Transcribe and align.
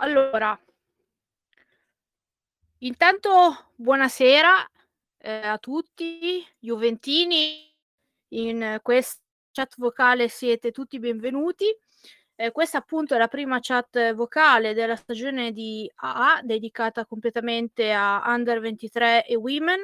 Allora, 0.00 0.56
intanto 2.78 3.30
buonasera 3.74 4.70
eh, 5.18 5.46
a 5.46 5.58
tutti, 5.58 6.46
Juventini. 6.60 7.68
In 8.28 8.78
questa 8.80 9.20
chat 9.50 9.74
vocale 9.76 10.28
siete 10.28 10.70
tutti 10.70 11.00
benvenuti. 11.00 11.64
Eh, 12.36 12.52
questa 12.52 12.78
appunto 12.78 13.16
è 13.16 13.18
la 13.18 13.26
prima 13.26 13.58
chat 13.60 14.14
vocale 14.14 14.72
della 14.72 14.94
stagione 14.94 15.50
di 15.50 15.90
AA 15.96 16.42
dedicata 16.44 17.04
completamente 17.04 17.92
a 17.92 18.22
Under 18.26 18.60
23 18.60 19.26
e 19.26 19.34
Women. 19.34 19.80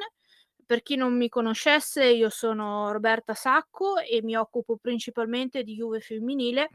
Per 0.67 0.81
chi 0.81 0.95
non 0.95 1.15
mi 1.15 1.29
conoscesse, 1.29 2.05
io 2.05 2.29
sono 2.29 2.91
Roberta 2.91 3.35
Sacco 3.35 3.97
e 3.97 4.23
mi 4.23 4.35
occupo 4.35 4.77
principalmente 4.77 5.61
di 5.61 5.75
Juve 5.75 5.99
femminile 5.99 6.69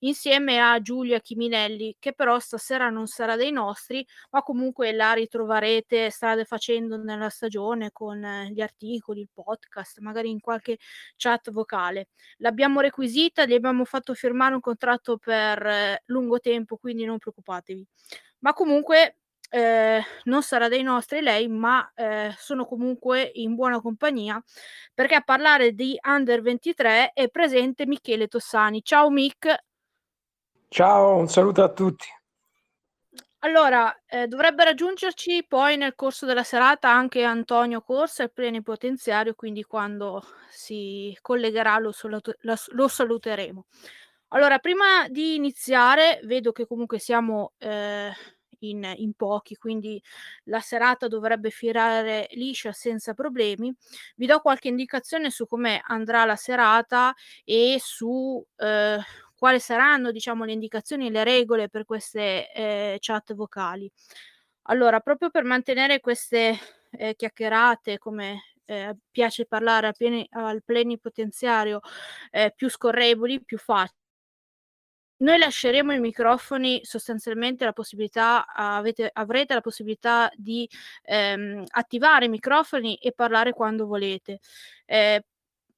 insieme 0.00 0.60
a 0.60 0.78
Giulia 0.82 1.20
Chiminelli, 1.20 1.96
che 1.98 2.12
però 2.12 2.38
stasera 2.38 2.90
non 2.90 3.06
sarà 3.06 3.36
dei 3.36 3.50
nostri, 3.50 4.06
ma 4.30 4.42
comunque 4.42 4.92
la 4.92 5.14
ritroverete 5.14 6.10
strade 6.10 6.44
facendo 6.44 6.98
nella 6.98 7.30
stagione 7.30 7.90
con 7.92 8.22
eh, 8.22 8.50
gli 8.52 8.60
articoli, 8.60 9.20
il 9.20 9.30
podcast, 9.32 10.00
magari 10.00 10.28
in 10.28 10.40
qualche 10.40 10.76
chat 11.16 11.50
vocale. 11.50 12.08
L'abbiamo 12.38 12.80
requisita, 12.80 13.46
gli 13.46 13.54
abbiamo 13.54 13.86
fatto 13.86 14.12
firmare 14.12 14.52
un 14.54 14.60
contratto 14.60 15.16
per 15.16 15.64
eh, 15.66 16.02
lungo 16.06 16.40
tempo, 16.40 16.76
quindi 16.76 17.06
non 17.06 17.16
preoccupatevi. 17.16 17.86
Ma 18.40 18.52
comunque 18.52 19.19
eh, 19.50 20.00
non 20.24 20.42
sarà 20.42 20.68
dei 20.68 20.82
nostri 20.82 21.20
lei, 21.20 21.48
ma 21.48 21.90
eh, 21.94 22.32
sono 22.38 22.64
comunque 22.64 23.30
in 23.34 23.54
buona 23.54 23.80
compagnia 23.80 24.42
perché 24.94 25.16
a 25.16 25.22
parlare 25.22 25.72
di 25.72 25.98
Under 26.06 26.40
23 26.40 27.12
è 27.12 27.28
presente 27.28 27.84
Michele 27.84 28.28
Tossani. 28.28 28.82
Ciao 28.82 29.10
Mick. 29.10 29.64
Ciao, 30.68 31.16
un 31.16 31.28
saluto 31.28 31.64
a 31.64 31.68
tutti. 31.72 32.06
Allora, 33.42 34.02
eh, 34.06 34.26
dovrebbe 34.26 34.64
raggiungerci 34.64 35.46
poi 35.48 35.76
nel 35.78 35.94
corso 35.94 36.26
della 36.26 36.44
serata 36.44 36.90
anche 36.90 37.24
Antonio 37.24 37.80
Corsa, 37.80 38.22
il 38.22 38.32
plenipotenziario, 38.32 39.34
quindi 39.34 39.64
quando 39.64 40.22
si 40.50 41.16
collegherà 41.22 41.78
lo, 41.78 41.90
salut- 41.90 42.36
lo 42.40 42.88
saluteremo. 42.88 43.64
Allora, 44.28 44.58
prima 44.58 45.08
di 45.08 45.34
iniziare, 45.34 46.20
vedo 46.24 46.52
che 46.52 46.66
comunque 46.66 46.98
siamo 46.98 47.54
eh, 47.58 48.12
in, 48.60 48.92
in 48.96 49.12
pochi, 49.14 49.56
quindi 49.56 50.02
la 50.44 50.60
serata 50.60 51.08
dovrebbe 51.08 51.50
firare 51.50 52.28
liscia 52.32 52.72
senza 52.72 53.14
problemi. 53.14 53.74
Vi 54.16 54.26
do 54.26 54.40
qualche 54.40 54.68
indicazione 54.68 55.30
su 55.30 55.46
come 55.46 55.82
andrà 55.86 56.24
la 56.24 56.36
serata 56.36 57.14
e 57.44 57.78
su 57.80 58.44
eh, 58.56 58.98
quali 59.36 59.60
saranno 59.60 60.10
diciamo, 60.10 60.44
le 60.44 60.52
indicazioni 60.52 61.06
e 61.06 61.10
le 61.10 61.24
regole 61.24 61.68
per 61.68 61.84
queste 61.84 62.52
eh, 62.52 62.96
chat 63.00 63.34
vocali. 63.34 63.90
Allora, 64.64 65.00
proprio 65.00 65.30
per 65.30 65.44
mantenere 65.44 66.00
queste 66.00 66.58
eh, 66.90 67.14
chiacchierate 67.16 67.98
come 67.98 68.42
eh, 68.66 68.96
piace 69.10 69.46
parlare 69.46 69.92
al, 70.30 70.62
plenipotenziario 70.62 71.80
eh, 72.30 72.52
più 72.54 72.68
scorrevoli, 72.68 73.42
più 73.42 73.58
facili, 73.58 73.99
noi 75.20 75.38
lasceremo 75.38 75.92
i 75.92 76.00
microfoni 76.00 76.80
sostanzialmente 76.84 77.64
la 77.64 77.72
possibilità 77.72 78.46
avete 78.46 79.10
avrete 79.12 79.54
la 79.54 79.60
possibilità 79.60 80.30
di, 80.34 80.68
ehm, 81.04 81.64
attivare 81.68 82.26
i 82.26 82.28
microfoni 82.28 82.96
e 82.96 83.12
parlare 83.12 83.52
quando 83.52 83.86
volete. 83.86 84.40
Ehm, 84.86 85.20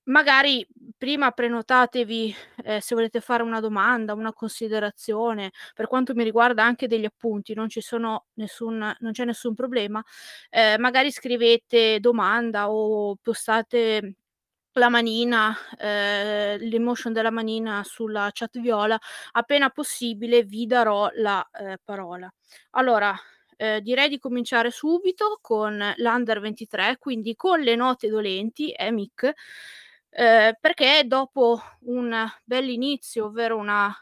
magari 0.04 0.66
prima 0.98 1.30
prenotatevi, 1.30 2.34
ehm, 2.64 2.78
se 2.80 2.94
volete 2.94 3.20
fare 3.20 3.42
una 3.42 3.60
domanda, 3.60 4.14
una 4.14 4.32
considerazione, 4.32 5.50
per 5.74 5.86
quanto 5.86 6.14
mi 6.14 6.24
riguarda 6.24 6.64
anche 6.64 6.86
degli 6.88 7.04
appunti, 7.04 7.54
non 7.54 7.68
nessun 8.34 8.94
non 9.00 9.12
c'è 9.12 9.24
nessun 9.24 9.54
problema. 9.54 10.02
Ehm, 10.50 10.80
magari 10.80 11.10
scrivete 11.12 12.00
domanda 12.00 12.70
o 12.70 13.16
postate 13.22 14.14
la 14.74 14.88
manina, 14.88 15.56
ehm, 15.78 16.58
l'emotion 16.68 17.12
della 17.12 17.30
manina 17.30 17.82
sulla 17.84 18.30
chat 18.32 18.58
viola, 18.60 18.98
appena 19.32 19.70
possibile 19.70 20.42
vi 20.44 20.66
darò 20.66 21.08
la, 21.14 21.46
ehm, 21.52 21.76
parola. 21.84 22.32
Allora, 22.72 23.14
ehm, 23.56 23.78
direi 23.80 24.08
di 24.08 24.18
cominciare 24.18 24.70
subito 24.70 25.38
con 25.42 25.78
l'Under 25.96 26.40
23, 26.40 26.96
quindi 26.98 27.34
con 27.36 27.60
le 27.60 27.74
note 27.76 28.08
dolenti, 28.08 28.70
eh 28.72 28.90
Mick, 28.90 29.32
ehm, 30.10 30.52
perché 30.60 31.02
dopo 31.06 31.60
un 31.82 32.26
bell'inizio, 32.44 33.26
ovvero 33.26 33.56
una, 33.58 33.94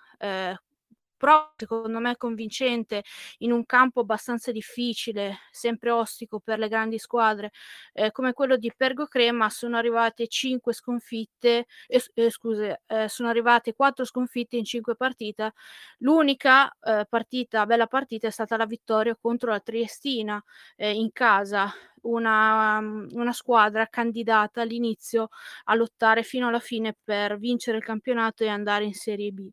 prova 1.21 1.53
secondo 1.55 2.01
me 2.01 2.17
convincente 2.17 3.05
in 3.41 3.53
un 3.53 3.67
campo 3.67 4.01
abbastanza 4.01 4.53
difficile, 4.53 5.41
sempre 5.51 5.91
ostico 5.91 6.41
per 6.41 6.59
le 6.59 6.69
grandi 6.69 6.99
squadre, 6.99 7.51
eh, 7.93 8.11
come 8.11 8.33
quello 8.33 8.57
di 8.57 8.73
Pergo 8.75 9.05
Crema, 9.05 9.51
sono 9.51 9.77
arrivate 9.77 10.29
5 10.29 10.73
sconfitte, 10.73 11.67
eh, 11.87 12.03
eh, 12.15 12.79
eh, 12.87 13.09
sono 13.09 13.29
arrivate 13.29 13.75
4 13.75 14.07
sconfitte 14.07 14.57
in 14.57 14.65
5 14.65 14.97
partite. 14.97 15.53
L'unica 15.99 16.75
eh, 16.81 17.05
partita, 17.07 17.67
bella 17.67 17.87
partita, 17.87 18.27
è 18.27 18.31
stata 18.31 18.57
la 18.57 18.65
vittoria 18.65 19.15
contro 19.21 19.51
la 19.51 19.61
Triestina 19.61 20.43
eh, 20.77 20.95
in 20.95 21.13
casa, 21.13 21.71
una, 22.03 22.79
una, 22.79 23.33
squadra 23.33 23.87
candidata 23.89 24.63
all'inizio 24.63 25.29
a 25.65 25.75
lottare 25.75 26.23
fino 26.23 26.49
alla 26.49 26.61
fine 26.61 26.97
per 27.05 27.39
vincere 27.39 27.77
il 27.77 27.85
campionato 27.85 28.43
e 28.43 28.49
andare 28.49 28.85
in 28.85 28.95
Serie 28.95 29.31
B. 29.33 29.47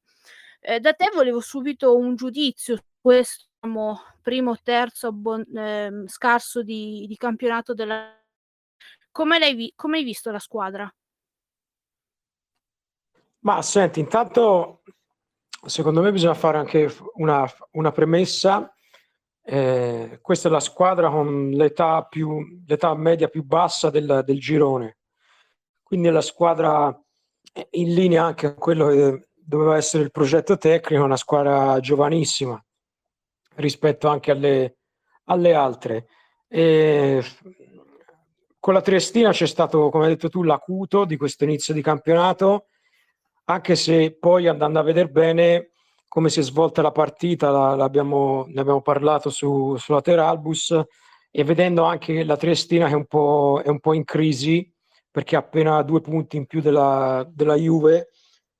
Eh, 0.69 0.81
da 0.81 0.93
te 0.93 1.09
volevo 1.13 1.39
subito 1.39 1.95
un 1.95 2.17
giudizio 2.17 2.75
su 2.75 2.83
questo 2.99 3.45
primo, 4.21 4.57
terzo 4.61 5.13
bon, 5.13 5.41
eh, 5.55 6.03
scarso 6.07 6.61
di, 6.61 7.05
di, 7.07 7.15
campionato 7.15 7.73
della... 7.73 8.13
Come, 9.09 9.39
l'hai 9.39 9.71
come 9.77 9.99
hai 9.99 10.03
visto 10.03 10.29
la 10.29 10.39
squadra? 10.39 10.93
Ma 13.39 13.61
senti, 13.61 14.01
intanto 14.01 14.81
secondo 15.65 16.01
me 16.01 16.11
bisogna 16.11 16.33
fare 16.33 16.57
anche 16.57 16.93
una, 17.13 17.49
una 17.71 17.93
premessa. 17.93 18.69
Eh, 19.41 20.19
questa 20.21 20.49
è 20.49 20.51
la 20.51 20.59
squadra 20.59 21.09
con 21.09 21.49
l'età, 21.51 22.03
più, 22.03 22.45
l'età 22.67 22.93
media 22.93 23.29
più 23.29 23.45
bassa 23.45 23.89
del, 23.89 24.21
del 24.25 24.39
girone, 24.41 24.97
quindi 25.81 26.09
è 26.09 26.11
la 26.11 26.19
squadra 26.19 26.93
in 27.71 27.93
linea 27.93 28.25
anche 28.25 28.49
con 28.49 28.57
quello 28.57 28.87
che 28.89 29.26
doveva 29.47 29.77
essere 29.77 30.03
il 30.03 30.11
progetto 30.11 30.57
tecnico, 30.57 31.03
una 31.05 31.15
squadra 31.15 31.79
giovanissima 31.79 32.61
rispetto 33.55 34.09
anche 34.09 34.31
alle, 34.31 34.77
alle 35.25 35.53
altre. 35.53 36.07
E 36.49 37.23
con 38.59 38.73
la 38.73 38.81
Triestina 38.81 39.31
c'è 39.31 39.47
stato, 39.47 39.89
come 39.89 40.03
hai 40.03 40.09
detto 40.11 40.27
tu, 40.27 40.43
l'acuto 40.43 41.05
di 41.05 41.15
questo 41.15 41.45
inizio 41.45 41.73
di 41.73 41.81
campionato, 41.81 42.65
anche 43.45 43.75
se 43.77 44.17
poi 44.19 44.47
andando 44.47 44.79
a 44.79 44.83
vedere 44.83 45.07
bene 45.07 45.71
come 46.09 46.27
si 46.29 46.41
è 46.41 46.43
svolta 46.43 46.81
la 46.81 46.91
partita, 46.91 47.49
la, 47.49 47.75
ne 47.87 48.59
abbiamo 48.59 48.81
parlato 48.81 49.29
su, 49.29 49.77
sulla 49.77 50.01
Teralbus, 50.01 50.77
e 51.31 51.43
vedendo 51.45 51.83
anche 51.83 52.25
la 52.25 52.35
Triestina 52.35 52.87
che 52.87 52.93
è 52.93 52.97
un 52.97 53.05
po', 53.05 53.61
è 53.63 53.69
un 53.69 53.79
po 53.79 53.93
in 53.93 54.03
crisi, 54.03 54.69
perché 55.09 55.37
ha 55.37 55.39
appena 55.39 55.81
due 55.83 56.01
punti 56.01 56.35
in 56.35 56.47
più 56.47 56.59
della, 56.59 57.25
della 57.31 57.55
Juve, 57.55 58.09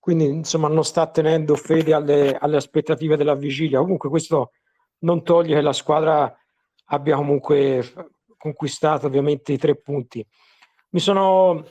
quindi 0.07 0.23
insomma 0.23 0.69
non 0.69 0.85
sta 0.85 1.05
tenendo 1.07 1.55
fede 1.55 1.93
alle, 1.93 2.33
alle, 2.37 2.55
aspettative 2.55 3.17
della 3.17 3.35
vigilia. 3.35 3.81
Comunque 3.81 4.07
questo 4.07 4.51
non 4.99 5.21
toglie 5.21 5.55
che 5.55 5.59
la 5.59 5.73
squadra 5.73 6.33
abbia 6.85 7.17
comunque 7.17 7.83
conquistato 8.37 9.07
ovviamente 9.07 9.51
i 9.51 9.57
tre 9.57 9.75
punti. 9.75 10.25
Mi 10.91 11.01
sono 11.01 11.61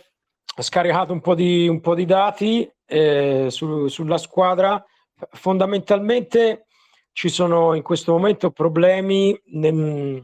scaricato 0.54 1.14
un 1.14 1.22
po' 1.22 1.34
di, 1.34 1.66
un 1.66 1.80
po 1.80 1.94
di 1.94 2.04
dati 2.04 2.70
eh, 2.84 3.46
su, 3.48 3.88
sulla 3.88 4.18
squadra. 4.18 4.84
Fondamentalmente 5.30 6.66
ci 7.12 7.30
sono 7.30 7.72
in 7.72 7.82
questo 7.82 8.12
momento 8.12 8.50
problemi 8.50 9.34
nel, 9.52 10.22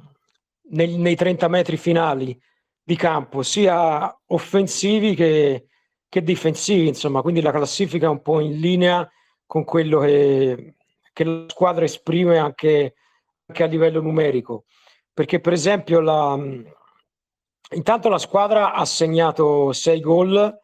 nel, 0.65 0.91
nei 0.91 1.17
30 1.17 1.49
metri 1.49 1.79
finali 1.79 2.39
di 2.83 2.95
campo, 2.95 3.43
sia 3.43 4.15
offensivi 4.27 5.15
che, 5.15 5.69
che 6.13 6.23
difensivi, 6.23 6.89
insomma, 6.89 7.23
quindi 7.23 7.41
la 7.41 7.53
classifica 7.53 8.05
è 8.05 8.11
un 8.11 8.21
po' 8.21 8.39
in 8.41 8.61
linea 8.61 9.11
con 9.47 9.65
quello 9.65 10.01
che, 10.01 10.75
che 11.11 11.25
la 11.25 11.47
squadra 11.49 11.87
esprime 11.87 12.37
anche, 12.37 12.97
anche, 13.47 13.63
a 13.63 13.67
livello 13.67 14.03
numerico. 14.03 14.67
Perché, 15.11 15.41
per 15.41 15.55
esempio, 15.55 16.01
la, 16.01 16.39
intanto 17.71 18.11
la 18.11 18.19
squadra 18.19 18.75
ha 18.75 18.85
segnato 18.85 19.73
6 19.73 20.01
gol, 20.01 20.55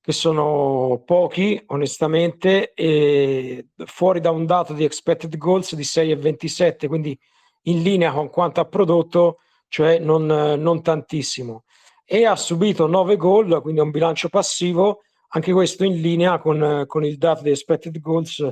che 0.00 0.12
sono 0.12 1.02
pochi, 1.04 1.62
onestamente, 1.66 2.72
e 2.72 3.66
fuori 3.84 4.20
da 4.20 4.30
un 4.30 4.46
dato 4.46 4.72
di 4.72 4.84
expected 4.84 5.36
goals 5.36 5.74
di 5.74 5.82
6,27, 5.82 6.86
quindi 6.86 7.18
in 7.64 7.82
linea 7.82 8.10
con 8.12 8.30
quanto 8.30 8.60
ha 8.60 8.64
prodotto, 8.64 9.40
cioè 9.68 9.98
non, 9.98 10.24
non 10.24 10.80
tantissimo 10.80 11.64
e 12.10 12.24
ha 12.24 12.36
subito 12.36 12.86
9 12.86 13.16
gol, 13.16 13.60
quindi 13.60 13.82
un 13.82 13.90
bilancio 13.90 14.30
passivo, 14.30 15.02
anche 15.28 15.52
questo 15.52 15.84
in 15.84 16.00
linea 16.00 16.38
con, 16.38 16.84
con 16.86 17.04
il 17.04 17.18
dato 17.18 17.42
di 17.42 17.50
expected 17.50 18.00
goals 18.00 18.48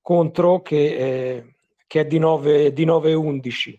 contro 0.00 0.62
che, 0.62 0.94
eh, 0.94 1.54
che 1.88 2.00
è 2.02 2.06
di 2.06 2.20
9, 2.20 2.72
di 2.72 2.86
9-11. 2.86 3.74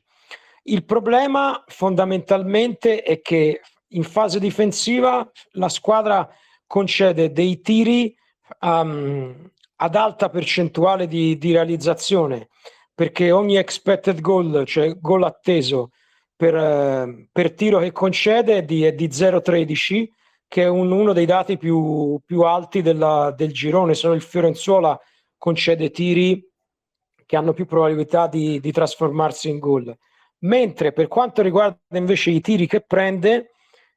Il 0.63 0.83
problema 0.83 1.63
fondamentalmente 1.65 3.03
è 3.03 3.21
che 3.21 3.61
in 3.87 4.03
fase 4.03 4.37
difensiva 4.37 5.31
la 5.51 5.69
squadra 5.69 6.29
concede 6.67 7.31
dei 7.31 7.61
tiri 7.61 8.13
um, 8.59 9.49
ad 9.77 9.95
alta 9.95 10.29
percentuale 10.29 11.07
di, 11.07 11.37
di, 11.37 11.53
realizzazione 11.53 12.49
perché 12.93 13.31
ogni 13.31 13.55
expected 13.55 14.19
goal, 14.19 14.65
cioè 14.65 14.99
gol 14.99 15.23
atteso 15.23 15.91
per, 16.41 16.55
uh, 16.55 17.27
per 17.31 17.53
tiro 17.53 17.77
che 17.77 17.91
concede 17.91 18.57
è 18.57 18.63
di, 18.63 18.83
è 18.83 18.93
di 18.93 19.07
0,13 19.07 20.07
che 20.47 20.63
è 20.63 20.67
un, 20.67 20.91
uno 20.91 21.13
dei 21.13 21.27
dati 21.27 21.55
più, 21.57 22.19
più 22.25 22.41
alti 22.41 22.81
della, 22.81 23.31
del 23.37 23.53
girone, 23.53 23.93
se 23.93 24.07
no 24.07 24.13
il 24.13 24.23
Fiorenzuola 24.23 24.99
concede 25.37 25.91
tiri 25.91 26.43
che 27.27 27.35
hanno 27.37 27.53
più 27.53 27.67
probabilità 27.67 28.25
di, 28.25 28.59
di 28.59 28.71
trasformarsi 28.71 29.49
in 29.49 29.59
gol 29.59 29.95
mentre 30.39 30.93
per 30.93 31.07
quanto 31.07 31.43
riguarda 31.43 31.77
invece 31.91 32.31
i 32.31 32.41
tiri 32.41 32.65
che 32.65 32.81
prende, 32.81 33.51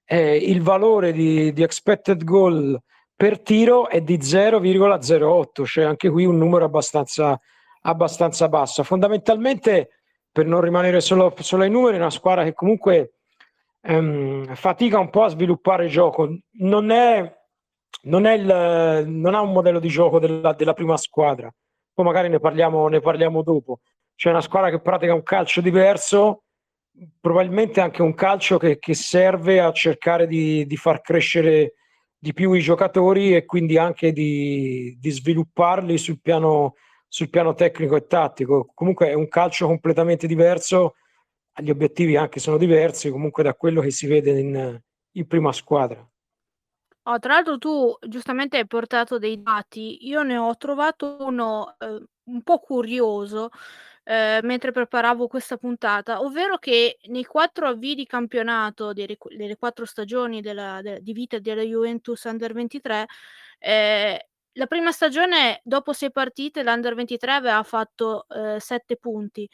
eh, 0.04 0.36
il 0.36 0.60
valore 0.60 1.12
di, 1.12 1.50
di, 1.50 1.62
expected 1.62 2.24
goal 2.24 2.78
per 3.16 3.40
tiro 3.40 3.88
è 3.88 4.02
di 4.02 4.18
0,08, 4.18 5.64
cioè 5.64 5.84
anche 5.84 6.10
qui 6.10 6.26
un 6.26 6.36
numero 6.36 6.66
abbastanza, 6.66 7.40
abbastanza 7.80 8.48
basso. 8.50 8.82
Fondamentalmente, 8.82 9.88
per 10.34 10.46
non 10.46 10.60
rimanere 10.60 11.00
solo, 11.00 11.32
solo 11.38 11.62
ai 11.62 11.70
numeri, 11.70 11.94
è 11.94 12.00
una 12.00 12.10
squadra 12.10 12.42
che 12.42 12.54
comunque 12.54 13.12
ehm, 13.82 14.52
fatica 14.56 14.98
un 14.98 15.10
po' 15.10 15.22
a 15.22 15.28
sviluppare 15.28 15.86
gioco. 15.86 16.28
Non, 16.58 16.90
è, 16.90 17.32
non, 18.02 18.26
è 18.26 18.32
il, 18.32 19.04
non 19.06 19.34
ha 19.36 19.40
un 19.40 19.52
modello 19.52 19.78
di 19.78 19.88
gioco 19.88 20.18
della, 20.18 20.52
della 20.54 20.74
prima 20.74 20.96
squadra. 20.96 21.48
Poi 21.94 22.04
magari 22.04 22.28
ne 22.28 22.40
parliamo, 22.40 22.88
ne 22.88 22.98
parliamo 22.98 23.42
dopo 23.42 23.78
c'è 24.16 24.30
una 24.30 24.40
squadra 24.40 24.70
che 24.70 24.80
pratica 24.80 25.14
un 25.14 25.22
calcio 25.22 25.60
diverso, 25.60 26.44
probabilmente 27.20 27.80
anche 27.80 28.02
un 28.02 28.14
calcio 28.14 28.58
che, 28.58 28.78
che 28.78 28.94
serve 28.94 29.60
a 29.60 29.72
cercare 29.72 30.26
di, 30.26 30.64
di, 30.66 30.76
far 30.76 31.00
crescere 31.00 31.74
di 32.16 32.32
più 32.32 32.52
i 32.52 32.60
giocatori 32.60 33.34
e 33.34 33.44
quindi 33.44 33.76
anche 33.76 34.12
di, 34.12 34.96
di 34.98 35.10
svilupparli 35.10 35.98
sul 35.98 36.20
piano, 36.20 36.74
sul 37.14 37.30
piano 37.30 37.54
tecnico 37.54 37.94
e 37.94 38.08
tattico. 38.08 38.72
Comunque 38.74 39.06
è 39.06 39.12
un 39.12 39.28
calcio 39.28 39.68
completamente 39.68 40.26
diverso, 40.26 40.96
gli 41.54 41.70
obiettivi 41.70 42.16
anche 42.16 42.40
sono 42.40 42.56
diversi, 42.56 43.08
comunque 43.08 43.44
da 43.44 43.54
quello 43.54 43.80
che 43.80 43.92
si 43.92 44.08
vede 44.08 44.36
in, 44.36 44.80
in 45.12 45.26
prima 45.28 45.52
squadra. 45.52 46.04
Oh, 47.04 47.18
tra 47.20 47.34
l'altro 47.34 47.56
tu 47.58 47.96
giustamente 48.08 48.56
hai 48.56 48.66
portato 48.66 49.18
dei 49.18 49.40
dati, 49.40 50.08
io 50.08 50.24
ne 50.24 50.36
ho 50.36 50.56
trovato 50.56 51.18
uno 51.20 51.76
eh, 51.78 52.02
un 52.24 52.42
po' 52.42 52.58
curioso 52.58 53.50
eh, 54.02 54.40
mentre 54.42 54.72
preparavo 54.72 55.28
questa 55.28 55.56
puntata, 55.56 56.20
ovvero 56.20 56.58
che 56.58 56.98
nei 57.04 57.24
quattro 57.24 57.68
avvii 57.68 57.94
di 57.94 58.06
campionato 58.06 58.92
delle, 58.92 59.16
delle 59.36 59.56
quattro 59.56 59.84
stagioni 59.84 60.40
della, 60.40 60.80
de, 60.82 61.00
di 61.00 61.12
vita 61.12 61.38
della 61.38 61.62
Juventus 61.62 62.24
Under 62.24 62.52
23, 62.52 63.06
eh, 63.60 64.28
la 64.54 64.66
prima 64.66 64.92
stagione, 64.92 65.60
dopo 65.64 65.92
sei 65.92 66.10
partite, 66.10 66.62
l'Under 66.62 66.94
23 66.94 67.32
aveva 67.32 67.62
fatto 67.62 68.26
eh, 68.28 68.58
sette 68.60 68.96
punti, 68.96 69.48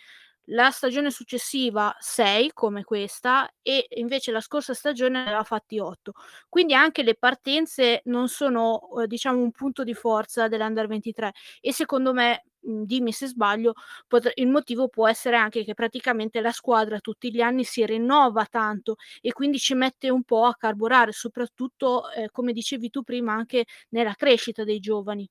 la 0.52 0.70
stagione 0.70 1.11
successiva 1.11 1.94
6 1.99 2.52
come 2.52 2.82
questa 2.85 3.49
e 3.62 3.87
invece 3.97 4.32
la 4.32 4.41
scorsa 4.41 4.75
stagione 4.75 5.20
ne 5.20 5.26
aveva 5.26 5.44
fatti 5.44 5.79
8. 5.79 6.12
Quindi 6.49 6.75
anche 6.75 7.02
le 7.02 7.14
partenze 7.14 8.02
non 8.06 8.29
sono 8.29 8.81
eh, 9.02 9.06
diciamo 9.06 9.41
un 9.41 9.52
punto 9.52 9.85
di 9.85 9.94
forza 9.94 10.49
dell'Under 10.49 10.87
23 10.88 11.32
e 11.61 11.73
secondo 11.73 12.12
me 12.12 12.44
dimmi 12.61 13.12
se 13.12 13.27
sbaglio, 13.27 13.75
pot- 14.07 14.33
il 14.35 14.49
motivo 14.49 14.89
può 14.89 15.09
essere 15.09 15.37
anche 15.37 15.65
che 15.65 15.75
praticamente 15.75 16.41
la 16.41 16.53
squadra 16.53 16.99
tutti 17.01 17.33
gli 17.33 17.41
anni 17.41 17.65
si 17.65 17.85
rinnova 17.85 18.47
tanto 18.47 18.97
e 19.21 19.33
quindi 19.33 19.59
ci 19.59 19.75
mette 19.75 20.11
un 20.11 20.23
po' 20.23 20.45
a 20.45 20.55
carburare, 20.55 21.12
soprattutto 21.12 22.11
eh, 22.11 22.29
come 22.31 22.53
dicevi 22.53 22.91
tu 22.91 23.03
prima 23.03 23.33
anche 23.33 23.65
nella 23.91 24.15
crescita 24.15 24.65
dei 24.65 24.79
giovani. 24.81 25.29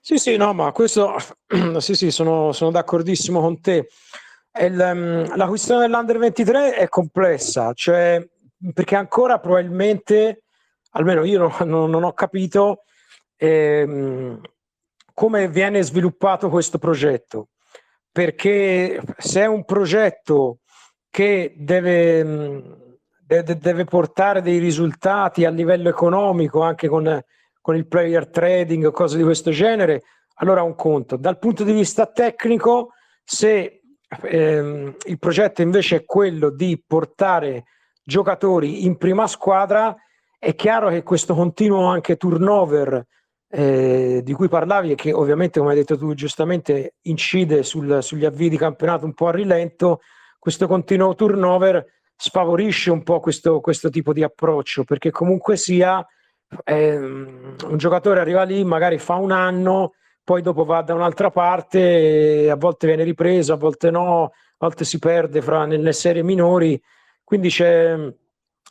Sì, 0.00 0.18
sì, 0.18 0.36
no, 0.36 0.52
ma 0.52 0.70
questo, 0.70 1.16
sì, 1.78 1.94
sì, 1.94 2.10
sono, 2.12 2.52
sono 2.52 2.70
d'accordissimo 2.70 3.40
con 3.40 3.60
te. 3.60 3.88
Il, 4.60 4.78
um, 4.78 5.36
la 5.36 5.46
questione 5.48 5.80
dell'Under 5.80 6.18
23 6.18 6.74
è 6.74 6.88
complessa, 6.88 7.72
cioè, 7.74 8.24
perché 8.72 8.94
ancora 8.94 9.40
probabilmente, 9.40 10.44
almeno 10.90 11.24
io 11.24 11.52
non, 11.58 11.90
non 11.90 12.04
ho 12.04 12.12
capito 12.12 12.84
ehm, 13.36 14.40
come 15.16 15.48
viene 15.48 15.80
sviluppato 15.82 16.50
questo 16.50 16.76
progetto, 16.76 17.48
perché 18.12 19.00
se 19.16 19.40
è 19.40 19.46
un 19.46 19.64
progetto 19.64 20.58
che 21.08 21.54
deve, 21.56 22.92
deve, 23.24 23.56
deve 23.56 23.84
portare 23.84 24.42
dei 24.42 24.58
risultati 24.58 25.46
a 25.46 25.50
livello 25.50 25.88
economico, 25.88 26.60
anche 26.60 26.86
con 26.86 27.22
con 27.66 27.74
il 27.74 27.88
player 27.88 28.28
trading 28.28 28.84
o 28.84 28.92
cose 28.92 29.16
di 29.16 29.24
questo 29.24 29.50
genere, 29.50 30.04
allora 30.34 30.62
un 30.62 30.76
conto. 30.76 31.16
Dal 31.16 31.36
punto 31.36 31.64
di 31.64 31.72
vista 31.72 32.06
tecnico, 32.06 32.92
se 33.24 33.82
ehm, 34.22 34.94
il 35.06 35.18
progetto 35.18 35.62
invece 35.62 35.96
è 35.96 36.04
quello 36.04 36.50
di 36.50 36.80
portare 36.86 37.64
giocatori 38.04 38.84
in 38.84 38.96
prima 38.96 39.26
squadra, 39.26 39.92
è 40.38 40.54
chiaro 40.54 40.90
che 40.90 41.02
questo 41.02 41.34
continuo 41.34 41.86
anche 41.86 42.16
turnover 42.16 43.04
eh, 43.48 44.20
di 44.22 44.32
cui 44.32 44.48
parlavi 44.48 44.92
e 44.92 44.94
che 44.94 45.12
ovviamente, 45.12 45.58
come 45.58 45.72
hai 45.72 45.78
detto 45.78 45.96
tu 45.96 46.14
giustamente, 46.14 46.94
incide 47.02 47.62
sul, 47.62 48.02
sugli 48.02 48.24
avvii 48.24 48.48
di 48.48 48.56
campionato 48.56 49.04
un 49.04 49.14
po' 49.14 49.28
a 49.28 49.32
rilento, 49.32 50.00
questo 50.38 50.66
continuo 50.66 51.14
turnover 51.14 51.84
sfavorisce 52.16 52.90
un 52.90 53.02
po' 53.02 53.20
questo, 53.20 53.60
questo 53.60 53.90
tipo 53.90 54.12
di 54.12 54.22
approccio, 54.22 54.84
perché 54.84 55.10
comunque 55.10 55.56
sia 55.56 56.04
eh, 56.64 56.96
un 56.96 57.76
giocatore 57.76 58.20
arriva 58.20 58.42
lì, 58.42 58.64
magari 58.64 58.98
fa 58.98 59.14
un 59.14 59.32
anno, 59.32 59.94
poi 60.24 60.42
dopo 60.42 60.64
va 60.64 60.82
da 60.82 60.94
un'altra 60.94 61.30
parte, 61.30 62.50
a 62.50 62.56
volte 62.56 62.86
viene 62.86 63.04
ripreso, 63.04 63.52
a 63.52 63.56
volte 63.56 63.90
no, 63.90 64.24
a 64.24 64.30
volte 64.58 64.84
si 64.84 64.98
perde 64.98 65.42
fra, 65.42 65.66
nelle 65.66 65.92
serie 65.92 66.22
minori. 66.22 66.80
Quindi 67.22 67.48
c'è, 67.48 67.96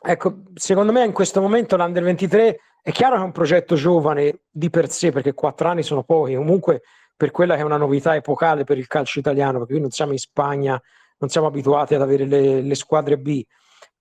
ecco, 0.01 0.41
secondo 0.53 0.91
me 0.91 1.05
in 1.05 1.13
questo 1.13 1.39
momento 1.41 1.77
l'Under 1.77 2.03
23 2.03 2.59
è 2.85 2.91
chiaro 2.91 3.15
che 3.15 3.21
è 3.21 3.25
un 3.25 3.31
progetto 3.31 3.73
giovane 3.73 4.41
di 4.51 4.69
per 4.69 4.91
sé, 4.91 5.11
perché 5.11 5.33
quattro 5.33 5.69
anni 5.69 5.81
sono 5.81 6.03
pochi, 6.03 6.35
comunque 6.35 6.83
per 7.17 7.31
quella 7.31 7.55
che 7.55 7.61
è 7.61 7.63
una 7.63 7.77
novità 7.77 8.15
epocale 8.15 8.63
per 8.63 8.77
il 8.77 8.85
calcio 8.85 9.17
italiano, 9.17 9.57
perché 9.57 9.73
qui 9.73 9.81
non 9.81 9.89
siamo 9.89 10.11
in 10.11 10.19
Spagna, 10.19 10.79
non 11.17 11.29
siamo 11.29 11.47
abituati 11.47 11.95
ad 11.95 12.01
avere 12.01 12.25
le, 12.25 12.61
le 12.61 12.75
squadre 12.75 13.17
B 13.17 13.43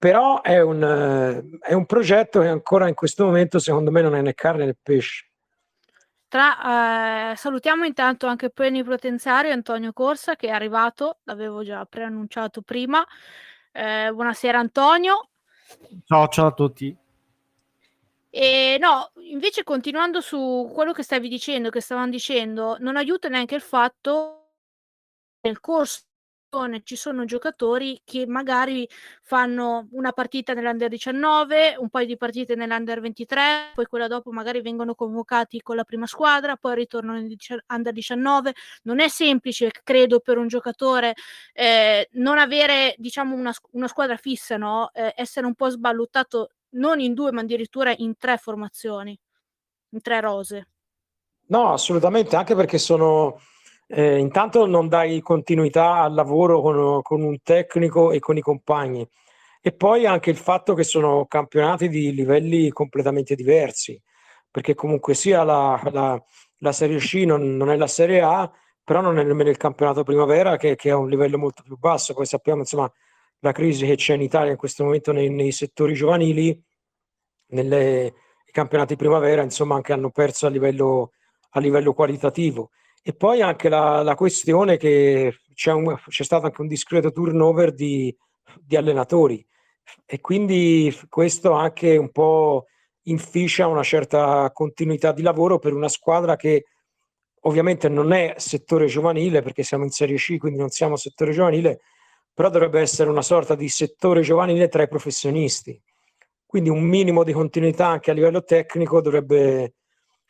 però 0.04 0.42
è 0.42 0.60
un, 0.60 0.82
eh, 0.82 1.58
è 1.66 1.72
un 1.72 1.86
progetto 1.86 2.40
che 2.40 2.48
ancora 2.48 2.88
in 2.88 2.94
questo 2.94 3.24
momento 3.24 3.58
secondo 3.58 3.90
me 3.90 4.02
non 4.02 4.14
è 4.14 4.20
né 4.20 4.34
carne 4.34 4.66
né 4.66 4.76
pesce. 4.80 5.30
Tra, 6.28 7.30
eh, 7.30 7.36
salutiamo 7.36 7.84
intanto 7.84 8.26
anche 8.26 8.46
il 8.46 8.52
plenipotenziario 8.52 9.50
Antonio 9.50 9.94
Corsa 9.94 10.36
che 10.36 10.48
è 10.48 10.50
arrivato, 10.50 11.20
l'avevo 11.22 11.62
già 11.62 11.86
preannunciato 11.86 12.60
prima. 12.60 13.02
Eh, 13.72 14.10
buonasera 14.12 14.58
Antonio. 14.58 15.30
Ciao, 16.04 16.28
ciao 16.28 16.46
a 16.48 16.52
tutti. 16.52 17.03
E 18.36 18.78
no, 18.80 19.12
invece 19.30 19.62
continuando 19.62 20.20
su 20.20 20.68
quello 20.74 20.90
che 20.90 21.04
stavi 21.04 21.28
dicendo, 21.28 21.70
che 21.70 21.80
stavano 21.80 22.10
dicendo, 22.10 22.76
non 22.80 22.96
aiuta 22.96 23.28
neanche 23.28 23.54
il 23.54 23.60
fatto 23.60 24.56
nel 25.42 25.60
corso 25.60 26.02
ci 26.82 26.96
sono 26.96 27.24
giocatori 27.24 28.00
che 28.04 28.26
magari 28.26 28.88
fanno 29.22 29.86
una 29.92 30.10
partita 30.10 30.52
nell'Under 30.52 30.88
19, 30.88 31.76
un 31.78 31.88
paio 31.90 32.06
di 32.06 32.16
partite 32.16 32.56
nell'Under 32.56 33.00
23, 33.00 33.70
poi 33.72 33.86
quella 33.86 34.08
dopo 34.08 34.32
magari 34.32 34.60
vengono 34.62 34.96
convocati 34.96 35.60
con 35.62 35.76
la 35.76 35.84
prima 35.84 36.06
squadra, 36.06 36.56
poi 36.56 36.74
ritornano 36.74 37.20
nell'Under 37.20 37.92
19. 37.92 38.52
Non 38.82 38.98
è 38.98 39.06
semplice, 39.06 39.70
credo, 39.84 40.18
per 40.18 40.38
un 40.38 40.48
giocatore 40.48 41.14
eh, 41.52 42.08
non 42.14 42.38
avere 42.38 42.96
diciamo 42.98 43.36
una, 43.36 43.52
una 43.72 43.86
squadra 43.86 44.16
fissa, 44.16 44.56
no? 44.56 44.90
eh, 44.92 45.12
essere 45.16 45.46
un 45.46 45.54
po' 45.54 45.68
sballottato 45.68 46.50
non 46.74 47.00
in 47.00 47.14
due, 47.14 47.32
ma 47.32 47.40
addirittura 47.40 47.92
in 47.96 48.16
tre 48.16 48.36
formazioni, 48.36 49.18
in 49.90 50.00
tre 50.00 50.20
rose. 50.20 50.68
No, 51.46 51.72
assolutamente, 51.72 52.36
anche 52.36 52.54
perché 52.54 52.78
sono 52.78 53.38
eh, 53.88 54.18
intanto 54.18 54.66
non 54.66 54.88
dai 54.88 55.20
continuità 55.20 56.00
al 56.00 56.14
lavoro 56.14 56.60
con, 56.60 57.02
con, 57.02 57.22
un 57.22 57.38
tecnico 57.42 58.12
e 58.12 58.18
con 58.18 58.36
i 58.36 58.40
compagni 58.40 59.06
e 59.60 59.72
poi 59.72 60.06
anche 60.06 60.30
il 60.30 60.36
fatto 60.36 60.74
che 60.74 60.84
sono 60.84 61.26
campionati 61.26 61.88
di 61.88 62.14
livelli 62.14 62.70
completamente 62.70 63.34
diversi 63.34 64.00
perché 64.50 64.74
comunque 64.74 65.14
sia 65.14 65.42
la, 65.42 65.80
la, 65.92 66.22
la 66.58 66.72
Serie 66.72 66.98
C 66.98 67.24
non, 67.26 67.56
non, 67.56 67.70
è 67.70 67.76
la 67.76 67.86
Serie 67.86 68.20
A 68.22 68.50
però 68.82 69.00
non 69.00 69.18
è 69.18 69.22
nemmeno 69.22 69.50
il 69.50 69.56
campionato 69.56 70.02
primavera 70.02 70.56
che, 70.56 70.76
che, 70.76 70.90
è 70.90 70.94
un 70.94 71.08
livello 71.08 71.38
molto 71.38 71.62
più 71.62 71.76
basso 71.78 72.14
poi 72.14 72.26
sappiamo 72.26 72.60
insomma 72.60 72.90
la 73.44 73.52
crisi 73.52 73.84
che 73.84 73.96
c'è 73.96 74.14
in 74.14 74.22
Italia 74.22 74.52
in 74.52 74.56
questo 74.56 74.84
momento 74.84 75.12
nei, 75.12 75.28
nei 75.28 75.52
settori 75.52 75.92
giovanili 75.92 76.58
nelle, 77.48 78.14
i 78.46 78.50
campionati 78.50 78.96
primavera 78.96 79.42
insomma 79.42 79.74
anche 79.74 79.92
hanno 79.92 80.10
perso 80.10 80.46
a 80.46 80.48
livello, 80.48 81.12
a 81.50 81.60
livello 81.60 81.92
qualitativo. 81.92 82.70
E 83.02 83.12
poi 83.14 83.42
anche 83.42 83.68
la, 83.68 84.02
la 84.02 84.14
questione 84.14 84.78
che 84.78 85.36
c'è, 85.54 85.72
un, 85.72 85.94
c'è, 86.08 86.24
stato 86.24 86.46
anche 86.46 86.62
un 86.62 86.68
discreto 86.68 87.12
turnover 87.12 87.74
di, 87.74 88.16
di, 88.62 88.76
allenatori. 88.76 89.46
E 90.06 90.20
quindi 90.22 90.96
questo 91.10 91.52
anche 91.52 91.98
un 91.98 92.10
po' 92.10 92.64
inficia 93.02 93.66
una 93.66 93.82
certa 93.82 94.50
continuità 94.54 95.12
di 95.12 95.20
lavoro 95.20 95.58
per 95.58 95.74
una 95.74 95.88
squadra 95.88 96.36
che 96.36 96.64
ovviamente 97.40 97.90
non 97.90 98.14
è 98.14 98.36
settore 98.38 98.86
giovanile 98.86 99.42
perché 99.42 99.62
siamo 99.62 99.84
in 99.84 99.90
Serie 99.90 100.16
C, 100.16 100.38
quindi 100.38 100.58
non 100.58 100.70
siamo 100.70 100.96
settore 100.96 101.32
giovanile, 101.32 101.80
però 102.34 102.50
dovrebbe 102.50 102.80
essere 102.80 103.08
una 103.08 103.22
sorta 103.22 103.54
di 103.54 103.68
settore 103.68 104.20
giovanile 104.22 104.68
tra 104.68 104.82
i 104.82 104.88
professionisti. 104.88 105.80
Quindi 106.44 106.68
un 106.68 106.82
minimo 106.82 107.22
di 107.22 107.32
continuità 107.32 107.86
anche 107.86 108.10
a 108.10 108.14
livello 108.14 108.42
tecnico 108.42 109.00
dovrebbe, 109.00 109.74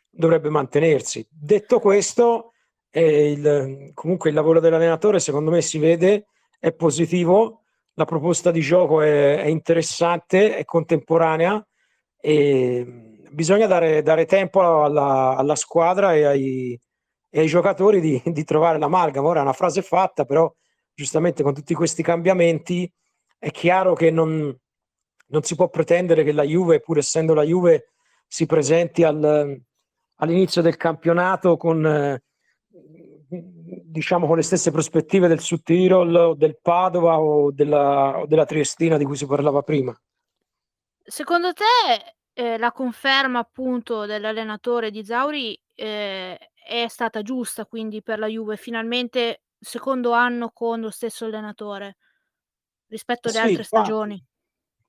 dovrebbe 0.09 0.49
mantenersi. 0.49 1.27
Detto 1.29 1.79
questo, 1.79 2.53
eh, 2.91 3.31
il, 3.31 3.91
comunque 3.93 4.29
il 4.29 4.35
lavoro 4.35 4.59
dell'allenatore 4.59 5.19
secondo 5.19 5.51
me 5.51 5.61
si 5.61 5.79
vede, 5.79 6.27
è 6.59 6.71
positivo, 6.71 7.63
la 7.95 8.05
proposta 8.05 8.51
di 8.51 8.61
gioco 8.61 9.01
è, 9.01 9.37
è 9.37 9.47
interessante, 9.47 10.55
è 10.55 10.63
contemporanea 10.63 11.65
e 12.19 12.85
bisogna 13.31 13.67
dare, 13.67 14.01
dare 14.01 14.25
tempo 14.25 14.83
alla, 14.83 15.35
alla 15.35 15.55
squadra 15.55 16.13
e 16.13 16.23
ai, 16.23 16.79
e 17.29 17.39
ai 17.39 17.47
giocatori 17.47 17.99
di, 17.99 18.21
di 18.25 18.43
trovare 18.43 18.77
l'amalgama. 18.77 19.27
Ora 19.27 19.39
è 19.39 19.43
una 19.43 19.53
frase 19.53 19.81
fatta, 19.81 20.25
però 20.25 20.51
giustamente 20.95 21.43
con 21.43 21.53
tutti 21.53 21.73
questi 21.73 22.01
cambiamenti 22.01 22.91
è 23.37 23.51
chiaro 23.51 23.93
che 23.93 24.09
non, 24.09 24.57
non 25.27 25.43
si 25.43 25.55
può 25.55 25.69
pretendere 25.69 26.23
che 26.23 26.31
la 26.31 26.43
Juve, 26.43 26.79
pur 26.79 26.97
essendo 26.97 27.33
la 27.33 27.43
Juve, 27.43 27.91
si 28.25 28.45
presenti 28.45 29.03
al, 29.03 29.61
all'inizio 30.15 30.61
del 30.61 30.77
campionato 30.77 31.57
con, 31.57 32.19
diciamo, 33.27 34.25
con 34.25 34.37
le 34.37 34.41
stesse 34.41 34.71
prospettive 34.71 35.27
del 35.27 35.41
Sud 35.41 35.61
Tirol, 35.61 36.35
del 36.37 36.57
Padova 36.61 37.19
o 37.19 37.51
della, 37.51 38.19
o 38.19 38.25
della 38.25 38.45
Triestina 38.45 38.97
di 38.97 39.05
cui 39.05 39.17
si 39.17 39.27
parlava 39.27 39.61
prima. 39.61 39.95
Secondo 41.03 41.53
te 41.53 42.15
eh, 42.33 42.57
la 42.57 42.71
conferma 42.71 43.39
appunto 43.39 44.05
dell'allenatore 44.05 44.89
di 44.89 45.05
Zauri 45.05 45.59
eh, 45.75 46.37
è 46.65 46.87
stata 46.87 47.21
giusta 47.21 47.65
quindi 47.65 48.01
per 48.01 48.17
la 48.17 48.27
Juve, 48.27 48.57
finalmente 48.57 49.43
secondo 49.59 50.11
anno 50.11 50.51
con 50.53 50.79
lo 50.81 50.89
stesso 50.89 51.25
allenatore 51.25 51.97
rispetto 52.87 53.29
alle 53.29 53.37
sì, 53.37 53.43
altre 53.43 53.63
stagioni. 53.63 54.25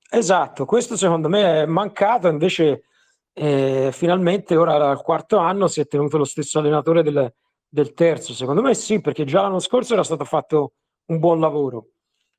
Esatto, 0.08 0.64
questo 0.64 0.96
secondo 0.96 1.28
me 1.28 1.62
è 1.62 1.66
mancato, 1.66 2.28
invece 2.28 2.84
eh, 3.32 3.90
finalmente 3.92 4.56
ora 4.56 4.88
al 4.88 5.02
quarto 5.02 5.38
anno 5.38 5.66
si 5.66 5.80
è 5.80 5.86
tenuto 5.86 6.16
lo 6.16 6.24
stesso 6.24 6.58
allenatore 6.58 7.02
del, 7.02 7.32
del, 7.68 7.92
terzo, 7.92 8.32
secondo 8.32 8.62
me 8.62 8.74
sì, 8.74 9.00
perché 9.00 9.24
già 9.24 9.42
l'anno 9.42 9.58
scorso 9.58 9.94
era 9.94 10.04
stato 10.04 10.24
fatto 10.24 10.74
un 11.06 11.18
buon 11.18 11.40
lavoro. 11.40 11.88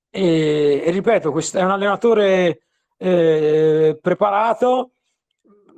E, 0.09 0.81
e 0.85 0.91
ripeto, 0.91 1.31
questo 1.31 1.57
è 1.57 1.63
un 1.63 1.71
allenatore 1.71 2.61
eh, 2.97 3.99
preparato, 4.01 4.93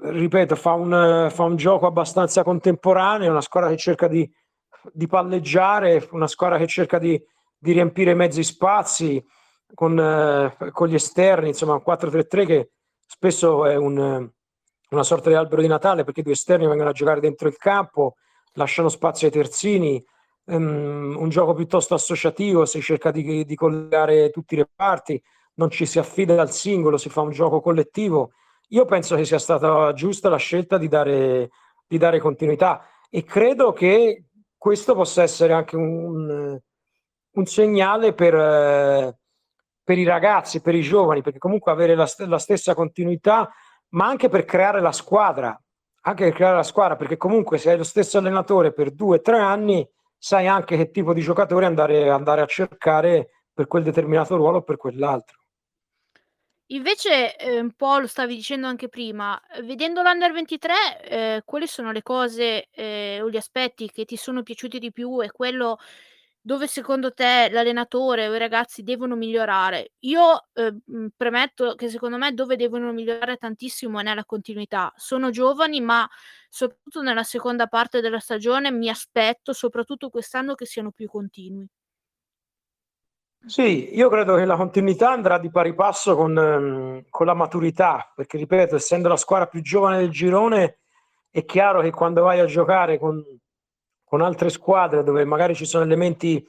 ripeto, 0.04 0.56
fa 0.56 0.74
un, 0.74 1.28
fa 1.32 1.44
un, 1.44 1.56
gioco 1.56 1.88
abbastanza 1.88 2.44
contemporaneo, 2.44 3.32
una 3.32 3.42
squadra 3.42 3.70
che 3.70 3.78
cerca 3.78 4.08
di, 4.08 4.30
di 4.92 5.08
palleggiare, 5.08 6.08
una 6.12 6.28
squadra 6.28 6.58
che 6.58 6.68
cerca 6.68 6.98
di, 7.00 7.22
di 7.58 7.72
riempire 7.72 8.14
mezzi 8.14 8.44
spazi 8.44 9.24
con, 9.74 10.00
eh, 10.00 10.72
con, 10.72 10.88
gli 10.88 10.96
esterni, 10.96 11.50
insomma 11.50 11.74
un 11.74 11.84
4-3-3 11.86 12.46
che 12.46 12.72
spesso 13.06 13.66
è 13.66 13.76
un, 13.76 14.30
una 14.90 15.04
sorta 15.04 15.30
di 15.30 15.36
albero 15.36 15.62
di 15.62 15.68
Natale 15.68 16.04
perché 16.04 16.22
i 16.22 16.24
due 16.24 16.34
esterni 16.34 16.68
vengono 16.68 16.90
a 16.90 16.94
giocare 16.94 17.20
dentro 17.20 17.48
il 17.48 17.58
campo, 17.58 18.16
lasciano 18.54 18.90
spazio 18.90 19.28
ai 19.28 19.34
terzini, 19.34 20.04
um, 20.46 21.16
un 21.18 21.30
gioco 21.30 21.54
piuttosto 21.54 21.94
associativo, 21.94 22.66
si 22.66 22.82
cerca 22.82 23.12
di, 23.12 23.46
di 23.46 23.56
collegare 23.56 24.30
tutti 24.32 24.56
i 24.56 24.58
reparti, 24.58 25.22
non 25.56 25.70
ci 25.70 25.86
si 25.86 26.00
affida 26.00 26.40
al 26.40 26.52
singolo, 26.52 26.98
si 26.98 27.10
fa 27.10 27.22
un 27.22 27.32
gioco 27.32 27.62
collettivo. 27.62 28.32
Io 28.70 28.86
penso 28.86 29.16
che 29.16 29.26
sia 29.26 29.40
stata 29.40 29.92
giusta 29.94 30.30
la 30.30 30.38
scelta 30.38 30.78
di 30.78 30.88
dare, 30.88 31.50
di 31.88 31.98
dare 31.98 32.20
continuità 32.20 32.86
e 33.10 33.24
credo 33.24 33.74
che 33.74 34.26
questo 34.60 34.94
possa 34.94 35.24
essere 35.24 35.54
anche 35.54 35.78
un, 35.78 36.60
un 37.32 37.46
segnale 37.46 38.14
per, 38.14 39.18
per, 39.82 39.98
i 39.98 40.04
ragazzi, 40.04 40.62
per 40.62 40.76
i 40.76 40.82
giovani, 40.82 41.22
perché 41.22 41.40
comunque 41.40 41.72
avere 41.72 41.96
la, 41.96 42.08
la, 42.28 42.38
stessa 42.38 42.76
continuità, 42.76 43.50
ma 43.92 44.06
anche 44.06 44.28
per 44.28 44.44
creare 44.44 44.82
la 44.82 44.92
squadra, 44.92 45.58
anche 46.02 46.26
per 46.26 46.34
creare 46.34 46.56
la 46.58 46.64
squadra, 46.64 46.98
perché 46.98 47.16
comunque 47.16 47.58
se 47.58 47.72
hai 47.72 47.78
lo 47.78 47.84
stesso 47.84 48.18
allenatore 48.18 48.74
per 48.74 48.92
due 48.92 49.18
o 49.18 49.22
tre 49.22 49.40
anni, 49.40 49.90
sai 50.18 50.46
anche 50.48 50.76
che 50.76 50.92
tipo 50.92 51.14
di 51.14 51.22
giocatore 51.22 51.66
andare, 51.66 52.10
andare 52.10 52.42
a 52.42 52.46
cercare 52.46 53.46
per 53.54 53.66
quel 53.66 53.84
determinato 53.84 54.36
ruolo 54.36 54.58
o 54.58 54.64
per 54.64 54.76
quell'altro. 54.76 55.39
Invece, 56.72 57.36
ehm, 57.36 57.64
un 57.66 57.72
po' 57.74 57.98
lo 57.98 58.06
stavi 58.06 58.36
dicendo 58.36 58.68
anche 58.68 58.90
prima, 58.90 59.40
vedendo 59.64 60.04
l'Under 60.04 60.32
23, 60.32 61.02
ehm, 61.04 61.42
quali 61.44 61.66
sono 61.66 61.92
le 61.92 62.04
cose, 62.04 62.68
ehm, 62.72 63.24
o 63.24 63.30
gli 63.32 63.38
aspetti 63.38 63.90
che 63.90 64.06
ti 64.06 64.16
sono 64.16 64.44
piaciuti 64.44 64.78
di 64.78 64.92
più 64.92 65.20
e 65.24 65.32
quello 65.32 65.78
dove 66.42 66.68
secondo 66.68 67.12
te 67.12 67.50
l'allenatore 67.52 68.28
o 68.28 68.36
i 68.36 68.38
ragazzi 68.38 68.84
devono 68.84 69.16
migliorare? 69.16 69.94
Io, 70.02 70.46
ehm, 70.54 71.10
premetto 71.18 71.74
che 71.74 71.90
secondo 71.90 72.18
me 72.18 72.34
dove 72.36 72.56
devono 72.56 72.92
migliorare 72.94 73.38
tantissimo 73.38 74.00
è 74.00 74.04
nella 74.04 74.24
continuità. 74.26 74.94
Sono 74.96 75.32
giovani, 75.32 75.82
ma 75.82 76.08
soprattutto 76.50 77.02
nella 77.02 77.24
seconda 77.24 77.66
parte 77.66 78.00
della 78.00 78.20
stagione 78.20 78.70
mi 78.72 78.90
aspetto, 78.90 79.54
soprattutto 79.54 80.10
quest'anno, 80.12 80.54
che 80.54 80.66
siano 80.68 80.92
più 80.92 81.08
continui. 81.08 81.68
Sì, 83.46 83.96
io 83.96 84.10
credo 84.10 84.36
che 84.36 84.46
la 84.46 84.56
continuità 84.58 85.12
andrà 85.12 85.40
di 85.40 85.50
pari 85.50 85.74
passo 85.74 86.16
con, 86.16 86.38
ehm, 86.38 87.04
con 87.10 87.26
la 87.26 87.34
maturità, 87.34 88.12
perché 88.16 88.38
ripeto, 88.38 88.76
essendo 88.76 89.08
la 89.08 89.16
squadra 89.18 89.48
più 89.48 89.62
giovane 89.62 89.98
del 89.98 90.10
girone, 90.12 90.80
è 91.32 91.46
chiaro 91.46 91.82
che 91.82 91.90
quando 91.92 92.22
vai 92.24 92.40
a 92.40 92.46
giocare 92.46 93.00
con, 93.00 93.24
con 94.04 94.22
altre 94.22 94.50
squadre 94.50 95.04
dove 95.04 95.24
magari 95.26 95.56
ci 95.56 95.66
sono 95.66 95.84
elementi 95.84 96.46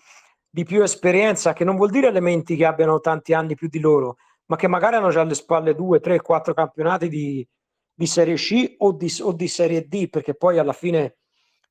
di 0.49 0.64
più 0.64 0.82
esperienza, 0.82 1.52
che 1.52 1.64
non 1.64 1.76
vuol 1.76 1.90
dire 1.90 2.09
elementi 2.09 2.56
che 2.56 2.64
abbiano 2.66 3.00
tanti 3.00 3.32
anni 3.35 3.54
più 3.54 3.68
di 3.68 3.78
loro, 3.78 4.16
ma 4.47 4.56
che 4.56 4.66
magari 4.68 4.97
hanno 4.97 5.11
già 5.11 5.20
alle 5.20 5.35
spalle 5.35 5.75
due, 5.75 6.00
tre, 6.00 6.20
quattro 6.20 6.52
campionati 6.54 7.09
di, 7.09 7.47
di 7.94 8.06
Serie 8.06 8.35
C 8.35 8.75
o 8.78 8.92
di, 8.92 9.09
o 9.23 9.32
di, 9.32 9.49
Serie 9.49 9.87
D, 9.87 10.09
perché 10.09 10.35
poi 10.35 10.59
alla 10.59 10.73
fine 10.73 11.16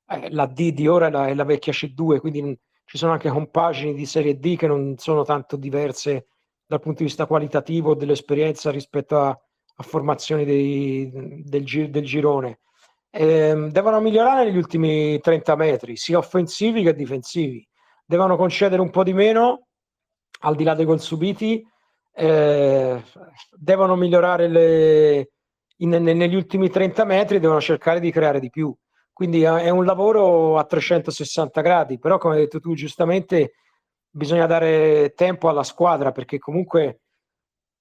eh, 0.07 0.31
la 0.31 0.45
D 0.45 0.71
di 0.71 0.87
ora 0.87 1.07
è 1.07 1.11
la, 1.11 1.27
è 1.27 1.33
la 1.33 1.43
vecchia 1.43 1.73
C2, 1.73 2.19
quindi 2.19 2.57
ci 2.89 2.97
sono 2.97 3.11
anche 3.11 3.29
compagini 3.29 3.93
di 3.93 4.07
Serie 4.07 4.39
D 4.39 4.57
che 4.57 4.65
non 4.65 4.97
sono 4.97 5.23
tanto 5.23 5.57
diverse 5.57 6.25
dal 6.65 6.79
punto 6.79 6.97
di 6.97 7.03
vista 7.03 7.27
qualitativo 7.27 7.93
dell'esperienza 7.93 8.71
rispetto 8.71 9.19
a, 9.19 9.27
a 9.29 9.83
formazioni 9.83 10.43
dei, 10.43 11.07
del, 11.43 11.91
del, 11.91 12.03
girone. 12.03 12.61
Eh, 13.11 13.67
devono 13.69 13.99
migliorare 13.99 14.45
negli 14.45 14.57
ultimi 14.57 15.19
30 15.19 15.55
metri, 15.55 15.97
sia 15.97 16.17
offensivi 16.17 16.81
che 16.81 16.95
difensivi. 16.95 17.63
Devono 18.03 18.35
concedere 18.35 18.81
un 18.81 18.89
po' 18.89 19.03
di 19.03 19.13
meno, 19.13 19.67
al 20.39 20.55
di 20.55 20.63
là 20.63 20.73
dei 20.73 20.85
gol 20.85 20.99
subiti. 20.99 21.63
Eh, 22.11 23.03
devono 23.51 23.95
migliorare 23.95 24.47
le, 24.47 25.29
in, 25.77 25.89
negli 25.91 26.35
ultimi 26.35 26.71
30 26.71 27.05
metri, 27.05 27.39
devono 27.39 27.61
cercare 27.61 27.99
di 27.99 28.09
creare 28.09 28.39
di 28.39 28.49
più. 28.49 28.75
Quindi 29.19 29.43
eh, 29.43 29.63
è 29.63 29.69
un 29.69 29.83
lavoro 29.83 30.57
a 30.57 30.63
360 30.63 31.59
gradi, 31.59 31.99
però 31.99 32.17
come 32.17 32.35
hai 32.35 32.39
detto 32.43 32.61
tu 32.61 32.73
giustamente 32.73 33.55
bisogna 34.09 34.45
dare 34.45 35.11
tempo 35.13 35.49
alla 35.49 35.63
squadra 35.63 36.13
perché 36.13 36.37
comunque 36.37 37.01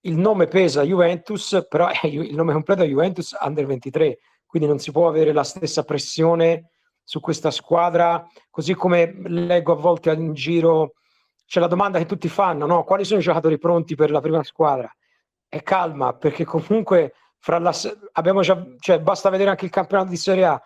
il 0.00 0.16
nome 0.16 0.49
pesa 0.49 0.83
Juventus, 0.83 1.64
però 1.68 1.90
il 2.02 2.35
nome 2.35 2.52
completo 2.54 2.83
è 2.83 2.88
Juventus 2.88 3.37
Under 3.40 3.66
23, 3.66 4.18
quindi 4.47 4.66
non 4.66 4.80
si 4.80 4.90
può 4.90 5.07
avere 5.07 5.33
la 5.33 5.45
stessa 5.45 5.85
pressione 5.85 6.71
su 7.04 7.21
questa 7.21 7.52
squadra, 7.52 8.26
così 8.50 8.75
come 8.75 9.21
leggo 9.26 9.75
a 9.75 9.76
volte 9.76 10.11
in 10.11 10.33
giro, 10.35 10.95
c'è 11.47 11.61
la 11.61 11.68
domanda 11.68 11.99
che 11.99 12.07
tutti 12.07 12.28
fanno, 12.28 12.66
no? 12.66 12.83
quali 12.83 13.04
sono 13.04 13.21
i 13.21 13.23
giocatori 13.23 13.59
pronti 13.59 13.95
per 13.95 14.11
la 14.11 14.21
prima 14.21 14.42
squadra? 14.42 14.92
E 15.49 15.62
calma, 15.62 16.14
perché 16.14 16.45
comunque 16.45 17.12
fra 17.38 17.61
la, 17.61 17.73
abbiamo 18.14 18.40
già, 18.40 18.61
cioè, 18.80 18.99
basta 18.99 19.30
vedere 19.30 19.50
anche 19.50 19.66
il 19.66 19.71
campionato 19.71 20.11
di 20.11 20.16
Serie 20.16 20.45
A, 20.45 20.62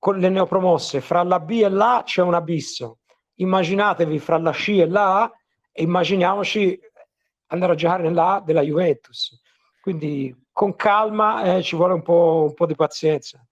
con 0.00 0.18
le 0.18 0.30
neopromosse, 0.30 1.02
fra 1.02 1.22
la 1.22 1.38
B 1.38 1.60
e 1.62 1.68
la 1.68 2.02
c'è 2.04 2.22
un 2.22 2.32
abisso. 2.32 3.00
Immaginatevi 3.34 4.18
fra 4.18 4.38
la 4.38 4.50
C 4.50 4.68
e 4.70 4.88
la 4.88 5.30
e 5.70 5.82
immaginiamoci 5.82 6.80
andare 7.48 7.72
a 7.72 7.74
giocare 7.76 8.02
nella 8.04 8.42
della 8.44 8.62
Juventus. 8.62 9.38
Quindi 9.80 10.34
con 10.50 10.74
calma 10.74 11.42
eh, 11.44 11.62
ci 11.62 11.76
vuole 11.76 11.92
un 11.92 12.02
po', 12.02 12.46
un 12.48 12.54
po', 12.54 12.66
di 12.66 12.74
pazienza. 12.74 13.44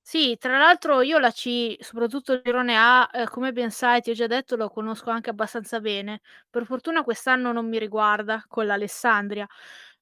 Sì, 0.00 0.36
tra 0.38 0.56
l'altro 0.56 1.02
io 1.02 1.18
la 1.18 1.30
C, 1.30 1.76
soprattutto 1.78 2.32
il 2.32 2.40
girone 2.42 2.76
A, 2.76 3.08
eh, 3.12 3.28
come 3.28 3.52
ben 3.52 3.70
sai, 3.70 4.00
ti 4.00 4.10
ho 4.10 4.14
già 4.14 4.26
detto, 4.26 4.56
lo 4.56 4.70
conosco 4.70 5.10
anche 5.10 5.30
abbastanza 5.30 5.80
bene. 5.80 6.22
Per 6.48 6.64
fortuna 6.64 7.04
quest'anno 7.04 7.52
non 7.52 7.68
mi 7.68 7.78
riguarda 7.78 8.42
con 8.48 8.64
l'Alessandria 8.64 9.46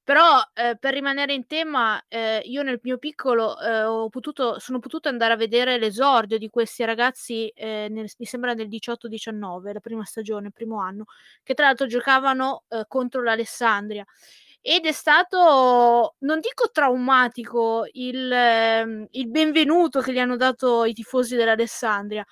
Però, 0.09 0.41
ehm, 0.55 0.77
per 0.79 0.95
rimanere 0.95 1.35
in 1.35 1.47
tema, 1.47 2.03
ehm, 2.09 2.41
io 2.45 2.63
nel 2.63 2.81
mio 2.83 2.97
piccolo, 2.97 3.59
ehm, 3.61 3.87
ho 3.89 4.09
potuto 4.09 4.59
sono 4.59 4.79
potuta 4.79 5.11
andare 5.11 5.35
a 5.35 5.37
vedere 5.37 5.77
l'esordio 5.77 6.39
di 6.39 6.49
questi 6.49 6.83
ragazzi, 6.87 7.53
ehm, 7.55 7.93
nel 7.93 8.11
mi 8.17 8.25
sembra 8.25 8.55
nel 8.55 8.69
18-19, 8.69 9.71
la 9.75 9.81
prima 9.81 10.07
stagione, 10.07 10.47
il 10.47 10.55
primo 10.55 10.81
anno, 10.81 11.05
che 11.43 11.53
tra 11.53 11.67
l'altro 11.67 11.87
giocavano, 11.87 12.65
ehm, 12.69 12.85
contro 12.89 13.23
l'Alessandria. 13.23 14.03
Ed 14.63 14.87
è 14.87 14.93
stato, 14.93 16.15
non 16.21 16.41
dico 16.41 16.71
traumatico, 16.73 17.85
il 17.93 18.29
mhmm, 18.87 19.07
il 19.11 19.29
benvenuto 19.29 20.01
che 20.01 20.15
gli 20.15 20.19
hanno 20.19 20.37
dato 20.37 20.87
i 20.87 20.95
tifosi 20.95 21.37
dell'Alessandria, 21.37 22.25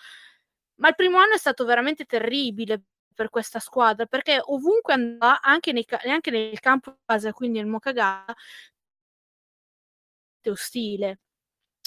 ma 0.76 0.88
il 0.88 0.95
primo 0.95 1.18
anno 1.18 1.35
è 1.35 1.38
stato 1.38 1.64
veramente 1.66 2.04
terribile 2.06 2.80
per 3.16 3.30
questa 3.30 3.58
squadra, 3.61 4.06
perché 4.06 4.40
ovunque 4.44 4.94
andava, 4.94 5.40
anche 5.42 5.73
nei 5.73 5.87
anche 6.06 6.30
nel 6.30 6.61
campo 6.61 6.96
base, 7.04 7.32
quindi 7.32 7.58
nel 7.58 7.66
Mokagà 7.68 8.25
ostile 10.50 11.18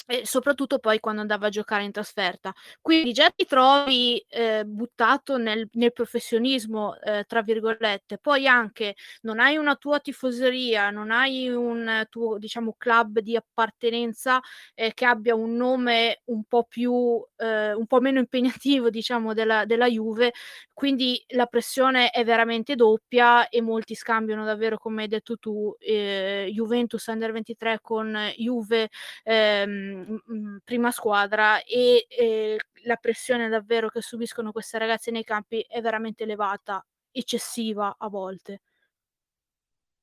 e 0.06 0.26
soprattutto 0.26 0.78
poi 0.78 1.00
quando 1.00 1.20
andava 1.20 1.46
a 1.46 1.48
giocare 1.50 1.84
in 1.84 1.92
trasferta. 1.92 2.52
Quindi 2.80 3.12
già 3.12 3.30
ti 3.30 3.44
trovi, 3.46 4.24
ehm, 4.28 4.64
buttato 4.74 5.36
nel 5.36 5.68
nel 5.72 5.92
"professionismo", 5.92 6.98
ehm, 7.00 7.22
tra 7.26 7.42
virgolette, 7.42 8.18
poi 8.18 8.46
anche 8.46 8.94
non 9.22 9.38
hai 9.40 9.56
una 9.56 9.76
tua 9.76 10.00
tifoseria, 10.00 10.90
non 10.90 11.10
hai 11.10 11.48
un 11.48 12.06
tuo, 12.10 12.38
diciamo, 12.38 12.74
club 12.78 13.20
di 13.20 13.36
appartenenza, 13.36 14.40
ehm, 14.74 14.90
che 14.94 15.04
abbia 15.04 15.34
un 15.34 15.54
nome 15.56 16.20
un 16.26 16.44
po' 16.44 16.64
più 16.68 17.22
ehm, 17.36 17.76
un 17.78 17.86
po' 17.86 18.00
meno 18.00 18.18
impegnativo 18.18 18.90
diciamo 18.90 19.34
della 19.34 19.64
della 19.64 19.86
Juve, 19.88 20.32
quindi 20.72 21.22
la 21.28 21.46
pressione 21.46 22.10
è 22.10 22.24
veramente 22.24 22.74
doppia 22.74 23.48
e 23.48 23.60
molti 23.60 23.94
scambiano 23.94 24.44
davvero, 24.44 24.78
come 24.78 25.02
hai 25.02 25.08
detto 25.08 25.36
tu, 25.36 25.74
ehm, 25.78 26.48
Juventus 26.48 27.06
Under 27.06 27.32
23 27.32 27.78
con 27.82 28.16
Juve, 28.36 28.88
ehm 29.24 29.89
mhmm, 29.90 30.58
prima 30.64 30.90
squadra 30.90 31.62
e, 31.62 32.06
ehm, 32.08 32.56
la 32.84 32.96
pressione 32.96 33.48
davvero 33.48 33.88
che 33.88 34.00
subiscono 34.00 34.52
queste 34.52 34.78
ragazze 34.78 35.10
nei 35.10 35.24
campi 35.24 35.64
è 35.68 35.80
veramente 35.80 36.24
elevata, 36.24 36.84
eccessiva 37.10 37.96
a 37.98 38.08
volte. 38.08 38.60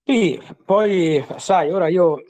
Sì, 0.03 0.41
poi 0.63 1.25
sai, 1.37 1.71
ora 1.71 1.87
io 1.89 2.21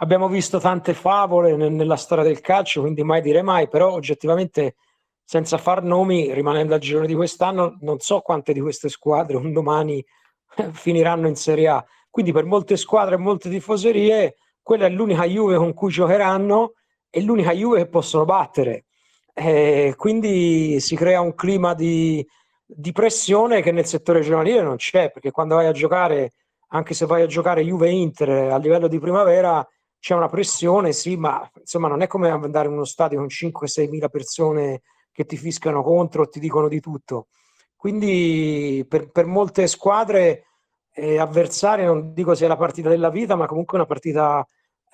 abbiamo 0.00 0.28
visto 0.28 0.58
tante 0.58 0.92
favole 0.94 1.56
ne 1.56 1.68
nella 1.70 1.96
storia 1.96 2.24
del 2.24 2.40
calcio, 2.40 2.82
quindi 2.82 3.02
mai 3.02 3.22
dire 3.22 3.42
mai, 3.42 3.68
però 3.68 3.92
oggettivamente 3.92 4.76
senza 5.24 5.58
far 5.58 5.82
nomi, 5.82 6.32
rimanendo 6.32 6.74
al 6.74 6.80
girone 6.80 7.06
di 7.06 7.14
quest'anno, 7.14 7.76
non 7.80 7.98
so 7.98 8.20
quante 8.20 8.52
di 8.52 8.60
queste 8.60 8.88
squadre 8.88 9.36
un 9.36 9.52
domani 9.52 10.04
finiranno 10.72 11.28
in 11.28 11.36
Serie 11.36 11.68
A. 11.68 11.86
Quindi 12.10 12.32
per 12.32 12.44
molte 12.44 12.76
squadre 12.76 13.14
e 13.14 13.18
molte 13.18 13.50
tifoserie 13.50 14.36
quella 14.68 14.84
è 14.84 14.90
l'unica 14.90 15.24
Juve 15.24 15.56
con 15.56 15.72
cui 15.72 15.90
giocheranno 15.90 16.74
è 17.08 17.20
l'unica 17.20 17.52
Juve 17.52 17.78
che 17.78 17.88
possono 17.88 18.26
battere. 18.26 18.84
Eh, 19.32 19.94
quindi 19.96 20.78
si 20.78 20.94
crea 20.94 21.22
un 21.22 21.34
clima 21.34 21.72
di, 21.72 22.22
di, 22.66 22.92
pressione 22.92 23.62
che 23.62 23.72
nel 23.72 23.86
settore 23.86 24.20
giovanile 24.20 24.60
non 24.60 24.76
c'è, 24.76 25.10
perché 25.10 25.30
quando 25.30 25.54
vai 25.54 25.64
a 25.64 25.72
giocare, 25.72 26.32
anche 26.68 26.92
se 26.92 27.06
vai 27.06 27.22
a 27.22 27.26
giocare 27.26 27.64
Juve-Inter 27.64 28.52
a 28.52 28.58
livello 28.58 28.88
di 28.88 28.98
primavera, 28.98 29.66
c'è 29.98 30.14
una 30.14 30.28
pressione, 30.28 30.92
sì, 30.92 31.16
ma 31.16 31.50
insomma 31.58 31.88
non 31.88 32.02
è 32.02 32.06
come 32.06 32.28
andare 32.28 32.66
in 32.66 32.74
uno 32.74 32.84
stadio 32.84 33.16
con 33.16 33.28
5-6 33.28 33.88
mila 33.88 34.10
persone 34.10 34.82
che 35.10 35.24
ti 35.24 35.38
fiscano 35.38 35.82
contro 35.82 36.28
ti 36.28 36.40
dicono 36.40 36.68
di 36.68 36.80
tutto. 36.80 37.28
Quindi 37.74 38.84
per, 38.86 39.10
per 39.12 39.24
molte 39.24 39.66
squadre 39.66 40.44
eh, 40.92 41.18
avversarie, 41.18 41.86
non 41.86 42.12
dico 42.12 42.34
sia 42.34 42.48
la 42.48 42.56
partita 42.58 42.90
della 42.90 43.08
vita, 43.08 43.34
ma 43.34 43.46
comunque 43.46 43.78
una 43.78 43.86
partita 43.86 44.46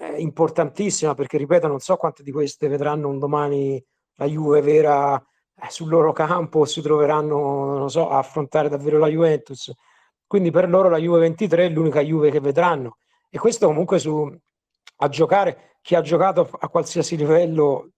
eh, 0.05 0.21
importantissima 0.21 1.15
perché, 1.15 1.39
ripeto, 1.39 1.67
non 1.67 1.81
so 1.81 1.97
quante 1.97 2.23
di 2.23 2.31
queste 2.31 2.69
vedranno 2.69 3.09
un 3.09 3.19
domani 3.19 3.83
la 4.17 4.27
Juve 4.27 4.61
vera 4.61 5.17
eh, 5.17 5.71
sul 5.71 5.89
loro 5.89 6.13
campo 6.13 6.65
si 6.65 6.83
troveranno, 6.83 7.77
non 7.77 7.91
so, 7.91 8.09
a 8.11 8.19
affrontare 8.19 8.69
davvero 8.69 8.99
la 8.99 9.09
Juventus. 9.09 9.73
Quindi 10.27 10.51
per 10.51 10.69
loro 10.69 10.89
la 10.89 10.99
Juve 10.99 11.21
23 11.21 11.67
è 11.67 11.69
l'unica 11.69 12.01
Juve 12.01 12.31
che 12.31 12.41
vedranno. 12.41 12.99
E 13.31 13.39
questo 13.39 13.67
comunque 13.67 13.99
su, 13.99 14.31
a 14.97 15.09
giocare, 15.09 15.77
chi 15.81 15.95
ha 15.95 16.01
giocato 16.01 16.49
a 16.59 16.69
qualsiasi 16.69 17.17
livello 17.17 17.91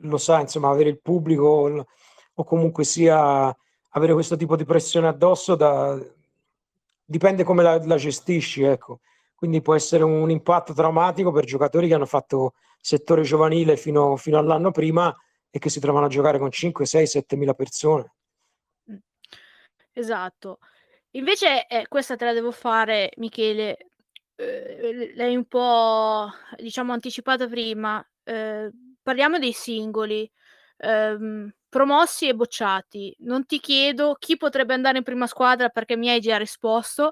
lo 0.00 0.18
sa, 0.18 0.40
insomma, 0.40 0.70
avere 0.70 0.88
il 0.90 1.00
pubblico 1.00 1.86
o 2.34 2.44
comunque 2.44 2.84
sia 2.84 3.54
avere 3.94 4.12
questo 4.14 4.36
tipo 4.36 4.56
di 4.56 4.64
pressione 4.64 5.06
addosso 5.06 5.54
da, 5.54 5.98
dipende 7.04 7.44
come 7.44 7.62
la, 7.62 7.84
la 7.84 7.96
gestisci, 7.96 8.62
ecco 8.62 9.00
quindi 9.42 9.60
può 9.60 9.74
essere 9.74 10.04
un 10.04 10.30
impatto 10.30 10.72
traumatico 10.72 11.32
per 11.32 11.44
giocatori 11.44 11.88
che 11.88 11.94
hanno 11.94 12.06
fatto 12.06 12.52
settore 12.80 13.22
giovanile 13.22 13.76
fino, 13.76 14.14
fino 14.14 14.38
all'anno 14.38 14.70
prima 14.70 15.12
e 15.50 15.58
che 15.58 15.68
si 15.68 15.80
trovano 15.80 16.06
a 16.06 16.08
giocare 16.08 16.38
con 16.38 16.48
5, 16.48 16.86
6, 16.86 17.08
7 17.08 17.34
mila 17.34 17.52
persone. 17.52 18.14
Mm. 18.88 18.98
Esatto. 19.94 20.60
Invece, 21.16 21.66
eh, 21.66 21.88
questa 21.88 22.14
te 22.14 22.24
la 22.24 22.32
devo 22.32 22.52
fare, 22.52 23.10
Michele. 23.16 23.88
Eh, 24.36 25.12
l'hai 25.16 25.34
un 25.34 25.46
po', 25.46 26.30
diciamo, 26.56 26.92
anticipata 26.92 27.48
prima. 27.48 28.00
Eh, 28.22 28.70
parliamo 29.02 29.40
dei 29.40 29.52
singoli. 29.52 30.30
Ehm, 30.76 31.52
promossi 31.68 32.28
e 32.28 32.34
bocciati. 32.36 33.12
Non 33.22 33.44
ti 33.44 33.58
chiedo 33.58 34.14
chi 34.20 34.36
potrebbe 34.36 34.74
andare 34.74 34.98
in 34.98 35.04
prima 35.04 35.26
squadra 35.26 35.68
perché 35.68 35.96
mi 35.96 36.10
hai 36.10 36.20
già 36.20 36.36
risposto, 36.36 37.10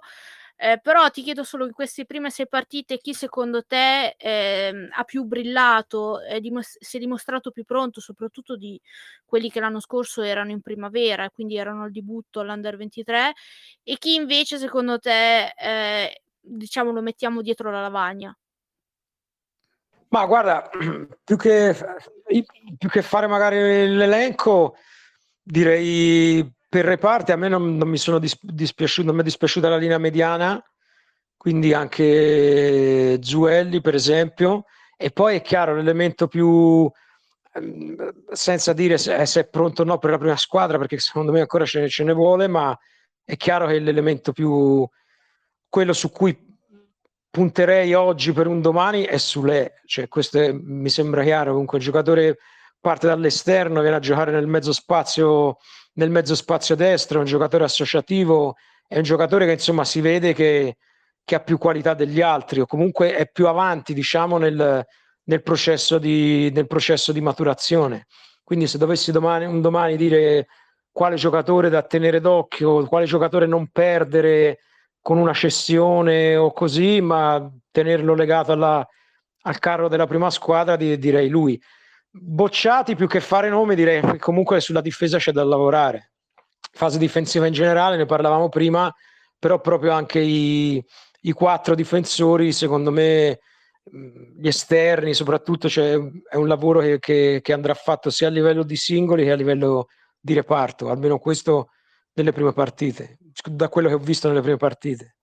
eh, 0.62 0.78
però 0.78 1.08
ti 1.08 1.22
chiedo 1.22 1.42
solo 1.42 1.64
in 1.64 1.72
queste 1.72 2.04
prime 2.04 2.28
sei 2.28 2.46
partite 2.46 2.98
chi 2.98 3.14
secondo 3.14 3.64
te 3.64 4.14
eh, 4.18 4.88
ha 4.90 5.04
più 5.04 5.24
brillato, 5.24 6.20
è 6.20 6.38
dimos- 6.38 6.76
si 6.78 6.98
è 6.98 7.00
dimostrato 7.00 7.50
più 7.50 7.64
pronto, 7.64 7.98
soprattutto 8.00 8.56
di 8.56 8.78
quelli 9.24 9.50
che 9.50 9.58
l'anno 9.58 9.80
scorso 9.80 10.20
erano 10.20 10.50
in 10.50 10.60
primavera, 10.60 11.30
quindi 11.30 11.56
erano 11.56 11.84
al 11.84 11.92
debutto 11.92 12.40
all'Under 12.40 12.76
23, 12.76 13.32
e 13.82 13.96
chi 13.96 14.14
invece 14.16 14.58
secondo 14.58 14.98
te, 14.98 15.54
eh, 15.56 16.20
diciamo, 16.38 16.92
lo 16.92 17.00
mettiamo 17.00 17.40
dietro 17.40 17.70
la 17.70 17.80
lavagna? 17.80 18.36
Ma 20.08 20.26
guarda, 20.26 20.68
più 21.24 21.36
che, 21.36 21.74
più 22.76 22.88
che 22.90 23.00
fare 23.00 23.26
magari 23.26 23.88
l'elenco, 23.88 24.76
direi 25.42 26.46
per 26.70 26.84
reparti 26.84 27.32
a 27.32 27.36
me 27.36 27.48
non, 27.48 27.76
non 27.76 27.88
mi 27.88 27.98
sono 27.98 28.20
dis- 28.20 28.38
dispiaciuto, 28.40 29.08
non 29.08 29.16
mi 29.16 29.22
è 29.22 29.24
dispiaciuta 29.24 29.68
la 29.68 29.76
linea 29.76 29.98
mediana, 29.98 30.62
quindi 31.36 31.74
anche 31.74 33.18
Zuelli 33.20 33.80
per 33.80 33.96
esempio, 33.96 34.66
e 34.96 35.10
poi 35.10 35.36
è 35.36 35.42
chiaro 35.42 35.74
l'elemento 35.74 36.28
più 36.28 36.88
ehm, 37.54 38.12
senza 38.30 38.72
dire 38.72 38.98
se, 38.98 39.26
se, 39.26 39.40
è 39.40 39.48
pronto 39.48 39.82
o 39.82 39.84
no 39.84 39.98
per 39.98 40.10
la 40.10 40.18
prima 40.18 40.36
squadra, 40.36 40.78
perché 40.78 40.96
secondo 41.00 41.32
me 41.32 41.40
ancora 41.40 41.64
ce 41.64 41.80
ne, 41.80 41.88
ce 41.88 42.04
ne 42.04 42.12
vuole, 42.12 42.46
ma 42.46 42.78
è 43.24 43.36
chiaro 43.36 43.66
che 43.66 43.80
l'elemento 43.80 44.32
più 44.32 44.88
quello 45.68 45.92
su 45.92 46.10
cui 46.12 46.38
punterei 47.30 47.94
oggi 47.94 48.32
per 48.32 48.46
un 48.46 48.60
domani 48.60 49.02
è 49.02 49.18
Sule, 49.18 49.80
cioè 49.86 50.06
questo 50.06 50.38
è, 50.38 50.52
mi 50.52 50.88
sembra 50.88 51.24
chiaro, 51.24 51.50
comunque 51.50 51.78
il 51.78 51.84
giocatore 51.84 52.38
parte 52.78 53.08
dall'esterno, 53.08 53.80
viene 53.80 53.96
a 53.96 54.00
giocare 54.00 54.30
nel 54.30 54.46
mezzo 54.46 54.72
spazio 54.72 55.58
nel 55.94 56.10
mezzo 56.10 56.34
spazio 56.34 56.74
destro, 56.74 57.18
è 57.18 57.20
un 57.20 57.26
giocatore 57.26 57.64
associativo, 57.64 58.56
è 58.86 58.96
un 58.96 59.02
giocatore 59.02 59.46
che 59.46 59.52
insomma 59.52 59.84
si 59.84 60.00
vede 60.00 60.32
che, 60.32 60.76
che 61.24 61.34
ha 61.34 61.40
più 61.40 61.58
qualità 61.58 61.94
degli 61.94 62.20
altri 62.20 62.60
o 62.60 62.66
comunque 62.66 63.14
è 63.14 63.30
più 63.30 63.46
avanti 63.46 63.94
diciamo 63.94 64.38
nel, 64.38 64.84
nel, 65.24 65.42
processo, 65.42 65.98
di, 65.98 66.50
nel 66.52 66.66
processo 66.66 67.12
di 67.12 67.20
maturazione. 67.20 68.06
Quindi 68.42 68.66
se 68.66 68.78
dovessi 68.78 69.12
domani, 69.12 69.44
un 69.44 69.60
domani 69.60 69.96
dire 69.96 70.46
quale 70.90 71.16
giocatore 71.16 71.68
da 71.68 71.82
tenere 71.82 72.20
d'occhio, 72.20 72.84
quale 72.86 73.06
giocatore 73.06 73.46
non 73.46 73.68
perdere 73.68 74.58
con 75.00 75.18
una 75.18 75.32
cessione 75.32 76.36
o 76.36 76.52
così, 76.52 77.00
ma 77.00 77.48
tenerlo 77.70 78.14
legato 78.14 78.52
alla, 78.52 78.86
al 79.42 79.58
carro 79.58 79.88
della 79.88 80.06
prima 80.06 80.30
squadra, 80.30 80.76
direi 80.76 81.28
lui 81.28 81.60
bocciati 82.10 82.96
più 82.96 83.06
che 83.06 83.20
fare 83.20 83.48
nome, 83.48 83.74
direi 83.74 84.00
che 84.00 84.18
comunque 84.18 84.60
sulla 84.60 84.80
difesa 84.80 85.18
c'è 85.18 85.32
da 85.32 85.44
lavorare. 85.44 86.12
Fase 86.72 86.98
difensiva 86.98 87.46
in 87.46 87.52
generale, 87.52 87.96
ne 87.96 88.06
parlavamo 88.06 88.48
prima, 88.48 88.92
però 89.38 89.60
proprio 89.60 89.92
anche 89.92 90.20
i, 90.20 90.84
i 91.22 91.32
quattro 91.32 91.74
difensori, 91.74 92.52
secondo 92.52 92.90
me, 92.90 93.40
gli 94.38 94.46
esterni 94.46 95.14
soprattutto, 95.14 95.68
cioè, 95.68 95.98
è 96.28 96.36
un 96.36 96.46
lavoro 96.46 96.80
che, 96.80 96.98
che, 96.98 97.40
che 97.42 97.52
andrà 97.52 97.74
fatto 97.74 98.10
sia 98.10 98.28
a 98.28 98.30
livello 98.30 98.62
di 98.62 98.76
singoli 98.76 99.24
che 99.24 99.32
a 99.32 99.36
livello 99.36 99.86
di 100.18 100.34
reparto, 100.34 100.90
almeno 100.90 101.18
questo 101.18 101.70
nelle 102.14 102.32
prime 102.32 102.52
partite, 102.52 103.18
da 103.42 103.68
quello 103.68 103.88
che 103.88 103.94
ho 103.94 103.98
visto 103.98 104.28
nelle 104.28 104.42
prime 104.42 104.56
partite. 104.56 105.16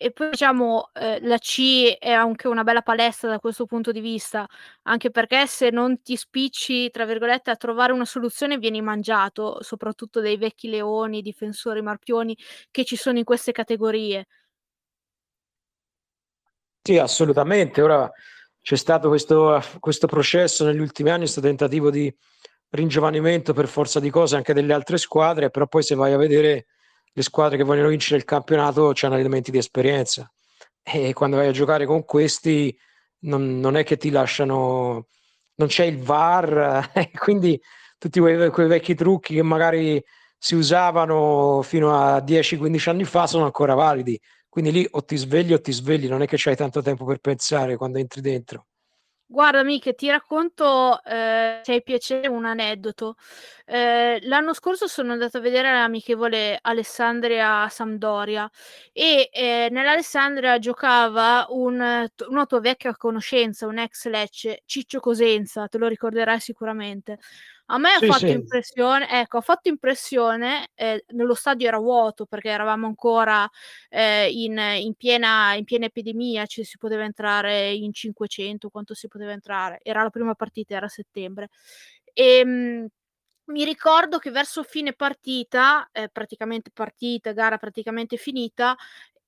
E 0.00 0.10
poi 0.12 0.28
diciamo, 0.28 0.90
ehm, 0.92 1.26
la 1.26 1.38
C 1.38 1.96
è 1.98 2.10
anche 2.12 2.48
una 2.48 2.64
bella 2.64 2.82
palestra 2.82 3.30
da 3.30 3.38
questo 3.38 3.64
punto 3.64 3.92
di 3.92 4.00
vista, 4.00 4.46
anche 4.82 5.10
perché 5.10 5.46
se 5.46 5.70
non 5.70 6.02
ti 6.02 6.16
spicci, 6.16 6.90
tra 6.90 7.06
virgolette, 7.06 7.50
"a 7.50 7.56
trovare 7.56 7.92
una 7.92 8.04
soluzione" 8.04 8.58
vieni 8.58 8.82
mangiato, 8.82 9.62
soprattutto 9.62 10.20
dai 10.20 10.36
vecchi 10.36 10.68
leoni, 10.68 11.22
difensori 11.22 11.80
marpioni 11.80 12.36
che 12.70 12.84
ci 12.84 12.96
sono 12.96 13.16
in 13.16 13.24
queste 13.24 13.52
categorie. 13.52 14.26
Sì, 16.82 16.98
assolutamente. 16.98 17.82
Ora 17.82 18.10
c'è 18.60 18.76
stato 18.76 19.08
questo, 19.08 19.60
questo 19.80 20.06
processo 20.06 20.64
negli 20.64 20.78
ultimi 20.78 21.10
anni, 21.10 21.20
questo 21.20 21.40
tentativo 21.40 21.90
di 21.90 22.14
ringiovanimento 22.70 23.52
per 23.52 23.66
forza 23.68 23.98
di 24.00 24.10
cose 24.10 24.36
anche 24.36 24.52
delle 24.54 24.72
altre 24.72 24.96
squadre, 24.98 25.50
però 25.50 25.66
poi 25.66 25.82
se 25.82 25.94
vai 25.96 26.12
a 26.12 26.16
vedere 26.16 26.66
le 27.16 27.22
squadre 27.22 27.56
che 27.56 27.64
vogliono 27.64 27.88
vincere 27.88 28.18
il 28.18 28.24
campionato 28.24 28.92
hanno 29.00 29.16
elementi 29.16 29.50
di 29.50 29.56
esperienza 29.56 30.30
e 30.82 31.14
quando 31.14 31.36
vai 31.38 31.48
a 31.48 31.50
giocare 31.50 31.86
con 31.86 32.04
questi 32.04 32.76
non, 33.20 33.58
non 33.58 33.74
è 33.78 33.84
che 33.84 33.96
ti 33.96 34.10
lasciano, 34.10 35.06
non 35.54 35.68
c'è 35.68 35.86
il 35.86 35.98
VAR, 35.98 36.90
quindi 37.16 37.58
tutti 37.96 38.20
quei, 38.20 38.50
quei, 38.50 38.66
vecchi 38.68 38.94
trucchi 38.94 39.34
che 39.34 39.42
magari 39.42 40.02
si 40.36 40.54
usavano 40.54 41.62
fino 41.62 41.96
a 41.96 42.18
10-15 42.18 42.90
anni 42.90 43.04
fa 43.04 43.26
sono 43.26 43.46
ancora 43.46 43.72
validi. 43.72 44.20
Quindi 44.46 44.72
lì 44.72 44.86
o 44.90 45.02
ti 45.02 45.16
svegli 45.16 45.54
o 45.54 45.60
ti 45.60 45.72
svegli, 45.72 46.06
non 46.06 46.20
è 46.20 46.26
che 46.26 46.36
c'hai 46.38 46.54
tanto 46.54 46.82
tempo 46.82 47.06
per 47.06 47.18
pensare 47.18 47.76
quando 47.76 47.98
entri 47.98 48.20
dentro. 48.20 48.66
Guarda, 49.28 49.64
Miche, 49.64 49.94
ti 49.94 50.08
racconto, 50.08 51.02
eh, 51.02 51.60
se 51.64 51.72
hai 51.72 51.82
piacere, 51.82 52.28
un 52.28 52.44
aneddoto. 52.44 53.16
Eh, 53.64 54.20
l'anno 54.22 54.54
scorso 54.54 54.86
sono 54.86 55.12
andata 55.12 55.38
a 55.38 55.40
vedere 55.40 55.72
l'amichevole 55.72 56.56
Alessandria-Sampdoria 56.62 58.48
e 58.92 59.28
eh, 59.32 59.66
nell'Alessandria 59.72 60.60
giocava 60.60 61.44
un, 61.48 62.06
una 62.28 62.46
tua 62.46 62.60
vecchia 62.60 62.94
conoscenza, 62.96 63.66
un 63.66 63.78
ex 63.78 64.06
Lecce, 64.06 64.62
Ciccio 64.64 65.00
Cosenza, 65.00 65.66
te 65.66 65.78
lo 65.78 65.88
ricorderai 65.88 66.38
sicuramente. 66.38 67.18
A 67.68 67.78
me 67.78 67.88
sì, 67.98 68.04
ha 68.04 68.12
fatto 68.12 68.26
sì. 68.26 68.32
impressione, 68.32 69.08
ecco, 69.10 69.38
ha 69.38 69.40
fatto 69.40 69.68
impressione, 69.68 70.68
eh, 70.74 71.04
nello 71.08 71.34
stadio 71.34 71.66
era 71.66 71.78
vuoto 71.78 72.24
perché 72.24 72.48
eravamo 72.50 72.86
ancora 72.86 73.48
eh, 73.88 74.30
in, 74.30 74.56
in, 74.56 74.94
piena, 74.94 75.54
in, 75.54 75.64
piena, 75.64 75.86
epidemia, 75.86 76.46
ci 76.46 76.62
si 76.62 76.78
poteva 76.78 77.02
entrare 77.02 77.72
in 77.72 77.92
500, 77.92 78.68
quanto 78.70 78.94
si 78.94 79.08
poteva 79.08 79.32
entrare, 79.32 79.80
era 79.82 80.04
la 80.04 80.10
prima 80.10 80.34
partita, 80.34 80.76
era 80.76 80.86
a 80.86 80.88
settembre. 80.88 81.48
E, 82.12 82.38
ehm, 82.38 82.48
mh, 82.48 82.86
mi 83.52 83.64
ricordo 83.64 84.18
che 84.18 84.30
verso 84.30 84.62
fine 84.62 84.92
partita, 84.92 85.88
eh, 85.92 86.08
praticamente 86.08 86.70
partita, 86.72 87.32
gara 87.32 87.58
praticamente 87.58 88.16
finita, 88.16 88.76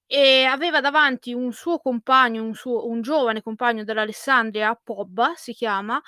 e 0.07 0.45
aveva 0.45 0.81
davanti 0.81 1.33
un 1.35 1.53
suo 1.53 1.79
compagno, 1.81 2.43
un, 2.45 2.55
suo, 2.55 2.89
un 2.89 3.03
giovane 3.03 3.43
compagno 3.43 3.85
dell'Alessandria, 3.85 4.79
Pobba 4.83 5.35
si 5.37 5.53
chiama, 5.55 6.01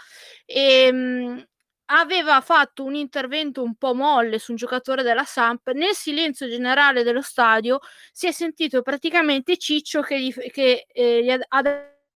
e, 0.47 0.93
mh, 0.93 1.45
aveva 1.91 2.41
fatto 2.41 2.85
un 2.85 2.95
intervento 2.95 3.63
un 3.63 3.75
po' 3.75 3.95
molle 3.95 4.39
su 4.39 4.53
un 4.53 4.57
giocatore 4.57 5.03
della 5.03 5.25
Samp, 5.25 5.71
nel 5.73 5.95
silenzio 5.95 6.49
generale 6.49 7.03
dello 7.03 7.23
stadio 7.23 7.81
si 8.13 8.27
è 8.27 8.33
sentito 8.33 8.83
praticamente 8.83 9.57
Ciccio 9.57 10.01
che 10.01 10.21
gli, 10.21 10.33
che, 10.33 10.87
eh, 10.93 11.23
gli 11.23 11.31
ha, 11.31 11.39
dato 11.63 11.69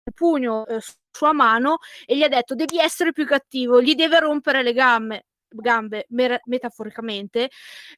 il 0.05 0.13
pugno 0.13 0.65
eh, 0.67 0.79
sua 1.11 1.31
mano 1.33 1.77
e 2.05 2.17
gli 2.17 2.23
ha 2.23 2.27
detto 2.27 2.55
devi 2.55 2.77
essere 2.79 3.11
più 3.11 3.25
cattivo, 3.25 3.81
gli 3.81 3.95
deve 3.95 4.19
rompere 4.19 4.63
le 4.63 4.73
gambe 4.73 5.25
gambe 5.55 6.07
mer- 6.09 6.41
metaforicamente, 6.45 7.49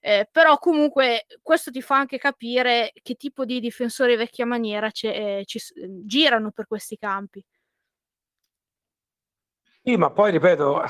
eh, 0.02 0.28
però 0.30 0.58
comunque 0.58 1.26
questo 1.42 1.72
ti 1.72 1.82
fa 1.82 1.96
anche 1.98 2.18
capire 2.18 2.92
che 3.02 3.16
tipo 3.16 3.46
di 3.46 3.62
difensori 3.62 4.18
vecchia 4.18 4.46
maniera 4.46 4.90
eh, 4.92 5.44
ci, 5.46 5.60
girano 6.04 6.52
per 6.52 6.68
questi 6.68 6.98
campi. 6.98 7.42
Sì, 9.82 9.96
ma 9.98 10.10
poi 10.10 10.32
ripeto, 10.32 10.82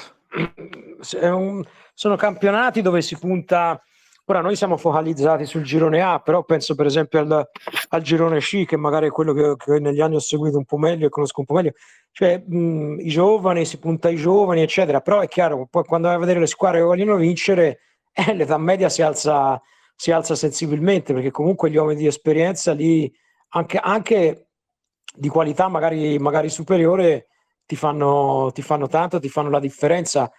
un, 1.21 1.63
sono 1.93 2.15
campionati 2.15 2.81
dove 2.81 3.01
si 3.01 3.17
punta. 3.17 3.81
Ora 4.27 4.41
noi 4.41 4.55
siamo 4.55 4.75
focalizzati 4.75 5.45
sul 5.45 5.61
girone 5.61 6.01
A, 6.01 6.19
però 6.19 6.43
penso 6.43 6.73
per 6.73 6.87
esempio 6.87 7.19
al, 7.19 7.47
al 7.89 8.01
girone 8.01 8.39
C, 8.39 8.65
che 8.65 8.75
magari 8.75 9.07
è 9.07 9.11
quello 9.11 9.33
che, 9.33 9.55
che, 9.55 9.79
negli 9.79 10.01
anni 10.01 10.15
ho 10.15 10.19
seguito 10.19 10.57
un 10.57 10.65
po' 10.65 10.77
meglio 10.77 11.05
e 11.05 11.09
conosco 11.09 11.41
un 11.41 11.45
po' 11.45 11.53
meglio. 11.53 11.73
Cioè, 12.11 12.43
mh, 12.43 13.01
i 13.01 13.09
giovani, 13.09 13.65
si 13.65 13.77
punta 13.77 14.07
ai 14.07 14.15
giovani, 14.15 14.61
eccetera. 14.61 15.01
Però 15.01 15.19
è 15.19 15.27
chiaro, 15.27 15.67
poi 15.69 15.83
quando 15.83 16.07
vai 16.07 16.15
a 16.15 16.19
vedere 16.19 16.39
le 16.39 16.47
squadre 16.47 16.79
che 16.79 16.85
vogliono 16.85 17.17
vincere, 17.17 17.81
eh, 18.13 18.33
l'età 18.33 18.57
media 18.57 18.89
si 18.89 19.03
alza, 19.03 19.61
si 19.95 20.11
alza 20.11 20.33
sensibilmente, 20.33 21.13
perché 21.13 21.29
comunque 21.29 21.69
gli 21.69 21.77
uomini 21.77 21.99
di 21.99 22.07
esperienza 22.07 22.73
lì, 22.73 23.11
anche, 23.49 23.77
anche 23.77 24.47
di 25.15 25.27
qualità 25.27 25.67
magari, 25.67 26.17
magari 26.17 26.49
superiore, 26.49 27.27
ti 27.65 27.75
fanno, 27.75 28.51
ti 28.53 28.61
fanno 28.61 28.87
tanto, 28.87 29.19
ti 29.19 29.29
fanno 29.29 29.49
la 29.49 29.59
differenza, 29.59 30.31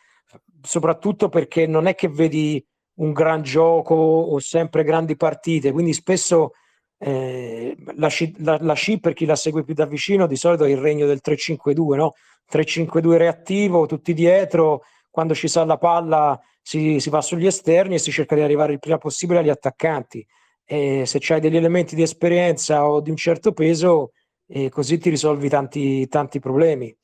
soprattutto 0.63 1.29
perché 1.29 1.67
non 1.67 1.87
è 1.87 1.95
che 1.95 2.09
vedi 2.09 2.65
un 2.97 3.13
gran 3.13 3.43
gioco 3.43 3.95
o 3.95 4.39
sempre 4.39 4.85
grandi 4.85 5.17
partite, 5.17 5.73
quindi 5.73 5.93
spesso 5.93 6.53
eh, 6.99 7.77
la, 7.97 8.09
la, 8.39 8.59
la 8.61 8.75
sci 8.75 9.01
per 9.01 9.13
chi 9.13 9.27
la 9.27 9.37
segue 9.37 9.65
più 9.65 9.75
da 9.75 9.87
vicino 9.87 10.27
di 10.27 10.37
solito 10.37 10.65
è 10.65 10.71
il 10.71 10.79
regno 10.79 11.07
del 11.07 11.21
3-5-2, 11.25 11.97
no? 11.97 12.15
3-5-2 12.51 13.17
reattivo, 13.17 13.87
tutti 13.87 14.15
dietro, 14.15 14.83
quando 15.11 15.35
ci 15.35 15.49
sa 15.49 15.65
la 15.65 15.79
palla 15.79 16.41
si, 16.63 17.01
si, 17.01 17.11
va 17.11 17.21
sugli 17.21 17.47
esterni 17.47 17.97
e 17.97 17.99
si 17.99 18.13
cerca 18.13 18.35
di 18.35 18.43
arrivare 18.43 18.73
il 18.73 18.79
prima 18.79 18.99
possibile 18.99 19.41
agli 19.41 19.51
attaccanti. 19.51 20.25
E 20.65 21.05
se 21.07 21.21
hai 21.33 21.41
degli 21.41 21.57
elementi 21.57 21.95
di 21.95 22.03
esperienza 22.03 22.89
o 22.89 23.01
di 23.01 23.11
un 23.11 23.17
certo 23.17 23.53
peso, 23.53 24.13
eh, 24.49 24.69
così 24.69 24.99
ti 24.99 25.11
risolvi 25.11 25.49
tanti, 25.49 26.07
tanti 26.09 26.39
problemi 26.39 26.97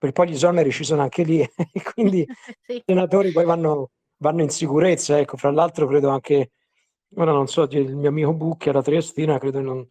perché 0.00 0.14
poi 0.14 0.30
gli 0.30 0.32
esoneri 0.32 0.72
ci 0.72 0.82
sono 0.82 1.02
anche 1.02 1.22
lì, 1.24 1.46
quindi 1.92 2.26
sì. 2.64 2.76
i 2.76 2.82
senatori 2.86 3.32
poi 3.32 3.44
vanno, 3.44 3.90
vanno, 4.16 4.40
in 4.40 4.48
sicurezza. 4.48 5.18
Ecco, 5.18 5.36
fra 5.36 5.50
l'altro 5.50 5.86
credo 5.86 6.08
anche, 6.08 6.52
ora 7.16 7.32
non 7.32 7.46
so, 7.46 7.68
il 7.70 7.94
mio 7.94 8.08
amico 8.08 8.32
Bucchi 8.32 8.70
alla 8.70 8.80
Triestina 8.80 9.38
credo 9.38 9.60
non, 9.60 9.76
non 9.76 9.86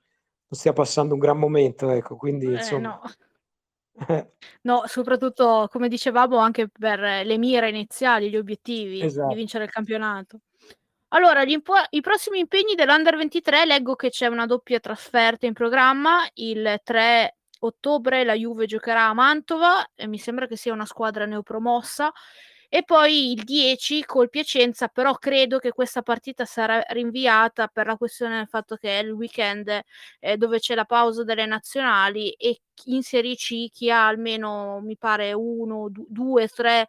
stia 0.50 0.74
passando 0.74 1.14
un 1.14 1.20
gran 1.20 1.38
momento, 1.38 1.92
ecco, 1.92 2.16
quindi 2.16 2.48
eh, 2.48 2.54
insomma... 2.54 3.00
No. 3.00 3.12
no. 4.64 4.84
soprattutto 4.88 5.68
come 5.72 5.88
dicevamo 5.88 6.38
anche 6.38 6.70
per 6.70 7.00
le 7.00 7.38
mire 7.38 7.70
iniziali, 7.70 8.32
gli 8.32 8.38
obiettivi 8.38 9.02
esatto. 9.02 9.28
di 9.28 9.36
vincere 9.36 9.66
il 9.66 9.70
campionato. 9.70 10.40
Allora, 11.10 11.44
impo- 11.44 11.74
i 11.92 12.02
prossimi 12.02 12.40
impegni 12.40 12.74
dell'Under 12.74 13.16
23 13.16 13.66
leggo 13.66 13.96
che 13.96 14.10
c'è 14.10 14.26
una 14.26 14.48
doppia 14.48 14.80
trasferta 14.80 15.46
in 15.46 15.54
programma 15.54 16.28
il 16.36 16.80
3 16.84 17.39
ottobre 17.60 18.24
la 18.24 18.34
Juve 18.34 18.66
giocherà 18.66 19.08
a 19.08 19.14
Mantova, 19.14 19.90
e 19.96 20.08
mi 20.08 20.18
sembra 20.18 20.48
che 20.48 20.56
sia 20.58 20.74
una 20.74 20.86
squadra 20.86 21.26
neopromossa. 21.26 22.12
E 22.72 22.84
poi 22.84 23.32
il 23.32 23.44
10 23.44 24.04
col 24.06 24.30
Piacenza, 24.30 24.88
però 24.90 25.14
credo 25.16 25.58
che 25.58 25.72
questa 25.72 26.04
partita 26.04 26.46
sarà 26.46 26.80
rinviata 26.90 27.68
per 27.68 27.88
la 27.88 27.98
questione 27.98 28.38
del 28.38 28.48
fatto 28.48 28.76
che 28.76 29.00
è 29.00 29.04
il 29.04 29.10
weekend 29.12 29.82
eh, 30.20 30.38
dove 30.38 30.60
c'è 30.60 30.76
la 30.76 30.86
pausa 30.86 31.24
delle 31.24 31.48
nazionali 31.48 32.30
e 32.34 32.62
in 32.86 33.02
Serie 33.02 33.34
C 33.36 33.70
chi 33.72 33.90
ha 33.90 34.06
almeno, 34.08 34.82
mi 34.82 34.98
pare, 34.98 35.34
uno, 35.34 35.90
due, 35.92 36.48
tre 36.48 36.88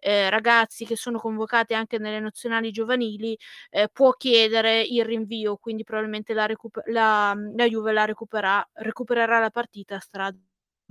eh, 0.00 0.30
ragazzi 0.30 0.84
che 0.84 0.96
sono 0.96 1.18
convocati 1.20 1.74
anche 1.74 1.98
nelle 1.98 2.18
nazionali 2.20 2.70
giovanili 2.72 3.38
eh, 3.70 3.88
può 3.92 4.12
chiedere 4.14 4.80
il 4.82 5.04
rinvio, 5.04 5.56
quindi 5.58 5.84
probabilmente 5.84 6.34
la, 6.34 6.46
recuper- 6.46 6.88
la, 6.88 7.34
la 7.56 7.68
Juve 7.68 7.92
la 7.92 8.04
recupera- 8.04 8.68
recupererà 8.74 9.38
la 9.38 9.50
partita 9.50 9.98
strada 10.00 10.36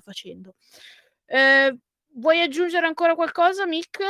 facendo. 0.02 0.56
Eh, 1.26 1.78
vuoi 2.20 2.42
aggiungere 2.42 2.86
ancora 2.86 3.16
qualcosa, 3.16 3.66
Mick? 3.66 4.04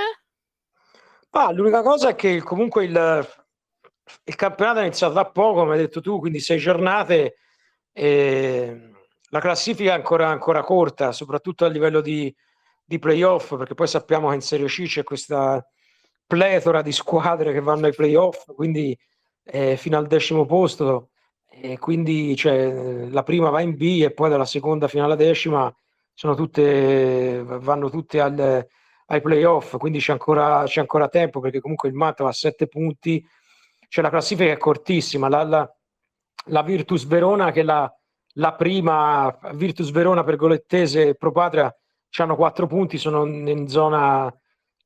Ah, 1.32 1.52
l'unica 1.52 1.82
cosa 1.82 2.10
è 2.10 2.15
che 2.15 2.41
comunque 2.41 2.86
il, 2.86 3.28
il 4.24 4.36
campionato 4.36 4.80
è 4.80 4.84
iniziato 4.84 5.13
da 5.13 5.26
poco, 5.26 5.60
come 5.60 5.74
hai 5.74 5.80
detto 5.80 6.02
tu, 6.02 6.19
quindi 6.19 6.39
sei 6.39 6.58
giornate. 6.58 7.36
E 7.91 8.91
la 9.30 9.39
classifica 9.39 9.91
è 9.91 9.95
ancora, 9.95 10.30
ancora 10.30 10.63
corta, 10.63 11.12
soprattutto 11.12 11.65
a 11.65 11.69
livello 11.69 12.02
di, 12.02 12.34
di 12.84 12.98
playoff, 12.98 13.56
perché 13.56 13.76
poi 13.76 13.88
sappiamo 13.88 14.30
che 14.30 14.36
in 14.36 14.41
Serie 14.41 14.67
C 14.67 14.86
c'è 14.86 15.04
questa 15.04 15.63
pletora 16.26 16.82
di 16.82 16.91
squadre 16.91 17.54
che 17.54 17.62
vanno 17.62 17.86
ai 17.86 17.93
playoff, 17.93 18.45
quindi 18.56 18.98
eh, 19.43 19.78
fino 19.78 19.98
al 19.98 20.08
decimo 20.08 20.45
posto, 20.45 21.10
e 21.48 21.78
quindi 21.78 22.36
cioè, 22.36 23.08
la 23.10 23.24
prima 23.24 23.50
va 23.50 23.62
in 23.62 23.76
B 23.76 24.02
e 24.04 24.12
poi 24.12 24.30
dalla 24.30 24.45
seconda 24.45 24.88
fino 24.88 25.04
alla 25.04 25.15
decima 25.15 25.74
sono 26.20 26.36
tutte, 26.36 27.42
vanno 27.46 27.90
tutte 27.90 28.20
al, 28.20 28.68
ai 29.06 29.22
playoff, 29.22 29.78
quindi 29.78 30.00
c'è 30.00 30.12
ancora, 30.12 30.64
c'è 30.66 30.82
ancora 30.82 31.08
tempo 31.08 31.40
perché 31.40 31.62
comunque 31.62 31.88
il 31.88 31.96
Mantova 31.96 32.28
ha 32.28 32.34
sette 32.34 32.68
punti, 32.68 33.26
cioè 33.88 34.04
la 34.04 34.10
classifica 34.10 34.52
è 34.52 34.58
cortissima, 34.58 35.30
la, 35.30 35.44
la, 35.44 35.76
la 36.48 36.62
Virtus 36.62 37.06
Verona 37.06 37.52
che 37.52 37.64
la, 37.64 37.90
la 38.34 38.54
prima 38.54 39.34
Virtus 39.54 39.92
Verona 39.92 40.26
per 40.26 40.36
Golettese 40.36 41.16
Pro 41.16 41.32
Patria 41.32 41.74
hanno 42.18 42.36
quattro 42.36 42.68
punti, 42.68 42.98
sono 42.98 43.26
in 43.26 43.70
zona, 43.70 44.30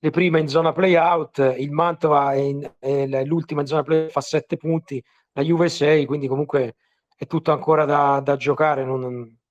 le 0.02 0.10
prime 0.12 0.39
in 0.39 0.48
zona 0.48 0.72
play-out, 0.72 1.56
il 1.58 1.72
Mantova 1.72 2.34
è, 2.34 2.38
in, 2.38 2.74
è 2.78 3.24
l'ultima 3.24 3.62
in 3.62 3.67
zona 3.67 3.82
play 3.82 4.08
fa 4.08 4.22
sette 4.22 4.56
punti, 4.56 5.04
la 5.32 5.41
Juve 5.41 5.67
6, 5.67 6.06
quindi 6.06 6.28
comunque 6.28 6.76
è 7.17 7.26
tutto 7.26 7.52
ancora 7.52 7.86
da, 7.86 8.22
da 8.24 8.36
giocare. 8.36 8.86
Non, 8.86 9.41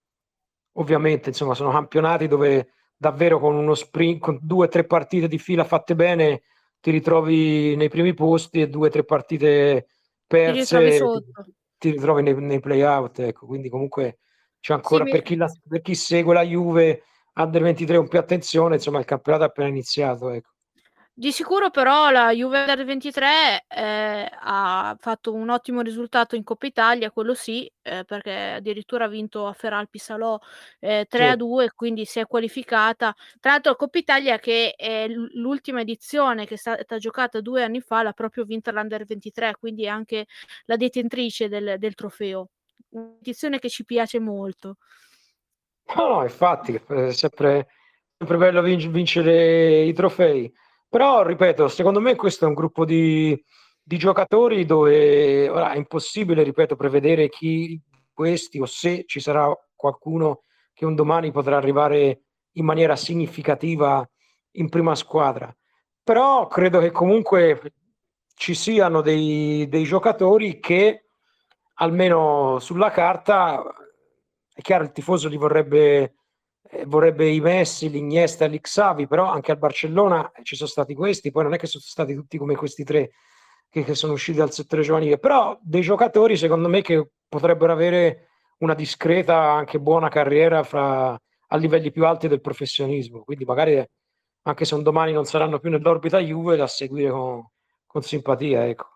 ovviamente, 0.75 1.31
insomma, 1.31 1.55
sono 1.55 1.71
campionati 1.71 2.29
dove 2.29 2.73
davvero 2.97 3.39
con 3.39 3.55
uno 3.57 3.75
sprint, 3.75 4.21
con 4.21 4.39
due 4.41 4.67
o 4.67 4.69
tre 4.69 4.85
partite 4.85 5.29
di 5.29 5.39
fila 5.39 5.65
fatte 5.65 5.95
bene, 5.95 6.43
ti 6.81 6.91
ritrovi 6.91 7.77
nei 7.77 7.89
primi 7.89 8.15
posti 8.15 8.61
e 8.61 8.69
due 8.69 8.89
o 8.89 8.91
tre 8.91 9.05
partite 9.05 9.87
perse, 10.27 10.79
ti 10.79 10.85
ritrovi, 10.91 11.25
ti, 11.43 11.55
ti 11.79 11.91
ritrovi 11.91 12.23
nei, 12.23 12.35
nei 12.35 12.61
play-out. 12.61 13.19
Ecco. 13.21 13.47
Quindi 13.47 13.69
comunque 13.69 14.19
c'è 14.61 14.75
ancora 14.75 15.05
Sì, 15.05 15.11
per 15.11 15.23
chi 15.23 15.37
la 15.37 15.51
per 15.69 15.81
chi 15.81 15.95
segue 15.95 16.35
la 16.35 16.43
Juve 16.43 17.03
under 17.35 17.63
23 17.63 17.97
con 17.97 18.09
più 18.09 18.19
attenzione, 18.19 18.77
insomma 18.77 18.99
il 18.99 19.05
campionato 19.05 19.45
è 19.45 19.47
appena 19.49 19.69
iniziato, 19.69 20.31
ecco. 20.31 20.52
Di 21.17 21.31
sicuro 21.31 21.69
però 21.69 22.09
la 22.09 22.31
Juve 22.33 22.61
under 22.61 22.87
23, 22.87 23.65
ehm, 23.69 24.27
ha 24.41 24.97
fatto 24.99 25.35
un 25.35 25.51
ottimo 25.51 25.83
risultato 25.83 26.37
in 26.37 26.43
Coppa 26.43 26.65
Italia, 26.67 27.11
quello 27.11 27.35
sì, 27.35 27.71
ehm, 27.83 28.05
perché 28.05 28.33
addirittura 28.57 29.05
ha 29.05 29.09
vinto 29.09 29.47
a 29.47 29.53
Feralpi 29.53 29.99
Salò, 29.99 30.39
ehm, 30.81 31.05
3 31.09 31.29
a 31.29 31.35
Sì. 31.35 31.37
2, 31.37 31.71
quindi 31.75 32.07
si 32.07 32.19
è 32.19 32.25
qualificata. 32.27 33.15
Tra 33.41 33.51
l'altro 33.53 33.77
Coppa 33.77 33.99
Italia 33.99 34.39
che 34.39 34.73
è 34.75 35.07
l'u 35.07 35.27
l'ultima 35.35 35.83
edizione 35.83 36.47
che 36.47 36.55
è 36.55 36.57
stata 36.57 36.97
giocata 36.97 37.43
2 37.43 37.63
anni 37.63 37.83
fa, 37.83 38.03
l'ha 38.03 38.13
proprio 38.15 38.45
vinta 38.45 38.71
l'under 38.73 39.05
23, 39.05 39.55
quindi 39.59 39.85
è 39.85 39.89
anche 39.89 40.25
la 40.65 40.77
detentrice 40.77 41.49
del 41.49 41.75
del 41.79 41.95
trofeo. 41.95 42.49
Un'edizione 42.95 43.59
che 43.59 43.69
ci 43.69 43.85
piace 43.85 44.19
molto. 44.19 44.77
No, 45.97 46.09
no, 46.09 46.23
infatti, 46.23 46.75
è 46.75 47.13
sempre 47.13 47.67
sempre 48.17 48.37
bello 48.37 48.63
vinc 48.63 48.87
vincere 48.89 49.83
i 49.83 49.93
trofei. 49.93 50.51
Però 50.93 51.23
ripeto, 51.23 51.69
secondo 51.69 52.01
me 52.01 52.17
questo 52.17 52.45
è 52.45 52.49
un 52.49 52.53
gruppo 52.53 52.85
di 52.85 53.43
di 53.83 53.97
giocatori 53.97 54.67
dove 54.67 55.49
ora 55.49 55.73
è 55.73 55.77
impossibile, 55.79 56.43
ripeto, 56.43 56.77
prevedere 56.77 57.31
chi 57.31 57.81
questi 58.13 58.61
o 58.61 58.67
se 58.67 59.05
ci 59.07 59.19
sarà 59.19 59.51
qualcuno 59.75 60.43
che 60.75 60.85
un 60.85 60.95
domani 60.95 61.33
potrà 61.33 61.57
arrivare 61.57 62.25
in 62.53 62.67
maniera 62.67 62.95
significativa 62.95 64.07
in 64.57 64.69
prima 64.69 64.95
squadra. 64.95 65.51
Però 66.05 66.47
credo 66.47 66.79
che 66.81 66.91
comunque 66.91 67.73
ci 68.35 68.55
siano 68.55 69.01
dei 69.01 69.67
dei 69.71 69.85
giocatori 69.85 70.61
che, 70.61 71.07
almeno 71.77 72.59
sulla 72.59 72.91
carta 72.91 73.65
è 74.53 74.61
chiaro 74.61 74.85
il 74.85 74.93
tifoso 74.93 75.29
li 75.29 75.39
vorrebbe 75.39 76.17
ehm, 76.71 76.89
vorrebbe 76.89 77.29
i 77.29 77.41
Messi, 77.41 77.91
l'Iniesta, 77.91 78.47
l'Xavi, 78.47 79.07
però 79.07 79.27
anche 79.31 79.53
al 79.53 79.59
Barcellona 79.59 80.31
ci 80.43 80.57
son 80.57 80.69
stati 80.69 80.95
questi, 80.95 81.31
poi 81.31 81.45
non 81.45 81.55
è 81.55 81.59
che 81.59 81.67
son 81.67 81.81
stati 81.81 82.15
tutti 82.15 82.39
come 82.39 82.55
questi 82.55 82.85
3 82.85 83.11
che 83.69 83.85
che 83.85 83.95
sono 83.95 84.13
usciti 84.13 84.39
dal 84.39 84.53
settore 84.53 84.83
giovanile, 84.83 85.19
però 85.19 85.59
dei 85.63 85.81
giocatori 85.81 86.37
secondo 86.37 86.69
me 86.69 86.83
che 86.83 87.09
potrebbero 87.29 87.73
avere 87.73 88.29
una 88.59 88.75
discreta, 88.75 89.51
anche 89.53 89.81
buona 89.81 90.09
carriera 90.09 90.63
fra 90.63 91.19
a 91.49 91.57
livelli 91.57 91.91
più 91.91 92.05
alti 92.07 92.29
del 92.29 92.41
professionismo. 92.41 93.25
Quindi 93.25 93.45
magari 93.45 93.85
anche 94.45 94.65
se 94.65 94.75
un 94.75 94.83
domani 94.83 95.13
non 95.13 95.25
saranno 95.25 95.59
più 95.59 95.71
nell'orbita 95.71 96.19
Juve, 96.19 96.57
da 96.57 96.67
seguire 96.67 97.11
con 97.11 97.47
con 97.93 98.03
simpatia, 98.03 98.67
ecco. 98.67 98.87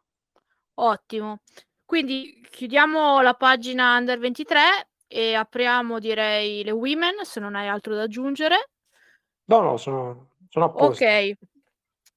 Ottimo. 0.78 1.40
Quindi 1.84 2.40
chiudiamo 2.50 3.20
la 3.20 3.34
pagina 3.34 3.96
under 3.98 4.18
23 4.18 4.60
e 5.06 5.34
apriamo 5.34 5.98
direi 5.98 6.64
le 6.64 6.70
women, 6.72 7.24
se 7.24 7.40
non 7.40 7.54
hai 7.54 7.68
altro 7.68 7.94
da 7.94 8.02
aggiungere. 8.02 8.70
No, 9.48 9.60
no, 9.62 9.76
sono 9.76 10.30
sono 10.48 10.64
a 10.66 10.70
posto. 10.70 11.04
Okay. 11.04 11.36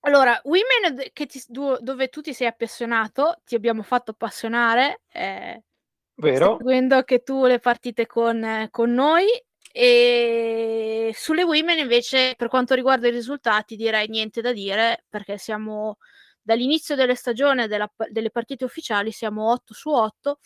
Allora, 0.01 0.39
women 0.45 1.11
ti 1.13 1.43
dove 1.47 2.07
tu 2.09 2.21
ti 2.21 2.33
sei 2.33 2.47
appassionato, 2.47 3.41
ti 3.43 3.55
abbiamo 3.55 3.83
fatto 3.83 4.11
appassionare, 4.11 5.01
ehm, 5.11 5.61
Vero. 6.15 6.57
seguendo 6.57 6.95
anche 6.95 7.23
tu 7.23 7.45
le 7.45 7.59
partite 7.59 8.05
con 8.07 8.67
con 8.71 8.93
noi. 8.93 9.27
Ehm, 9.73 11.11
sulle 11.13 11.43
women 11.43 11.77
invece, 11.79 12.33
per 12.37 12.47
quanto 12.49 12.75
riguarda 12.75 13.07
i 13.07 13.11
risultati, 13.11 13.75
direi 13.75 14.07
niente 14.09 14.41
da 14.41 14.53
dire, 14.53 15.05
perché 15.09 15.37
siamo 15.37 15.97
dall'inizio 16.41 16.95
delle 16.95 17.15
stagione 17.15 17.67
della 17.67 17.91
delle 18.09 18.31
partite 18.31 18.63
ufficiali 18.65 19.11
siamo 19.11 19.51
8 19.51 19.73
su 19.73 19.89
8, 19.91 20.39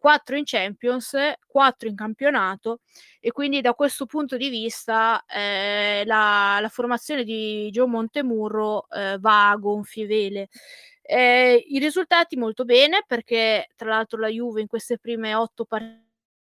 4 0.00 0.36
in 0.36 0.44
Champions, 0.46 1.14
4 1.46 1.86
in 1.88 1.94
campionato 1.94 2.80
e 3.20 3.32
quindi 3.32 3.60
da 3.60 3.74
questo 3.74 4.06
punto 4.06 4.38
di 4.38 4.48
vista, 4.48 5.22
ehm, 5.28 6.06
la 6.06 6.58
la 6.60 6.68
formazione 6.70 7.22
di 7.24 7.68
Joe 7.70 7.86
Montemurro, 7.86 8.88
ehm, 8.90 9.20
va 9.20 9.50
a 9.50 9.56
gonfie 9.56 10.06
vele. 10.06 10.48
Ehm, 11.02 11.58
i 11.66 11.78
risultati 11.78 12.36
molto 12.36 12.64
bene, 12.64 13.04
perché 13.06 13.68
tra 13.76 13.90
l'altro 13.90 14.18
la 14.20 14.28
Juve 14.28 14.62
in 14.62 14.66
queste 14.68 14.98
prime 14.98 15.34
8 15.34 15.64
par 15.66 15.82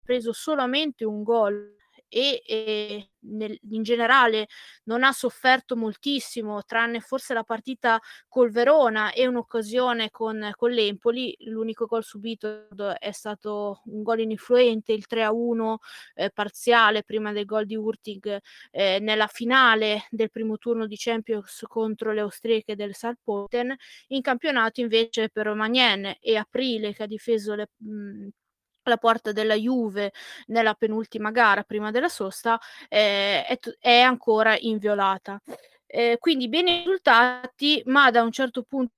preso 0.04 0.32
solamente 0.34 1.04
1 1.04 1.22
gol 1.22 1.75
e, 2.08 2.42
ehm, 2.46 3.06
nel 3.28 3.58
in 3.70 3.82
generale 3.82 4.46
non 4.84 5.02
ha 5.02 5.12
sofferto 5.12 5.74
moltissimo, 5.76 6.62
tranne 6.64 7.00
forse 7.00 7.34
la 7.34 7.42
partita 7.42 7.98
col 8.28 8.50
Verona 8.50 9.12
e 9.12 9.26
un'occasione 9.26 10.10
con 10.10 10.50
con 10.56 10.70
l'Empoli. 10.70 11.34
L'unico 11.40 11.86
gol 11.86 12.04
subito 12.04 12.66
è 12.98 13.10
stato 13.12 13.82
un 13.86 14.02
gol 14.02 14.20
ininfluente, 14.20 14.92
il 14.92 15.06
3 15.06 15.24
a 15.24 15.32
1, 15.32 15.78
ehm, 16.14 16.28
parziale 16.34 17.02
prima 17.02 17.32
del 17.32 17.44
gol 17.44 17.66
di 17.66 17.76
Hurtig, 17.76 18.38
ehm, 18.70 19.02
nella 19.04 19.26
finale 19.26 20.06
del 20.10 20.30
primo 20.30 20.56
turno 20.58 20.86
di 20.86 20.96
Champions 20.96 21.64
contro 21.68 22.12
le 22.12 22.20
austriache 22.20 22.76
del 22.76 22.94
Saarbrücken. 22.94 23.74
In 24.08 24.20
campionato 24.22 24.80
invece 24.80 25.28
per 25.30 25.52
Maignan 25.54 26.14
e 26.20 26.36
Aprile 26.36 26.92
che 26.94 27.02
ha 27.04 27.06
difeso 27.06 27.54
le 27.54 27.68
mhmm, 27.78 28.28
la 28.90 28.96
porta 28.99 29.33
della 29.33 29.55
Juve 29.55 30.12
nella 30.49 30.75
penultima 30.75 31.31
gara 31.31 31.62
prima 31.62 31.90
della 31.90 32.09
sosta, 32.09 32.59
ehm, 32.88 33.42
è 33.44 33.59
è 33.81 34.01
ancora 34.01 34.57
inviolata. 34.59 35.40
Ehm, 35.87 36.16
quindi 36.18 36.49
bene 36.49 36.79
risultati, 36.79 37.83
ma 37.87 38.11
da 38.11 38.22
un 38.22 38.33
certo 38.33 38.62
punto 38.62 38.92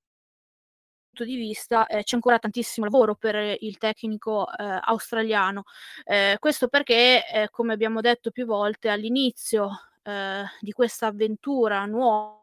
di 1.25 1.37
vista, 1.37 1.87
ehm, 1.87 2.03
c'è 2.03 2.15
ancora 2.17 2.39
tantissimo 2.39 2.87
lavoro 2.87 3.15
per 3.17 3.57
il 3.61 3.79
tecnico, 3.79 4.47
ehm, 4.57 4.81
australiano. 4.85 5.65
Ehm, 6.05 6.37
questo 6.39 6.69
perché, 6.69 7.25
ehm, 7.27 7.47
come 7.51 7.73
abbiamo 7.73 8.01
detto 8.01 8.31
più 8.31 8.47
volte 8.47 8.89
all'inizio, 8.89 9.71
ehm, 10.03 10.45
di 10.61 10.73
questa 10.73 11.07
avventura 11.09 11.85
nuova 11.87 12.38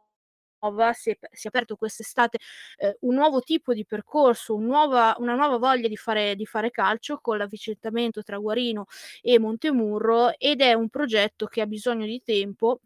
si 0.94 1.12
è 1.12 1.18
si 1.32 1.48
è 1.48 1.50
aperto 1.50 1.76
quest'estate, 1.76 2.38
ehm, 2.78 2.96
un 3.02 3.16
nuovo 3.16 3.42
tipo 3.42 3.74
di 3.74 3.86
percorso, 3.86 4.56
un 4.56 4.66
nuova 4.66 5.16
una 5.20 5.36
nuova 5.36 5.58
voglia 5.58 5.88
di 5.88 5.98
fare 5.98 6.36
di 6.36 6.46
fare 6.46 6.72
calcio 6.72 7.20
con 7.22 7.38
l'avvicendamento 7.38 8.24
tra 8.24 8.38
Guarino 8.38 8.86
e 9.22 9.40
Montemurro 9.40 10.38
ed 10.38 10.62
è 10.62 10.74
un 10.74 10.90
progetto 10.90 11.46
che 11.48 11.62
ha 11.62 11.66
bisogno 11.68 12.06
di 12.06 12.22
tempo 12.24 12.82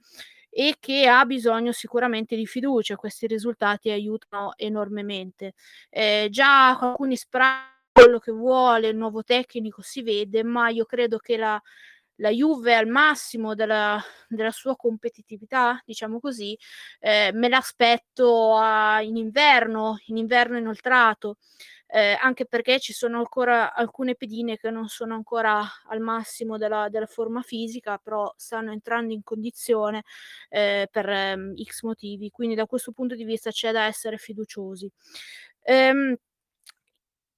e 0.49 0.75
che 0.79 1.07
ha 1.07 1.25
bisogno 1.25 1.71
sicuramente 1.71 2.35
di 2.35 2.45
fiducia. 2.47 2.95
Questi 2.95 3.27
risultati 3.27 3.89
aiutano 3.91 4.53
enormemente. 4.57 5.53
Ehm, 5.89 6.29
già 6.29 6.69
alcuni 6.79 7.15
quello 7.91 8.19
che 8.19 8.31
vuole 8.31 8.87
il 8.89 8.95
nuovo 8.97 9.23
tecnico 9.23 9.81
si 9.81 10.01
vede, 10.03 10.43
ma 10.43 10.69
io 10.69 10.85
credo 10.85 11.17
che 11.17 11.37
la 11.37 11.61
la 12.19 12.29
Juve 12.29 12.75
al 12.75 12.88
massimo 12.88 13.55
della 13.55 14.01
della 14.27 14.51
sua 14.51 14.75
competitività, 14.75 15.82
diciamo 15.86 16.19
così, 16.19 16.58
ehm, 16.99 17.38
me 17.38 17.49
l'aspetto 17.49 18.55
a 18.58 19.01
in 19.01 19.17
inverno, 19.17 19.97
in 20.08 20.17
inverno 20.17 20.58
inoltrato, 20.58 21.38
ehm, 21.88 22.17
anche 22.21 22.45
perché 22.45 22.79
ci 22.79 22.93
sono 22.93 23.17
ancora 23.19 23.73
alcune 23.73 24.15
pedine 24.15 24.58
che 24.58 24.69
non 24.71 24.88
sono 24.89 25.15
ancora 25.15 25.62
al 25.88 25.99
massimo 26.01 26.58
della 26.58 26.89
della 26.89 27.08
forma 27.08 27.41
fisica, 27.41 27.97
però 27.97 28.32
stanno 28.38 28.71
entrando 28.71 29.13
in 29.13 29.23
condizione, 29.23 30.03
ehm, 30.49 30.86
per 30.91 31.53
X 31.63 31.82
motivi. 31.84 32.29
Quindi 32.32 32.55
da 32.55 32.65
questo 32.67 32.91
punto 32.91 33.15
di 33.15 33.23
vista 33.25 33.51
c'è 33.51 33.71
da 33.71 33.84
essere 33.86 34.17
fiduciosi. 34.17 34.91
Ehm, 35.63 36.15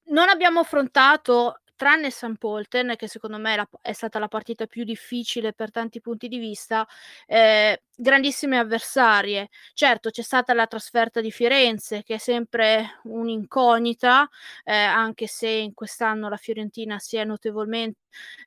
non 0.08 0.30
abbiamo 0.30 0.60
affrontato, 0.62 1.61
tranne 1.82 2.12
St. 2.12 2.38
Pölten, 2.38 2.94
che 2.96 3.08
secondo 3.08 3.38
me 3.39 3.54
è 3.54 3.56
la 3.56 3.67
è 3.82 3.91
stata 3.94 4.20
la 4.20 4.28
partita 4.28 4.67
più 4.67 4.84
difficile 4.84 5.52
per 5.54 5.72
tanti 5.72 6.00
punti 6.00 6.28
di 6.28 6.38
vista, 6.38 6.88
ehm, 7.26 7.76
grandissime 7.96 8.60
avversarie. 8.60 9.50
Certo, 9.74 10.12
c'è 10.12 10.22
stata 10.22 10.54
la 10.54 10.67
trasferta 10.67 11.22
di 11.22 11.32
Firenze, 11.32 12.04
che 12.04 12.15
è 12.15 12.17
sempre 12.20 13.00
un'incognita, 13.06 14.30
ehm, 14.63 14.89
anche 14.89 15.26
se 15.26 15.48
in 15.50 15.74
quest'anno 15.74 16.30
la 16.30 16.38
Fiorentina 16.38 17.00
si 17.00 17.17
è 17.17 17.24
notevolmen 17.26 17.91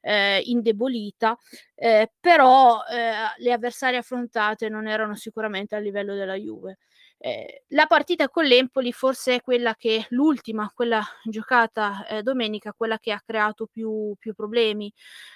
ehm, 0.03 0.41
indebolita, 0.45 1.37
ehm, 1.75 2.07
però, 2.21 2.83
ehm, 2.89 3.33
le 3.39 3.53
avversarie 3.53 3.99
affrontate 3.99 4.69
non 4.69 4.87
erano 4.87 5.17
sicuramente 5.17 5.75
a 5.75 5.79
livello 5.79 6.15
della 6.15 6.35
Juve. 6.37 6.79
Ehm, 7.21 7.45
la 7.69 7.87
partita 7.87 8.29
con 8.29 8.45
l'Empoli 8.45 8.93
forse 8.93 9.37
è 9.37 9.41
quella 9.43 9.75
che 9.77 10.07
l'ultima, 10.11 10.71
quella 10.75 11.03
giocata, 11.25 12.07
ehm, 12.09 12.21
domenica, 12.23 12.73
quella 12.77 12.99
che 12.99 13.13
ha 13.13 13.21
creato 13.25 13.67
più 13.67 14.15
più 14.19 14.35
problemi. 14.35 14.93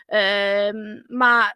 Ehm, 0.06 1.04
ma 1.08 1.50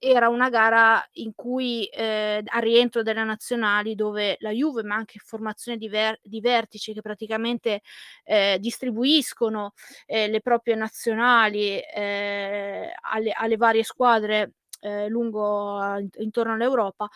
era 0.00 0.28
una 0.28 0.48
gara 0.48 1.04
in 1.14 1.32
cui, 1.34 1.84
ehm, 1.92 2.44
a 2.46 2.58
rientro 2.60 3.02
delle 3.02 3.24
nazionali 3.24 3.94
dove 3.96 4.36
la 4.40 4.50
Juve, 4.50 4.82
ma 4.84 4.94
anche 4.94 5.18
formazione 5.24 5.76
di 5.78 5.88
ver 5.88 6.18
di 6.22 6.40
vertici 6.40 6.92
che 6.92 7.00
praticamente, 7.02 7.80
ehm, 8.24 8.58
distribuiscono, 8.58 9.72
ehm, 10.06 10.30
le 10.30 10.40
proprie 10.40 10.74
nazionali, 10.76 11.80
ehm, 11.94 12.90
alle 13.12 13.32
alle 13.32 13.56
varie 13.56 13.82
squadre, 13.84 14.52
ehm, 14.80 15.08
lungo 15.08 15.80
intorno 16.18 16.52
all'Europa, 16.54 17.08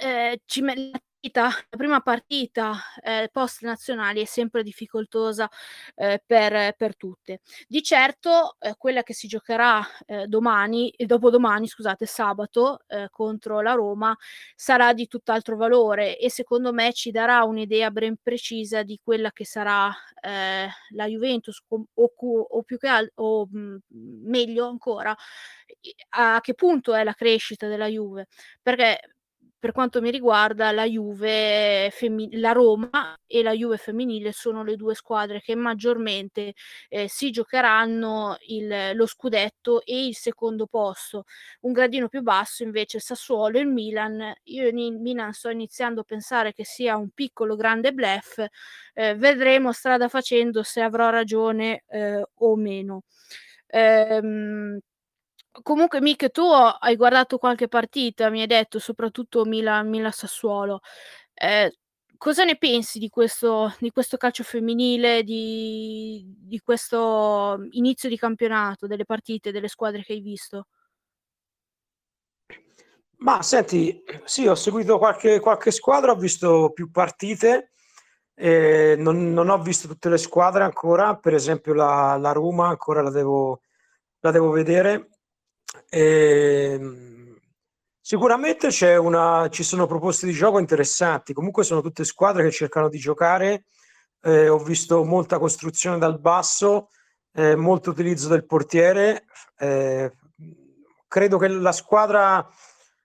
ehm, 0.00 0.36
ci 0.46 0.62
me 0.62 0.74
la 1.32 1.76
prima 1.76 2.00
partita 2.00 2.72
eh, 3.02 3.28
post 3.30 3.62
nazionali 3.62 4.22
è 4.22 4.24
sempre 4.24 4.62
difficoltosa 4.62 5.48
eh, 5.94 6.22
per, 6.24 6.74
per, 6.76 6.96
tutte. 6.96 7.40
Di 7.68 7.82
certo 7.82 8.56
eh, 8.58 8.74
quella 8.78 9.02
che 9.02 9.12
si 9.12 9.26
giocherà 9.28 9.84
eh, 10.06 10.26
domani 10.26 10.90
e 10.90 11.04
dopodomani, 11.04 11.66
scusate, 11.66 12.06
sabato 12.06 12.80
eh, 12.86 13.08
contro 13.10 13.60
la 13.60 13.72
Roma 13.72 14.16
sarà 14.54 14.94
di 14.94 15.06
tutt'altro 15.06 15.56
valore 15.56 16.18
e 16.18 16.30
secondo 16.30 16.72
me 16.72 16.92
ci 16.94 17.10
darà 17.10 17.42
un'idea 17.44 17.90
ben 17.90 18.16
precisa 18.22 18.82
di 18.82 18.98
quella 19.02 19.30
che 19.32 19.44
sarà 19.44 19.94
eh, 20.22 20.68
la 20.90 21.06
Juventus 21.06 21.62
o, 21.68 21.84
o, 21.92 22.12
o 22.16 22.62
più 22.62 22.78
che 22.78 22.88
altro, 22.88 23.12
o 23.16 23.46
mh, 23.50 23.76
meglio 24.24 24.66
ancora, 24.66 25.14
a 26.10 26.40
che 26.40 26.54
punto 26.54 26.94
è 26.94 27.04
la 27.04 27.14
crescita 27.14 27.68
della 27.68 27.86
Juve, 27.86 28.26
perché 28.62 29.00
per 29.60 29.72
quanto 29.72 30.00
mi 30.00 30.10
riguarda, 30.10 30.72
la 30.72 30.84
Juve, 30.86 31.90
femmi- 31.92 32.38
la 32.38 32.52
Roma 32.52 33.16
e 33.26 33.42
la 33.42 33.52
Juve 33.52 33.76
femminile 33.76 34.32
sono 34.32 34.64
le 34.64 34.74
due 34.76 34.94
squadre 34.94 35.40
che 35.40 35.54
maggiormente 35.54 36.54
eh, 36.88 37.08
si 37.08 37.30
giocheranno 37.30 38.36
il, 38.48 38.92
lo 38.94 39.06
scudetto 39.06 39.82
e 39.84 40.06
il 40.06 40.16
secondo 40.16 40.66
posto. 40.66 41.24
Un 41.60 41.72
gradino 41.72 42.08
più 42.08 42.22
basso 42.22 42.62
invece 42.62 42.96
il 42.96 43.02
Sassuolo 43.02 43.58
e 43.58 43.60
il 43.60 43.68
Milan. 43.68 44.32
Io 44.44 44.66
in 44.68 45.00
Milan 45.00 45.32
sto 45.34 45.50
iniziando 45.50 46.00
a 46.00 46.04
pensare 46.04 46.52
che 46.54 46.64
sia 46.64 46.96
un 46.96 47.10
piccolo 47.10 47.54
grande 47.54 47.92
bluff. 47.92 48.42
Eh, 48.94 49.14
vedremo 49.14 49.72
strada 49.72 50.08
facendo 50.08 50.62
se 50.62 50.80
avrò 50.80 51.10
ragione 51.10 51.84
eh, 51.88 52.24
o 52.34 52.56
meno. 52.56 53.02
Ehm, 53.68 54.78
Comunque 55.62 56.00
Mick, 56.00 56.30
tu 56.30 56.42
hai 56.42 56.96
guardato 56.96 57.38
qualche 57.38 57.68
partita, 57.68 58.30
mi 58.30 58.40
hai 58.40 58.46
detto, 58.46 58.78
soprattutto 58.78 59.44
Milan, 59.44 59.88
Milan 59.88 60.12
Sassuolo. 60.12 60.80
Eh, 61.34 61.72
cosa 62.16 62.44
ne 62.44 62.56
pensi 62.56 62.98
di 62.98 63.08
questo, 63.08 63.74
di 63.78 63.90
questo 63.90 64.16
calcio 64.16 64.44
femminile, 64.44 65.22
di, 65.22 66.22
di, 66.36 66.60
questo 66.60 67.66
inizio 67.70 68.08
di 68.08 68.18
campionato, 68.18 68.86
delle 68.86 69.04
partite, 69.04 69.52
delle 69.52 69.68
squadre 69.68 70.02
che 70.02 70.12
hai 70.12 70.20
visto? 70.20 70.66
Ma 73.18 73.42
senti, 73.42 74.02
sì, 74.24 74.46
ho 74.46 74.54
seguito 74.54 74.98
qualche, 74.98 75.40
qualche 75.40 75.70
squadra, 75.70 76.12
ho 76.12 76.16
visto 76.16 76.72
più 76.72 76.90
partite, 76.90 77.72
eh, 78.34 78.94
non, 78.98 79.32
non, 79.32 79.50
ho 79.50 79.60
visto 79.60 79.88
tutte 79.88 80.08
le 80.08 80.18
squadre 80.18 80.62
ancora, 80.62 81.16
per 81.16 81.34
esempio 81.34 81.74
la, 81.74 82.16
la 82.18 82.32
Roma 82.32 82.68
ancora 82.68 83.02
la 83.02 83.10
devo, 83.10 83.60
la 84.20 84.30
devo 84.30 84.50
vedere 84.50 85.09
e, 85.88 86.72
ehm, 86.72 87.38
sicuramente 88.00 88.68
una, 88.98 89.48
ci 89.50 89.62
sono 89.62 89.86
proposte 89.86 90.26
di 90.26 90.32
gioco 90.32 90.58
interessanti, 90.58 91.32
comunque 91.32 91.64
sono 91.64 91.80
tutte 91.80 92.04
squadre 92.04 92.42
che 92.42 92.50
cercano 92.50 92.88
di 92.88 92.98
giocare, 92.98 93.64
eh, 94.22 94.48
ho 94.48 94.58
visto 94.58 95.04
molta 95.04 95.38
costruzione 95.38 95.98
dal 95.98 96.18
basso, 96.20 96.88
eh, 97.32 97.54
molto 97.56 97.90
utilizzo 97.90 98.28
del 98.28 98.46
portiere, 98.46 99.24
eh, 99.58 100.12
credo 101.06 101.38
che 101.38 101.48
la 101.48 101.72
squadra, 101.72 102.46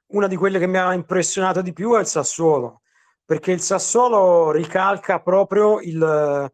una 0.08 0.28
di 0.28 0.36
quelle 0.36 0.60
che 0.60 0.68
mi 0.68 0.78
ha 0.78 0.94
impressionato 0.94 1.62
di 1.62 1.74
più 1.74 1.96
è 1.96 2.00
il 2.00 2.08
Sassuolo, 2.08 2.82
perché 3.24 3.52
il 3.52 3.62
Sassuolo 3.62 4.52
ricalca 4.52 5.20
proprio 5.22 5.80
il, 5.80 6.52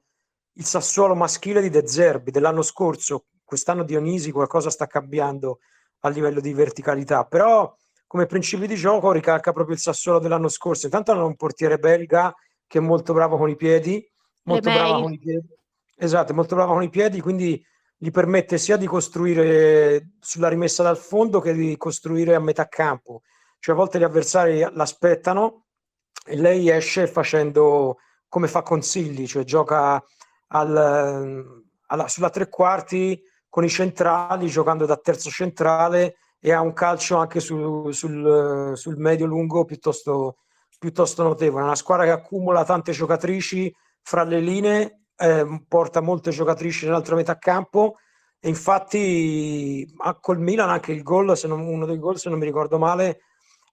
il 0.54 0.66
Sassuolo 0.66 1.16
maschile 1.16 1.62
di 1.62 1.70
De 1.70 1.88
Zerbi 1.88 2.32
dell'anno 2.32 2.62
scorso, 2.62 3.26
quest'anno 3.44 3.84
Dionisi 3.84 4.32
qualcosa 4.32 4.70
sta 4.70 4.88
cambiando 4.88 5.60
a 6.02 6.10
livello 6.10 6.40
di 6.40 6.54
verticalità, 6.54 7.26
però 7.26 7.74
come 8.08 8.26
principio 8.26 8.68
di 8.68 8.76
gioco 8.76 9.12
ricalca 9.12 9.54
proprio 9.54 9.76
il 9.76 9.82
Sassuolo 9.82 10.20
dell'anno 10.20 10.50
scorso. 10.50 10.86
Intanto 10.86 11.12
hanno 11.12 11.26
un 11.26 11.36
portiere 11.36 11.78
belga 11.78 12.34
che 12.68 12.78
è 12.80 12.82
molto 12.82 13.14
bravo 13.14 13.38
con 13.38 13.50
i 13.50 13.56
piedi, 13.56 14.06
molto 14.44 14.70
brava 14.70 15.02
con 15.02 15.14
i 15.14 15.20
piedi. 15.20 15.48
Esatto, 15.96 16.34
molto 16.34 16.56
brava 16.56 16.74
con 16.74 16.84
i 16.84 16.90
piedi, 16.90 17.22
quindi 17.22 17.64
gli 17.96 18.10
permette 18.10 18.58
sia 18.58 18.78
di 18.78 18.88
costruire 18.88 20.14
sulla 20.20 20.50
rimessa 20.50 20.84
dal 20.84 20.98
fondo 20.98 21.40
che 21.40 21.54
di 21.54 21.78
costruire 21.78 22.34
a 22.36 22.40
metà 22.40 22.68
campo. 22.68 23.22
Cioè 23.60 23.76
a 23.76 23.78
volte 23.78 24.00
gli 24.00 24.04
avversari 24.04 24.68
l'aspettano 24.74 25.66
e 26.26 26.36
lei 26.36 26.70
esce 26.70 27.08
facendo 27.08 27.98
come 28.28 28.48
fa 28.48 28.64
consigli, 28.64 29.28
cioè 29.28 29.44
gioca 29.44 30.04
al, 30.48 31.64
alla, 31.88 32.08
sulla 32.08 32.30
tre 32.30 32.50
quarti 32.50 33.22
con 33.52 33.66
i 33.66 33.70
centrali, 33.70 34.48
giocando 34.48 34.86
da 34.86 34.96
terzo 34.96 35.30
centrale 35.30 36.16
e 36.40 36.54
ha 36.54 36.62
un 36.62 36.72
calcio 36.72 37.18
anche 37.18 37.42
sul, 37.42 37.94
sul, 37.94 38.72
sul 38.76 38.98
medio-lungo 38.98 39.66
piuttosto, 39.66 40.38
piuttosto 40.80 41.22
notevole. 41.22 41.66
Una 41.66 41.76
squadra 41.76 42.06
che 42.06 42.12
accumula 42.12 42.64
tante 42.64 42.94
giocatrici 42.94 43.72
fra 44.02 44.24
le 44.24 44.40
linee, 44.40 45.02
eh, 45.18 45.64
porta 45.68 46.00
molte 46.00 46.32
giocatrici 46.32 46.86
nell'altra 46.86 47.16
metà 47.16 47.38
campo 47.38 47.98
e 48.40 48.48
infatti 48.48 49.86
col 50.22 50.40
Milan 50.40 50.70
anche 50.70 50.94
il 50.94 51.04
gol, 51.04 51.38
non, 51.44 51.60
uno 51.60 51.86
dei 51.86 52.00
gol 52.00 52.18
se 52.18 52.30
non 52.30 52.40
mi 52.40 52.46
ricordo 52.46 52.80
male, 52.80 53.24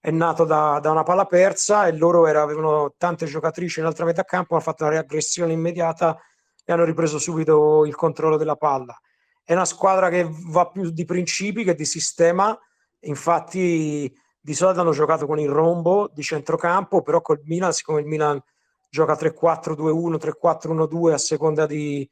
è 0.01 0.11
nato 0.11 0.43
da, 0.43 0.79
da 0.81 0.91
una 0.91 1.03
palla 1.03 1.25
persa 1.25 1.87
e 1.87 1.95
loro 1.95 2.27
era, 2.27 2.41
avevano 2.41 2.95
tante 2.97 3.25
giocatrici 3.27 3.79
nell'altra 3.79 4.03
metà 4.03 4.23
campo, 4.23 4.55
hanno 4.55 4.63
fatto 4.63 4.83
una 4.83 4.91
reaggressione 4.91 5.53
immediata 5.53 6.19
e 6.65 6.73
hanno 6.73 6.83
ripreso 6.83 7.17
subito 7.17 7.85
il 7.85 7.95
controllo 7.95 8.35
della 8.35 8.57
palla 8.57 8.99
è 9.49 9.53
una 9.53 9.65
squadra 9.65 10.09
che 10.09 10.29
va 10.29 10.67
più 10.67 10.91
di 10.91 11.05
principi 11.05 11.63
che 11.63 11.73
di 11.73 11.83
sistema, 11.83 12.55
infatti 12.99 14.15
di 14.39 14.53
solito 14.53 14.79
hanno 14.79 14.91
giocato 14.91 15.25
con 15.25 15.39
il 15.39 15.49
rombo 15.49 16.07
di 16.13 16.21
centrocampo, 16.21 17.01
però 17.01 17.19
col 17.21 17.41
Milan, 17.45 17.73
siccome 17.73 18.01
il 18.01 18.05
Milan 18.05 18.39
gioca 18.91 19.13
3-4-2-1, 19.13 20.33
3-4-1-2 20.39 21.13
a 21.13 21.17
seconda 21.17 21.65
di, 21.65 22.07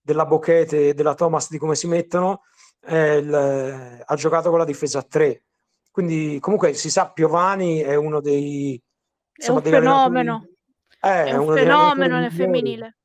della 0.00 0.26
Bochete 0.26 0.88
e 0.88 0.94
della 0.94 1.14
Thomas 1.14 1.48
di 1.48 1.58
come 1.58 1.76
si 1.76 1.86
mettono, 1.86 2.42
eh, 2.84 3.18
il, 3.18 4.02
ha 4.04 4.14
giocato 4.16 4.50
con 4.50 4.58
la 4.58 4.64
difesa 4.64 4.98
a 4.98 5.04
3. 5.08 5.44
Quindi 5.92 6.38
comunque 6.40 6.72
si 6.72 6.90
sa 6.90 7.12
Piovani 7.12 7.78
è 7.78 7.94
uno 7.94 8.20
dei... 8.20 8.82
Insomma, 9.36 9.60
è 9.60 9.66
un 9.66 9.70
fenomeno. 9.70 10.48
Eh, 11.00 11.24
è 11.26 11.36
un 11.36 11.54
fenomeno 11.54 12.18
nel 12.18 12.32
femminile. 12.32 12.96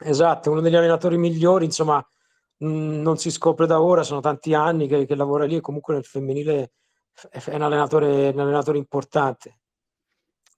Esatto, 0.00 0.50
uno 0.50 0.60
degli 0.60 0.76
allenatori 0.76 1.16
migliori, 1.16 1.64
insomma, 1.64 2.06
Mm, 2.64 3.02
non 3.02 3.18
si 3.18 3.30
scopre 3.30 3.66
da 3.66 3.82
ora, 3.82 4.02
sono 4.02 4.20
tanti 4.20 4.54
anni 4.54 4.88
che, 4.88 5.04
che 5.04 5.14
lavora 5.14 5.44
lì 5.44 5.56
e 5.56 5.60
comunque 5.60 5.94
nel 5.94 6.04
femminile 6.04 6.72
è 7.30 7.54
un 7.54 7.62
allenatore, 7.62 8.28
un 8.28 8.40
allenatore 8.40 8.78
importante. 8.78 9.60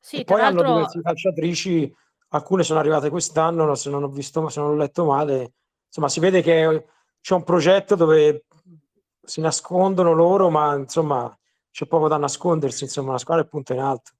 Sì, 0.00 0.22
poi 0.24 0.40
hanno 0.40 0.62
diverse 0.62 1.00
calciatrici, 1.02 1.92
alcune 2.28 2.62
sono 2.62 2.78
arrivate 2.78 3.10
quest'anno, 3.10 3.74
se 3.74 3.90
non 3.90 4.04
ho 4.04 4.08
visto, 4.08 4.48
se 4.48 4.60
non 4.60 4.70
ho 4.70 4.76
letto 4.76 5.04
male, 5.04 5.54
insomma 5.86 6.08
si 6.08 6.20
vede 6.20 6.40
che 6.40 6.86
c'è 7.20 7.34
un 7.34 7.42
progetto 7.42 7.94
dove 7.94 8.44
si 9.20 9.40
nascondono 9.40 10.12
loro, 10.12 10.50
ma 10.50 10.76
insomma 10.76 11.36
c'è 11.70 11.86
poco 11.86 12.08
da 12.08 12.16
nascondersi, 12.16 12.84
insomma 12.84 13.12
la 13.12 13.18
squadra 13.18 13.44
è 13.44 13.48
punto 13.48 13.72
in 13.72 13.80
alto. 13.80 14.12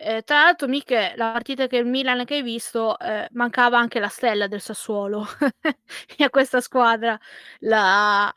Eh, 0.00 0.22
tra 0.22 0.44
l'altro, 0.44 0.68
Miche, 0.68 1.14
la 1.16 1.32
partita 1.32 1.66
che 1.66 1.76
il 1.76 1.84
Milan 1.84 2.24
che 2.24 2.36
hai 2.36 2.42
visto, 2.42 2.96
eh, 3.00 3.26
mancava 3.32 3.78
anche 3.78 3.98
la 3.98 4.06
stella 4.06 4.46
del 4.46 4.60
Sassuolo 4.60 5.26
e 6.16 6.22
a 6.22 6.30
questa 6.30 6.60
squadra. 6.60 7.18
La... 7.60 8.32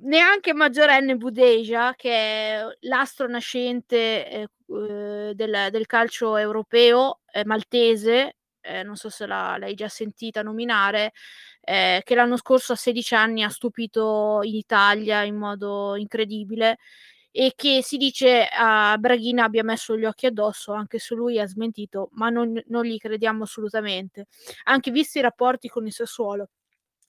Neanche 0.00 0.52
maggiorenne 0.54 1.16
Budeja, 1.16 1.94
che 1.96 2.10
è 2.12 2.64
l'astro 2.80 3.26
nascente 3.28 4.28
eh, 4.28 4.48
eh 4.68 5.32
del, 5.34 5.68
del, 5.70 5.86
calcio 5.86 6.36
europeo, 6.36 7.20
maltese, 7.44 8.36
eh, 8.60 8.82
non 8.84 8.96
so 8.96 9.08
se 9.08 9.26
la, 9.26 9.56
l'hai 9.58 9.74
già 9.74 9.88
sentita 9.88 10.42
nominare, 10.42 11.12
eh, 11.60 12.02
che 12.04 12.14
l'anno 12.14 12.36
scorso 12.36 12.72
a 12.72 12.76
16 12.76 13.14
anni 13.14 13.42
ha 13.42 13.48
stupito 13.48 14.40
in 14.42 14.54
Italia 14.54 15.22
in 15.22 15.36
modo 15.36 15.96
incredibile 15.96 16.78
e 17.40 17.52
che 17.54 17.84
si 17.84 17.98
dice 17.98 18.48
a 18.50 18.96
Braghina 18.98 19.44
abbia 19.44 19.62
messo 19.62 19.96
gli 19.96 20.04
occhi 20.04 20.26
addosso, 20.26 20.72
anche 20.72 20.98
se 20.98 21.14
lui 21.14 21.38
ha 21.38 21.46
smentito, 21.46 22.08
ma 22.14 22.30
non, 22.30 22.60
non 22.66 22.84
gli 22.84 22.98
crediamo 22.98 23.44
assolutamente, 23.44 24.26
anche 24.64 24.90
visti 24.90 25.18
i 25.18 25.20
rapporti 25.20 25.68
con 25.68 25.86
il 25.86 25.92
Sassuolo. 25.92 26.48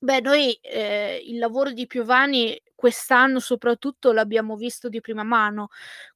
Beh, 0.01 0.21
noi 0.21 0.53
eh, 0.61 1.21
il 1.25 1.37
lavoro 1.39 1.71
di 1.73 1.85
Piovani 1.85 2.57
quest'anno 2.73 3.41
soprattutto 3.41 4.13
l'abbiamo 4.13 4.55
visto 4.55 4.87
di 4.87 5.01
prima 5.01 5.23
mano. 5.23 5.67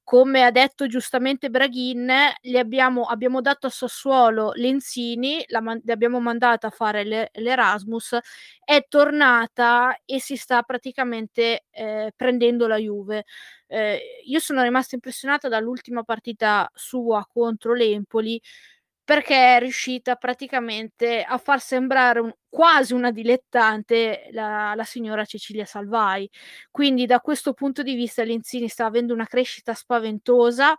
Come 0.02 0.42
ha 0.42 0.50
detto 0.50 0.86
giustamente 0.86 1.50
Braghin, 1.50 2.10
gli 2.40 2.56
abbiamo, 2.56 3.02
abbiamo 3.04 3.42
dato 3.42 3.66
a 3.66 3.70
Sassuolo 3.70 4.52
Lenzini, 4.54 5.44
la, 5.48 5.60
l'abbiamo 5.84 6.18
mandata 6.20 6.68
a 6.68 6.70
fare 6.70 7.04
le, 7.04 7.28
l'Erasmus, 7.34 8.16
è 8.64 8.86
tornata 8.88 9.94
e 10.06 10.18
si 10.18 10.36
sta 10.36 10.62
praticamente 10.62 11.64
eh, 11.70 12.10
prendendo 12.16 12.66
la 12.66 12.76
Juve. 12.78 13.24
Eh, 13.66 14.22
io 14.24 14.38
sono 14.40 14.62
rimasta 14.62 14.94
impressionata 14.94 15.48
dall'ultima 15.48 16.02
partita 16.04 16.70
sua 16.74 17.26
contro 17.30 17.74
l'Empoli 17.74 18.40
perché 19.04 19.56
è 19.56 19.58
riuscita 19.60 20.16
praticamente 20.16 21.22
a 21.22 21.36
far 21.36 21.60
sembrare 21.60 22.20
un, 22.20 22.32
quasi 22.48 22.94
una 22.94 23.10
dilettante 23.10 24.28
la, 24.32 24.74
la, 24.74 24.84
signora 24.84 25.24
Cecilia 25.26 25.66
Salvai. 25.66 26.28
Quindi 26.70 27.04
da 27.04 27.20
questo 27.20 27.52
punto 27.52 27.82
di 27.82 27.94
vista 27.94 28.24
Lenzini 28.24 28.68
sta 28.68 28.86
avendo 28.86 29.12
una 29.12 29.26
crescita 29.26 29.74
spaventosa 29.74 30.74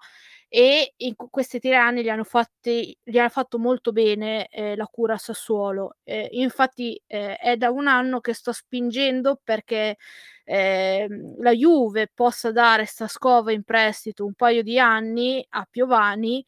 e 0.47 0.93
in 0.97 1.15
questi 1.15 1.59
tre 1.59 1.75
anni 1.75 2.01
gli 2.01 2.09
hanno, 2.09 2.23
fatti, 2.23 2.97
gli 3.03 3.17
hanno 3.17 3.29
fatto 3.29 3.59
molto 3.59 3.91
bene 3.91 4.47
eh, 4.47 4.75
la 4.75 4.87
cura 4.87 5.15
a 5.15 5.17
Sassuolo. 5.17 5.97
Eh, 6.03 6.29
infatti 6.31 6.99
eh, 7.05 7.35
è 7.37 7.57
da 7.57 7.69
un 7.69 7.87
anno 7.87 8.21
che 8.21 8.33
sto 8.33 8.53
spingendo 8.53 9.39
perché 9.43 9.97
ehm, 10.45 11.41
la 11.41 11.51
Juve 11.51 12.09
possa 12.13 12.51
dare 12.51 12.85
Stascova 12.85 13.51
in 13.51 13.63
prestito 13.63 14.25
un 14.25 14.33
paio 14.33 14.63
di 14.63 14.79
anni 14.79 15.45
a 15.49 15.67
Piovani 15.69 16.43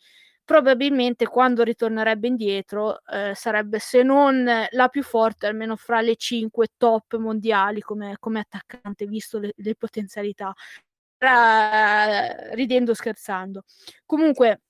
probabilmente 0.48 1.28
quando 1.28 1.62
ritornerebbe 1.62 2.30
indietro 2.30 3.02
eh, 3.06 3.34
sarebbe 3.36 3.80
se 3.80 4.02
non 4.02 4.50
la 4.70 4.88
più 4.88 5.04
forte 5.04 5.46
almeno 5.46 5.76
fra 5.76 6.00
le 6.00 6.16
cinque 6.16 6.70
top 6.78 7.18
mondiali 7.18 7.82
come, 7.82 8.16
come 8.18 8.40
attaccante 8.40 9.06
visto 9.08 9.40
le, 9.40 9.52
le 9.58 9.76
potenzialità 9.76 10.54
ridendo 12.54 12.94
scherzando. 12.94 13.64
Comunque, 14.06 14.62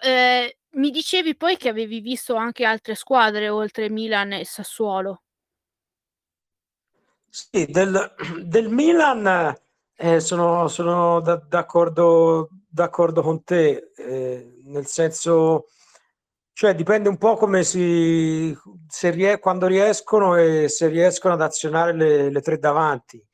eh, 0.00 0.58
mi 0.74 0.90
dicevi 0.90 1.36
poi 1.36 1.56
che 1.56 1.70
avevi 1.70 2.00
visto 2.00 2.36
anche 2.36 2.64
altre 2.64 2.94
squadre 2.94 3.48
oltre 3.48 3.90
Milan 3.90 4.34
e 4.34 4.44
Sassuolo. 4.44 5.22
Sì, 7.28 7.66
del, 7.66 8.14
del 8.44 8.68
Milan 8.68 9.56
eh, 9.96 10.20
sono, 10.20 10.68
sono 10.68 11.20
da, 11.20 11.36
d'accordo, 11.36 12.48
d'accordo, 12.68 13.22
con 13.22 13.42
te, 13.42 13.90
eh, 13.96 14.59
nel 14.70 14.86
senso, 14.86 15.66
cioè 16.52 16.74
dipende 16.74 17.08
un 17.08 17.16
po' 17.18 17.36
come 17.36 17.64
si, 17.64 18.56
se 18.88 19.10
rie- 19.10 19.38
quando 19.38 19.66
riescono 19.66 20.36
e 20.36 20.68
se 20.68 20.88
riescono 20.88 21.34
ad 21.34 21.42
azionare 21.42 21.92
le, 21.94 22.30
le 22.30 22.40
tre 22.40 22.58
davanti. 22.58 23.24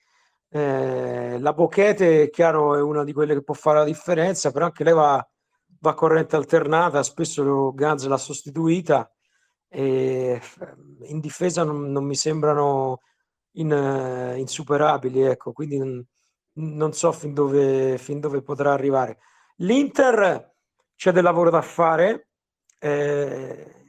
Eh, 0.49 1.39
la 1.39 1.53
Bochete, 1.53 2.25
è 2.25 2.31
chiaro, 2.31 2.77
è 2.77 2.81
una 2.81 3.05
di 3.05 3.13
quelle 3.13 3.35
che 3.35 3.43
può 3.43 3.55
fare 3.55 3.79
la 3.79 3.85
differenza, 3.85 4.51
però 4.53 4.67
anche 4.67 4.85
lei 4.85 4.95
va, 4.95 5.27
va 5.81 5.95
corrente 5.95 6.37
alternata, 6.37 7.03
spesso 7.03 7.73
Ganz 7.75 8.07
l'ha 8.07 8.17
sostituita 8.17 9.11
e 9.69 10.41
in 11.03 11.21
difesa 11.21 11.65
non, 11.65 11.91
non 11.91 12.05
mi 12.05 12.15
sembrano 12.15 13.01
in, 13.53 13.73
uh, 13.73 14.37
insuperabili, 14.39 15.23
ecco, 15.23 15.53
quindi 15.53 15.79
non, 15.79 16.07
non 16.55 16.93
so 16.93 17.13
fin 17.13 17.35
dove, 17.35 17.99
fin 17.99 18.21
dove, 18.21 18.43
potrà 18.43 18.73
arrivare. 18.73 19.19
L'Inter 19.57 20.55
c'è 20.97 21.13
del 21.13 21.23
lavoro 21.23 21.51
da 21.51 21.63
fare, 21.63 22.29
eh, 22.79 23.85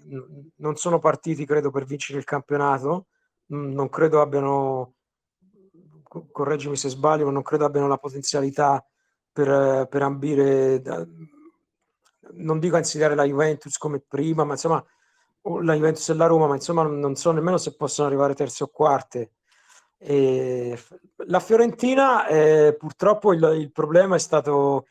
non 0.58 0.76
sono 0.76 0.99
partiti, 0.99 1.45
credo, 1.45 1.72
per 1.72 1.86
vincere 1.86 2.20
il 2.20 2.26
campionato, 2.26 3.08
non 3.47 3.89
credo 3.89 4.22
abbiano 4.22 4.93
correggimi 6.32 6.76
se 6.76 6.89
sbaglio, 6.89 7.26
ma 7.26 7.32
non 7.32 7.41
credo 7.41 7.66
abbiano 7.66 7.88
la 7.88 7.97
potenzialità 7.97 8.86
per, 9.32 9.88
per 9.88 10.01
ambire, 10.01 10.82
non 12.34 12.60
dico 12.60 12.76
a 12.76 12.80
insegnare 12.80 13.16
la 13.16 13.24
Juventus 13.26 13.78
come 13.78 13.99
prima, 13.99 14.43
ma 14.43 14.53
insomma 14.53 14.84
la 15.62 15.74
Juventus 15.74 16.10
e 16.10 16.14
la 16.14 16.26
Roma, 16.26 16.47
ma 16.47 16.55
insomma 16.55 16.84
non 16.84 17.16
so 17.16 17.32
nemmeno 17.32 17.58
se 17.58 17.76
possono 17.76 18.08
arrivare 18.08 18.36
terze 18.36 18.64
o 18.64 18.68
quarte. 18.68 19.32
E 19.97 20.78
la 21.28 21.39
Fiorentina, 21.39 22.28
eh, 22.28 22.76
purtroppo 22.78 23.34
il, 23.34 23.41
il, 23.60 23.72
problema 23.72 24.16
è 24.16 24.20
stato 24.20 24.88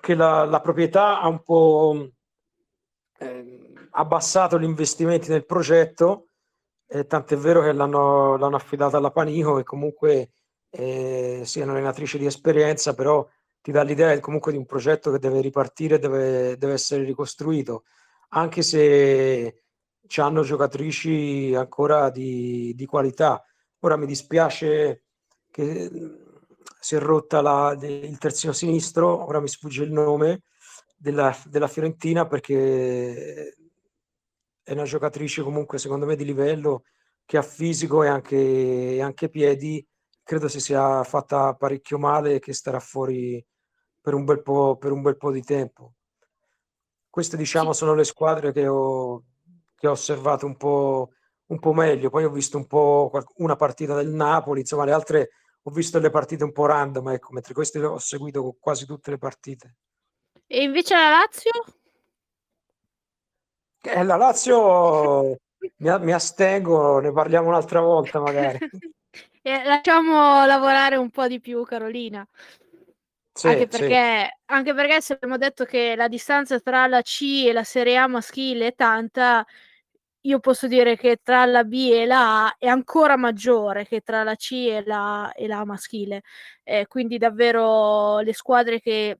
che 0.00 0.14
la, 0.14 0.44
la 0.44 0.60
proprietà 0.60 1.20
ha 1.20 1.28
un 1.28 1.42
po' 1.42 2.10
eh, 3.18 3.72
abbassato 3.90 4.58
gli 4.58 4.64
investimenti 4.64 5.30
nel 5.30 5.46
progetto 5.46 6.28
eh, 6.90 7.06
tant'è 7.06 7.36
vero 7.36 7.62
che 7.62 7.72
l'hanno, 7.72 8.36
l'hanno 8.36 8.56
affidata 8.56 8.96
alla 8.96 9.10
Panico 9.10 9.58
e 9.58 9.62
comunque 9.62 10.30
eh, 10.70 11.42
sia 11.44 11.64
un'allenatrice 11.64 12.18
di 12.18 12.26
esperienza, 12.26 12.94
però 12.94 13.26
ti 13.60 13.70
dà 13.70 13.82
l'idea 13.82 14.18
comunque 14.20 14.52
di 14.52 14.58
un 14.58 14.64
progetto 14.64 15.10
che 15.10 15.18
deve 15.18 15.40
ripartire, 15.42 15.98
deve, 15.98 16.56
deve 16.56 16.72
essere 16.72 17.04
ricostruito, 17.04 17.84
anche 18.30 18.62
se 18.62 19.62
hanno 20.16 20.42
giocatrici 20.42 21.52
ancora 21.54 22.08
di, 22.08 22.72
di, 22.74 22.86
qualità. 22.86 23.44
Ora 23.80 23.96
mi 23.96 24.06
dispiace 24.06 25.04
che 25.50 25.90
si 26.88 26.94
è 26.94 27.00
rotta 27.00 27.42
la, 27.42 27.76
il 27.82 28.16
terzino 28.16 28.54
sinistro, 28.54 29.26
ora 29.26 29.40
mi 29.40 29.48
sfugge 29.48 29.82
il 29.82 29.92
nome 29.92 30.44
della, 30.96 31.36
della 31.44 31.68
Fiorentina 31.68 32.26
perché 32.26 33.54
è 34.62 34.72
una 34.72 34.84
giocatrice 34.84 35.42
comunque 35.42 35.76
secondo 35.76 36.06
me 36.06 36.16
di 36.16 36.24
livello 36.24 36.84
che 37.26 37.36
ha 37.36 37.42
fisico 37.42 38.04
e 38.04 38.08
anche, 38.08 38.36
e 38.38 39.02
anche 39.02 39.28
piedi. 39.28 39.86
Credo 40.22 40.48
si 40.48 40.60
sia 40.60 41.04
fatta 41.04 41.52
parecchio 41.52 41.98
male 41.98 42.36
e 42.36 42.38
che 42.38 42.54
starà 42.54 42.80
fuori 42.80 43.44
per 44.00 44.14
un 44.14 44.24
bel 44.24 44.40
po', 44.40 44.78
per 44.78 44.90
un 44.90 45.02
bel 45.02 45.18
po 45.18 45.30
di 45.30 45.42
tempo. 45.42 45.92
Queste 47.10 47.36
diciamo 47.36 47.74
sono 47.74 47.92
le 47.92 48.04
squadre 48.04 48.50
che 48.50 48.66
ho, 48.66 49.24
che 49.76 49.88
ho 49.88 49.90
osservato 49.90 50.46
un 50.46 50.56
po', 50.56 51.10
un 51.48 51.58
po' 51.58 51.74
meglio. 51.74 52.08
Poi 52.08 52.24
ho 52.24 52.30
visto 52.30 52.56
un 52.56 52.66
po' 52.66 53.10
una 53.36 53.56
partita 53.56 53.94
del 53.94 54.08
Napoli, 54.08 54.60
insomma 54.60 54.86
le 54.86 54.92
altre 54.92 55.30
ho 55.68 55.70
visto 55.70 55.98
le 55.98 56.08
partite 56.08 56.44
un 56.44 56.52
po' 56.52 56.66
random, 56.66 57.10
ecco, 57.10 57.32
mentre 57.32 57.52
queste 57.52 57.78
ho 57.84 57.98
seguito 57.98 58.56
quasi 58.58 58.86
tutte 58.86 59.10
le 59.10 59.18
partite. 59.18 59.74
E 60.46 60.62
invece 60.62 60.94
la 60.94 61.10
Lazio? 61.10 61.50
Eh, 63.82 64.02
la 64.02 64.16
Lazio 64.16 65.36
mi, 65.76 65.98
mi, 66.00 66.12
astengo, 66.12 67.00
ne 67.00 67.12
parliamo 67.12 67.48
un'altra 67.48 67.80
volta 67.80 68.18
magari. 68.18 68.58
eh, 69.42 69.64
lasciamo 69.64 70.46
lavorare 70.46 70.96
un 70.96 71.10
po' 71.10 71.28
di 71.28 71.38
più 71.38 71.62
Carolina. 71.64 72.26
Sì, 73.30 73.46
anche, 73.46 73.68
perché, 73.68 74.24
sì. 74.24 74.42
anche 74.46 74.74
perché 74.74 75.00
se 75.02 75.12
abbiamo 75.12 75.36
detto 75.36 75.64
che 75.64 75.94
la 75.94 76.08
distanza 76.08 76.58
tra 76.60 76.86
la 76.86 77.02
C 77.02 77.44
e 77.46 77.52
la 77.52 77.62
Serie 77.62 77.96
A 77.96 78.06
maschile 78.08 78.68
è 78.68 78.74
tanta, 78.74 79.46
io 80.22 80.40
posso 80.40 80.66
dire 80.66 80.96
che 80.96 81.20
tra 81.22 81.44
la 81.46 81.64
B 81.64 81.90
e 81.92 82.06
la 82.06 82.46
A 82.46 82.56
è 82.58 82.66
ancora 82.66 83.16
maggiore 83.16 83.86
che 83.86 84.00
tra 84.00 84.22
la 84.24 84.34
C 84.34 84.52
e 84.52 84.82
la, 84.84 85.32
e 85.34 85.46
la 85.46 85.64
maschile. 85.64 86.22
Eh, 86.64 86.86
quindi 86.86 87.18
davvero 87.18 88.20
le 88.20 88.34
squadre 88.34 88.80
che 88.80 89.18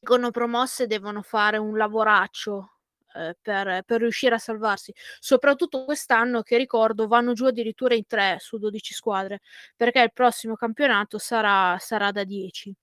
vengono 0.00 0.30
promosse 0.30 0.86
devono 0.86 1.22
fare 1.22 1.58
un 1.58 1.76
lavoraccio 1.76 2.70
eh, 3.14 3.36
per, 3.40 3.82
per, 3.84 4.00
riuscire 4.00 4.34
a 4.36 4.38
salvarsi, 4.38 4.94
soprattutto 5.18 5.84
quest'anno 5.84 6.42
che 6.42 6.56
ricordo 6.56 7.06
vanno 7.08 7.32
giù 7.32 7.46
addirittura 7.46 7.94
in 7.94 8.06
3 8.06 8.36
su 8.38 8.58
12 8.58 8.94
squadre, 8.94 9.40
perché 9.76 10.00
il 10.00 10.12
prossimo 10.12 10.54
campionato 10.54 11.18
sarà, 11.18 11.76
sarà 11.78 12.12
da 12.12 12.24
10. 12.24 12.74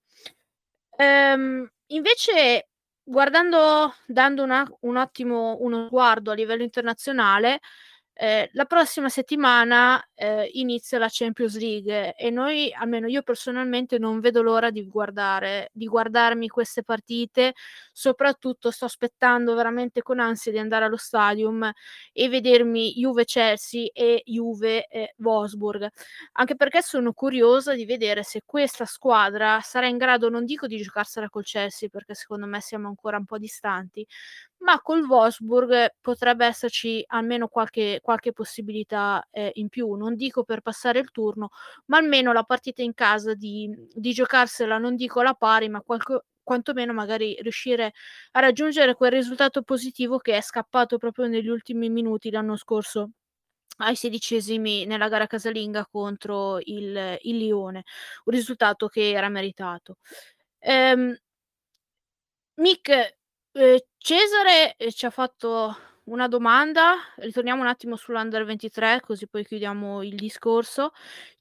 Ehm, 0.98 1.70
invece, 1.88 2.68
guardando, 3.08 3.94
dando 4.06 4.44
una, 4.44 4.66
un 4.82 4.98
attimo 4.98 5.58
uno 5.62 5.88
sguardo 5.88 6.32
a 6.32 6.36
livello 6.36 6.64
internazionale, 6.64 7.62
eh, 8.20 8.50
la 8.54 8.66
prossima 8.66 9.10
settimana 9.10 10.04
eh, 10.16 10.50
inizia 10.54 10.98
la 10.98 11.08
Champions 11.08 11.56
League 11.60 12.16
e 12.16 12.32
noi, 12.32 12.74
almeno 12.74 13.08
io 13.08 13.22
personalmente, 13.22 14.00
non 14.00 14.20
vedo 14.20 14.42
l'ora 14.42 14.72
di 14.72 14.88
guardare, 14.88 15.70
di 15.72 15.86
guardarmi 15.86 16.48
queste 16.48 16.82
partite. 16.82 17.54
Soprattutto 17.92 18.72
sto 18.72 18.86
aspettando 18.86 19.54
veramente 19.54 20.02
con 20.02 20.20
ansia 20.20 20.52
di 20.52 20.58
andare 20.58 20.86
allo 20.86 20.98
stadium 20.98 21.72
e 22.12 22.30
vedermi 22.30 22.94
Juve 22.94 23.26
Chelsea 23.26 23.88
e 23.94 24.24
Juve 24.26 24.88
eh, 24.88 25.14
Wolfsburg. 25.18 25.88
Anche 26.34 26.56
perché 26.56 26.82
sono 26.82 27.14
curiosa 27.14 27.76
di 27.76 27.86
vedere 27.86 28.24
se 28.24 28.42
questa 28.46 28.86
squadra 28.86 29.60
sarà 29.62 29.88
in 29.88 29.98
grado, 29.98 30.30
non 30.30 30.44
dico 30.46 30.66
di 30.66 30.78
giocarsela 30.78 31.30
col 31.30 31.44
Chelsea, 31.44 31.88
perché 31.90 32.16
secondo 32.16 32.48
me 32.48 32.62
siamo 32.62 32.88
ancora 32.88 33.18
un 33.18 33.26
po' 33.26 33.38
distanti, 33.38 34.06
ma 34.60 34.82
col 34.82 35.06
Wolfsburg 35.06 35.96
potrebbe 36.02 36.46
esserci 36.46 37.04
almeno 37.08 37.48
qualche, 37.48 38.00
qualche 38.02 38.34
possibilità 38.34 39.26
eh, 39.32 39.52
in 39.56 39.70
più. 39.70 39.94
Non 39.94 40.16
dico 40.16 40.44
per 40.44 40.62
passare 40.62 41.00
il 41.00 41.12
turno, 41.12 41.50
ma 41.86 41.98
almeno 41.98 42.34
la 42.34 42.44
partita 42.44 42.82
in 42.82 42.94
casa 42.94 43.34
di, 43.34 43.70
di 43.94 44.12
giocarsela, 44.14 44.78
non 44.78 44.96
dico 44.96 45.20
alla 45.20 45.34
pari, 45.34 45.70
ma 45.70 45.82
qualche, 45.82 46.22
quantomeno 46.44 46.94
magari 46.94 47.38
riuscire 47.42 47.94
a 48.32 48.40
raggiungere 48.40 48.96
quel 48.96 49.12
risultato 49.12 49.62
positivo 49.64 50.18
che 50.18 50.38
è 50.38 50.42
scappato 50.42 50.98
proprio 50.98 51.28
negli 51.28 51.50
ultimi 51.50 51.90
minuti 51.90 52.32
l'anno 52.32 52.56
scorso 52.56 53.12
ai 53.80 53.96
sedicesimi 53.96 54.86
nella 54.86 55.08
gara 55.10 55.28
casalinga 55.28 55.86
contro 55.92 56.58
il, 56.62 57.18
il 57.22 57.38
Lione, 57.38 57.84
un 58.26 58.34
risultato 58.34 58.88
che 58.88 59.12
era 59.12 59.30
meritato. 59.30 59.98
Ehm, 60.60 61.16
Mick, 62.58 62.90
eh, 63.52 63.88
Cesare 63.98 64.76
eh, 64.78 64.92
ci 64.92 65.06
ha 65.06 65.10
fatto 65.10 65.76
una 66.08 66.28
domanda, 66.28 66.96
ritorniamo 67.18 67.62
un 67.62 67.68
attimo 67.68 67.96
sull'Under 67.98 68.46
23 68.46 69.02
così 69.02 69.28
poi 69.28 69.46
chiudiamo 69.46 70.04
il 70.04 70.16
discorso. 70.16 70.92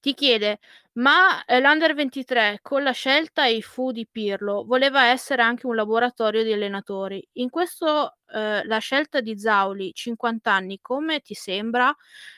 Ti 0.01 0.15
chiede, 0.15 0.59
ma 0.95 1.45
eh, 1.45 1.61
l'Under 1.61 1.95
23 1.95 2.61
con 2.63 2.83
la 2.83 2.91
scelta 2.93 3.47
e 3.47 3.57
i 3.57 3.63
fu 3.63 3.93
di 3.93 4.07
Pirlo 4.11 4.65
voleva 4.65 5.07
essere 5.07 5.43
anche 5.43 5.67
un 5.67 5.77
laboratorio 5.77 6.43
di 6.43 6.53
allenatori. 6.53 7.27
In 7.35 7.51
questo 7.51 8.17
eh, 8.29 8.65
la 8.65 8.79
scelta 8.79 9.21
di 9.21 9.39
Zauli, 9.39 9.93
50 9.93 10.53
anni, 10.53 10.81
come 10.81 11.21
ti 11.21 11.35
sembra? 11.35 11.95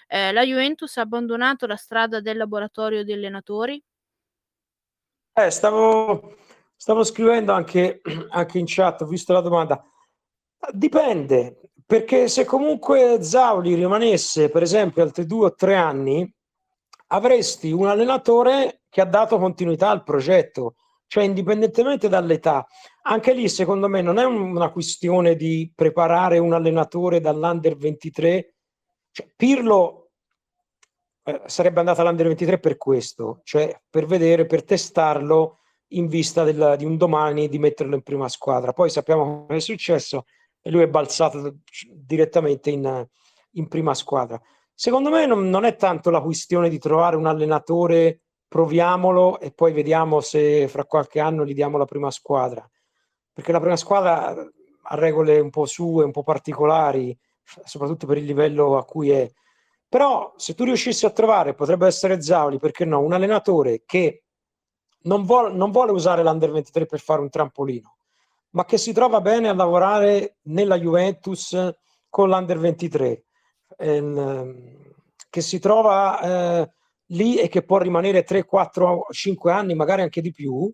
Eh, 0.07 0.33
la 0.33 0.45
Juventus 0.45 0.97
ha 0.99 1.03
abbandonato 1.03 1.67
la 1.67 1.77
strada 1.77 2.21
del 2.21 2.37
laboratorio 2.37 3.05
di 3.05 3.13
allenatori? 3.13 3.83
Eh, 5.33 5.51
stavo 5.51 6.37
stavo 6.79 7.03
scrivendo 7.03 7.53
anche, 7.53 8.01
anche 8.31 8.59
in 8.59 8.65
chat, 8.67 9.03
ho 9.03 9.07
visto 9.07 9.33
la 9.33 9.41
domanda. 9.41 9.85
Dipende, 10.73 11.61
perché 11.85 12.29
se 12.29 12.45
comunque 12.45 13.23
Zauli 13.23 13.75
rimanesse, 13.75 14.49
per 14.49 14.63
esempio, 14.63 15.03
altri 15.03 15.27
due 15.27 15.47
o 15.47 15.55
tre 15.55 15.75
anni, 15.75 16.33
avresti 17.09 17.73
un 17.73 17.87
allenatore 17.87 18.83
che 18.89 19.01
ha 19.01 19.07
dato 19.07 19.39
continuità 19.39 19.91
al 19.91 20.05
progetto, 20.05 20.77
cioè 21.07 21.25
indipendentemente 21.25 22.09
dall'età. 22.09 22.67
Anche 23.03 23.33
lì, 23.33 23.49
secondo 23.49 23.89
me, 23.89 24.01
non 24.01 24.19
è 24.19 24.25
una 24.25 24.71
questione 24.71 25.35
di 25.35 25.73
preparare 25.75 26.39
un 26.39 26.53
allenatore 26.53 27.21
dall'under 27.21 27.77
23. 27.77 28.55
Cioè, 29.11 29.33
Pirlo 29.35 30.11
eh, 31.25 31.43
sarebbe 31.47 31.81
andato 31.81 32.03
all'under 32.03 32.27
23 32.27 32.59
per 32.61 32.77
questo, 32.77 33.41
cioè 33.45 33.81
per 33.89 34.07
vedere, 34.07 34.47
per 34.47 34.65
testarlo 34.65 35.58
in 35.89 36.07
vista 36.07 36.45
del, 36.45 36.75
di 36.77 36.85
un 36.85 36.97
domani 36.97 37.49
di 37.49 37.59
metterlo 37.59 37.95
in 37.95 38.03
prima 38.03 38.29
squadra. 38.29 38.73
Poi 38.73 38.91
sappiamo 38.91 39.47
cosa 39.47 39.55
è 39.55 39.61
successo 39.61 40.25
e 40.61 40.71
lui 40.71 40.83
è 40.83 40.89
balzato 40.89 41.59
direttamente 41.93 42.71
in, 42.71 43.07
in 43.53 43.69
prima 43.69 43.95
squadra. 43.95 44.41
Secondo 44.75 45.11
me 45.11 45.27
non, 45.27 45.49
non, 45.49 45.65
è 45.65 45.77
tanto 45.77 46.11
la 46.11 46.21
questione 46.21 46.69
di 46.69 46.79
trovare 46.79 47.17
un 47.17 47.27
allenatore, 47.27 48.21
proviamolo 48.47 49.41
e 49.41 49.53
poi 49.53 49.73
vediamo 49.73 50.21
se 50.21 50.69
fra 50.69 50.85
qualche 50.85 51.21
anno 51.21 51.45
gli 51.45 51.53
diamo 51.55 51.79
la 51.79 51.85
prima 51.85 52.11
squadra, 52.11 52.69
perché 53.33 53.53
la 53.53 53.61
prima 53.61 53.77
squadra 53.77 54.35
ha 54.91 54.95
regole 54.95 55.39
un 55.39 55.51
po' 55.51 55.67
sue, 55.67 56.05
un 56.05 56.13
po' 56.13 56.23
particolari, 56.23 57.17
soprattutto 57.65 58.07
per 58.07 58.19
il 58.19 58.25
livello 58.25 58.79
a 58.79 58.85
cui 58.85 59.11
è. 59.11 59.29
Però 59.89 60.35
se 60.37 60.55
tu 60.55 60.65
riuscissi 60.65 61.07
a 61.07 61.11
trovare, 61.11 61.55
potrebbe 61.55 61.87
essere 61.87 62.21
Zauli, 62.21 62.59
perché 62.59 62.85
no, 62.85 63.01
un 63.01 63.13
allenatore 63.13 63.83
che 63.85 64.25
non, 65.03 65.25
vuole, 65.25 65.53
non 65.53 65.71
vuole 65.71 65.93
usare 65.93 66.23
l'Under 66.23 66.51
23 66.51 66.87
per 66.87 67.01
fare 67.01 67.21
un 67.21 67.31
trampolino, 67.31 67.97
ma 68.51 68.65
che 68.65 68.79
si 68.79 68.93
trova 68.93 69.21
bene 69.21 69.49
a 69.49 69.55
lavorare 69.55 70.37
nella 70.43 70.79
Juventus 70.79 71.57
con 72.09 72.29
l'Under 72.29 72.59
23 72.59 73.25
ehm, 73.77 74.95
che 75.31 75.41
si 75.41 75.59
trova 75.59 76.21
eh, 76.21 76.71
lì 77.07 77.37
e 77.39 77.49
che 77.49 77.63
può 77.63 77.79
rimanere 77.79 78.25
3, 78.25 78.45
4, 78.45 79.07
5 79.11 79.53
anni, 79.53 79.75
magari 79.75 80.03
anche 80.03 80.21
di 80.21 80.33
più, 80.33 80.71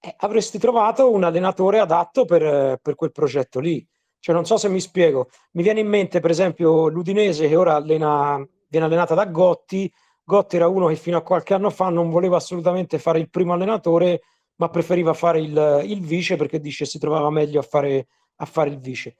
eh, 0.00 0.14
avresti 0.18 0.58
trovato 0.58 1.10
un 1.10 1.24
allenatore 1.24 1.78
adatto 1.78 2.24
per, 2.24 2.78
per, 2.80 2.94
quel 2.94 3.12
progetto 3.12 3.60
lì. 3.60 3.86
Cioè, 4.18 4.34
non 4.34 4.44
so 4.44 4.56
se 4.56 4.68
mi 4.68 4.80
spiego. 4.80 5.28
Mi 5.52 5.62
viene 5.62 5.80
in 5.80 5.88
mente, 5.88 6.20
per 6.20 6.30
esempio, 6.30 6.88
l'Udinese 6.88 7.48
che 7.48 7.56
ora 7.56 7.74
allena, 7.74 8.44
viene 8.68 8.86
allenata 8.86 9.14
da 9.14 9.26
Gotti. 9.26 9.92
Gotti 10.28 10.56
era 10.56 10.66
uno 10.66 10.88
che 10.88 10.96
fino 10.96 11.16
a 11.16 11.22
qualche 11.22 11.54
anno 11.54 11.70
fa 11.70 11.88
non 11.88 12.10
voleva 12.10 12.38
assolutamente 12.38 12.98
fare 12.98 13.20
il 13.20 13.30
primo 13.30 13.52
allenatore, 13.52 14.22
ma 14.56 14.68
preferiva 14.68 15.14
fare 15.14 15.38
il, 15.38 15.82
il 15.84 16.00
vice 16.00 16.34
perché 16.34 16.58
dice 16.58 16.84
si 16.84 16.98
trovava 16.98 17.30
meglio 17.30 17.60
a 17.60 17.62
fare, 17.62 18.08
a 18.34 18.44
fare 18.44 18.70
il 18.70 18.80
vice. 18.80 19.14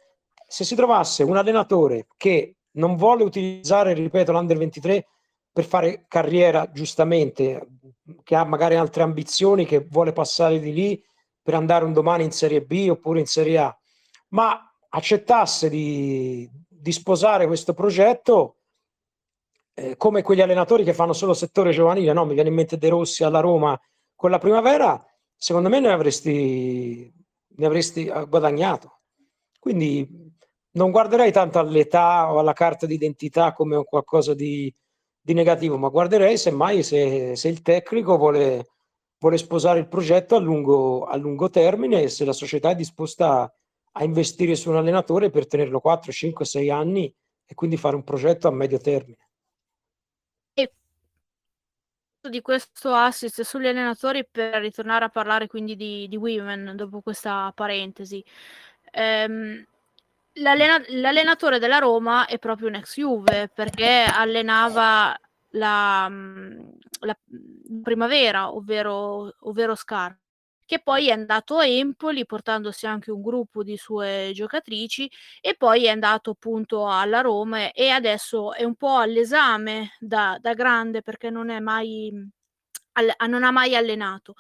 Se 0.49 0.65
si 0.65 0.75
trovasse 0.75 1.23
un 1.23 1.37
allenatore 1.37 2.09
che 2.17 2.57
non 2.73 2.97
vuole 2.97 3.23
utilizzare, 3.23 3.93
ripeto, 3.93 4.33
l'Under 4.33 4.59
23 4.59 5.07
per 5.53 5.65
fare 5.65 6.07
carriera, 6.09 6.73
giustamente, 6.73 7.69
che 8.25 8.35
ha 8.35 8.45
magari 8.45 8.75
altre 8.75 9.05
ambizioni, 9.05 9.65
che 9.65 9.87
vuole 9.89 10.13
passare 10.13 10.59
di 10.59 10.73
lì 10.73 11.01
per 11.41 11.55
andare 11.55 11.85
un 11.85 11.93
domani 11.93 12.25
in 12.25 12.33
Serie 12.33 12.63
B 12.63 12.89
oppure 12.91 13.21
in 13.21 13.27
Serie 13.27 13.59
A, 13.59 13.79
ma 14.31 14.61
accettasse 14.89 15.71
di, 15.71 16.51
di 16.69 16.91
sposare 16.91 17.47
questo 17.47 17.75
progetto 17.75 18.56
eh, 19.79 19.97
come 19.99 20.23
quegli 20.23 20.41
allenatori 20.41 20.85
che 20.85 20.95
fanno 20.95 21.13
solo 21.13 21.35
settore 21.35 21.71
giovanile, 21.71 22.15
no? 22.15 22.25
mi 22.25 22.33
viene 22.33 22.49
in 22.49 22.55
mente 22.55 22.79
De 22.79 22.89
Rossi 22.89 23.25
alla 23.25 23.41
Roma 23.41 23.79
con 24.15 24.31
la 24.31 24.39
primavera, 24.39 25.05
secondo 25.37 25.69
me 25.69 25.81
ne 25.81 25.91
avresti, 25.91 27.13
ne 27.47 27.67
avresti 27.67 28.11
guadagnato. 28.27 29.01
Quindi 29.59 30.35
non 30.73 30.91
guarderei 30.91 31.31
tanto 31.31 31.59
all'età 31.59 32.33
o 32.33 32.39
alla 32.39 32.55
carta 32.55 32.87
d'identità 32.87 33.53
come 33.53 33.85
qualcosa 33.85 34.33
di, 34.33 34.73
di 35.21 35.35
negativo, 35.35 35.77
ma 35.77 35.89
guarderei 35.89 36.39
semmai 36.39 36.83
se, 36.83 37.37
se 37.37 37.49
il 37.49 37.61
tecnico 37.61 38.17
vuole, 38.17 38.67
vuole, 39.19 39.37
sposare 39.37 39.79
il 39.79 39.89
progetto 39.89 40.37
a 40.37 40.39
lungo, 40.39 41.05
a 41.05 41.17
lungo, 41.17 41.51
termine 41.51 42.03
e 42.03 42.09
se 42.09 42.25
la 42.25 42.33
società 42.33 42.71
è 42.71 42.75
disposta 42.75 43.53
a 43.93 44.05
investire 44.05 44.55
su 44.55 44.71
un 44.71 44.77
allenatore 44.77 45.29
per 45.29 45.47
tenerlo 45.47 45.81
4, 45.81 46.13
5, 46.13 46.45
6 46.45 46.71
anni 46.71 47.15
e 47.45 47.55
quindi 47.55 47.77
fare 47.77 47.97
un 47.97 48.05
progetto 48.05 48.49
a 48.49 48.53
medio 48.53 48.79
termine. 48.79 49.27
E 50.55 50.71
di 52.29 52.41
questo 52.41 52.93
assist 52.95 53.43
sugli 53.43 53.67
allenatori 53.67 54.27
per 54.29 54.61
ritornare 54.61 55.05
a 55.05 55.09
parlare 55.09 55.47
quindi 55.47 55.77
di, 55.77 56.09
di 56.09 56.17
Women 56.17 56.75
dopo 56.77 57.01
questa 57.01 57.53
parentesi. 57.55 58.25
Ehm, 58.93 59.65
L'allena- 60.39 60.85
l'allenatore 60.89 61.59
della 61.59 61.79
Roma 61.79 62.27
è 62.27 62.39
proprio 62.39 62.69
un 62.69 62.75
ex 62.75 62.97
Juve 62.99 63.49
perché 63.55 64.05
allenava 64.07 65.19
la, 65.53 66.07
mm, 66.11 66.69
la 67.01 67.17
primavera, 67.83 68.53
ovvero, 68.53 69.35
ovvero 69.41 69.75
Scar, 69.75 70.15
che 70.67 70.81
poi 70.81 71.09
è 71.09 71.13
andato 71.13 71.57
a 71.59 71.67
Empoli 71.67 72.27
portandosi 72.27 72.87
anche 72.87 73.11
un 73.11 73.23
gruppo 73.23 73.63
di 73.63 73.77
sue 73.77 74.33
giocatrici 74.35 75.11
e 75.41 75.55
poi 75.57 75.87
è 75.87 75.89
andato 75.89 76.31
appunto 76.31 76.89
alla 76.89 77.21
Roma 77.21 77.73
e 77.73 77.89
adesso 77.89 78.53
è 78.53 78.65
un 78.65 78.75
po' 78.75 78.99
all'esame 78.99 79.93
da, 79.99 80.37
da 80.41 80.53
grande 80.55 81.01
perché 81.03 81.31
non 81.31 81.49
è 81.51 81.61
mai, 81.61 82.11
non 83.27 83.45
ha 83.45 83.51
mai 83.51 83.75
allenato 83.77 84.35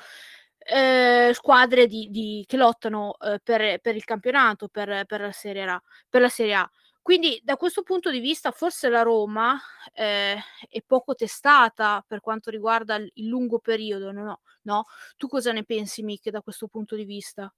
eh, 0.69 1.31
squadre 1.33 1.87
di, 1.87 2.09
di, 2.11 2.45
che 2.47 2.57
lottano 2.57 3.17
eh, 3.21 3.41
per, 3.43 3.79
per, 3.81 3.95
il 3.95 4.05
campionato, 4.05 4.69
per, 4.69 5.05
per, 5.07 5.21
la 5.21 5.33
serie 5.33 5.63
A, 5.65 5.81
per 6.09 6.21
la 6.21 6.29
Serie 6.29 6.55
A. 6.55 6.71
Quindi 7.07 7.41
da 7.45 7.57
questo 7.57 7.85
punto 7.85 8.11
di 8.11 8.19
vista 8.19 8.51
forse 8.51 8.89
la 8.89 9.03
Roma 9.03 9.57
eh, 9.95 10.35
è 10.69 10.83
poco 10.85 11.15
testata 11.15 12.05
per 12.05 12.19
quanto 12.19 12.51
riguarda 12.51 12.97
il, 12.97 13.13
lungo 13.29 13.61
periodo, 13.61 14.11
no? 14.11 14.41
no? 14.63 14.87
Tu 15.17 15.29
cosa 15.29 15.53
ne 15.53 15.63
pensi, 15.63 16.03
Mick, 16.03 16.31
da 16.31 16.43
questo 16.43 16.67
punto 16.67 16.97
di 16.97 17.05
vista? 17.05 17.55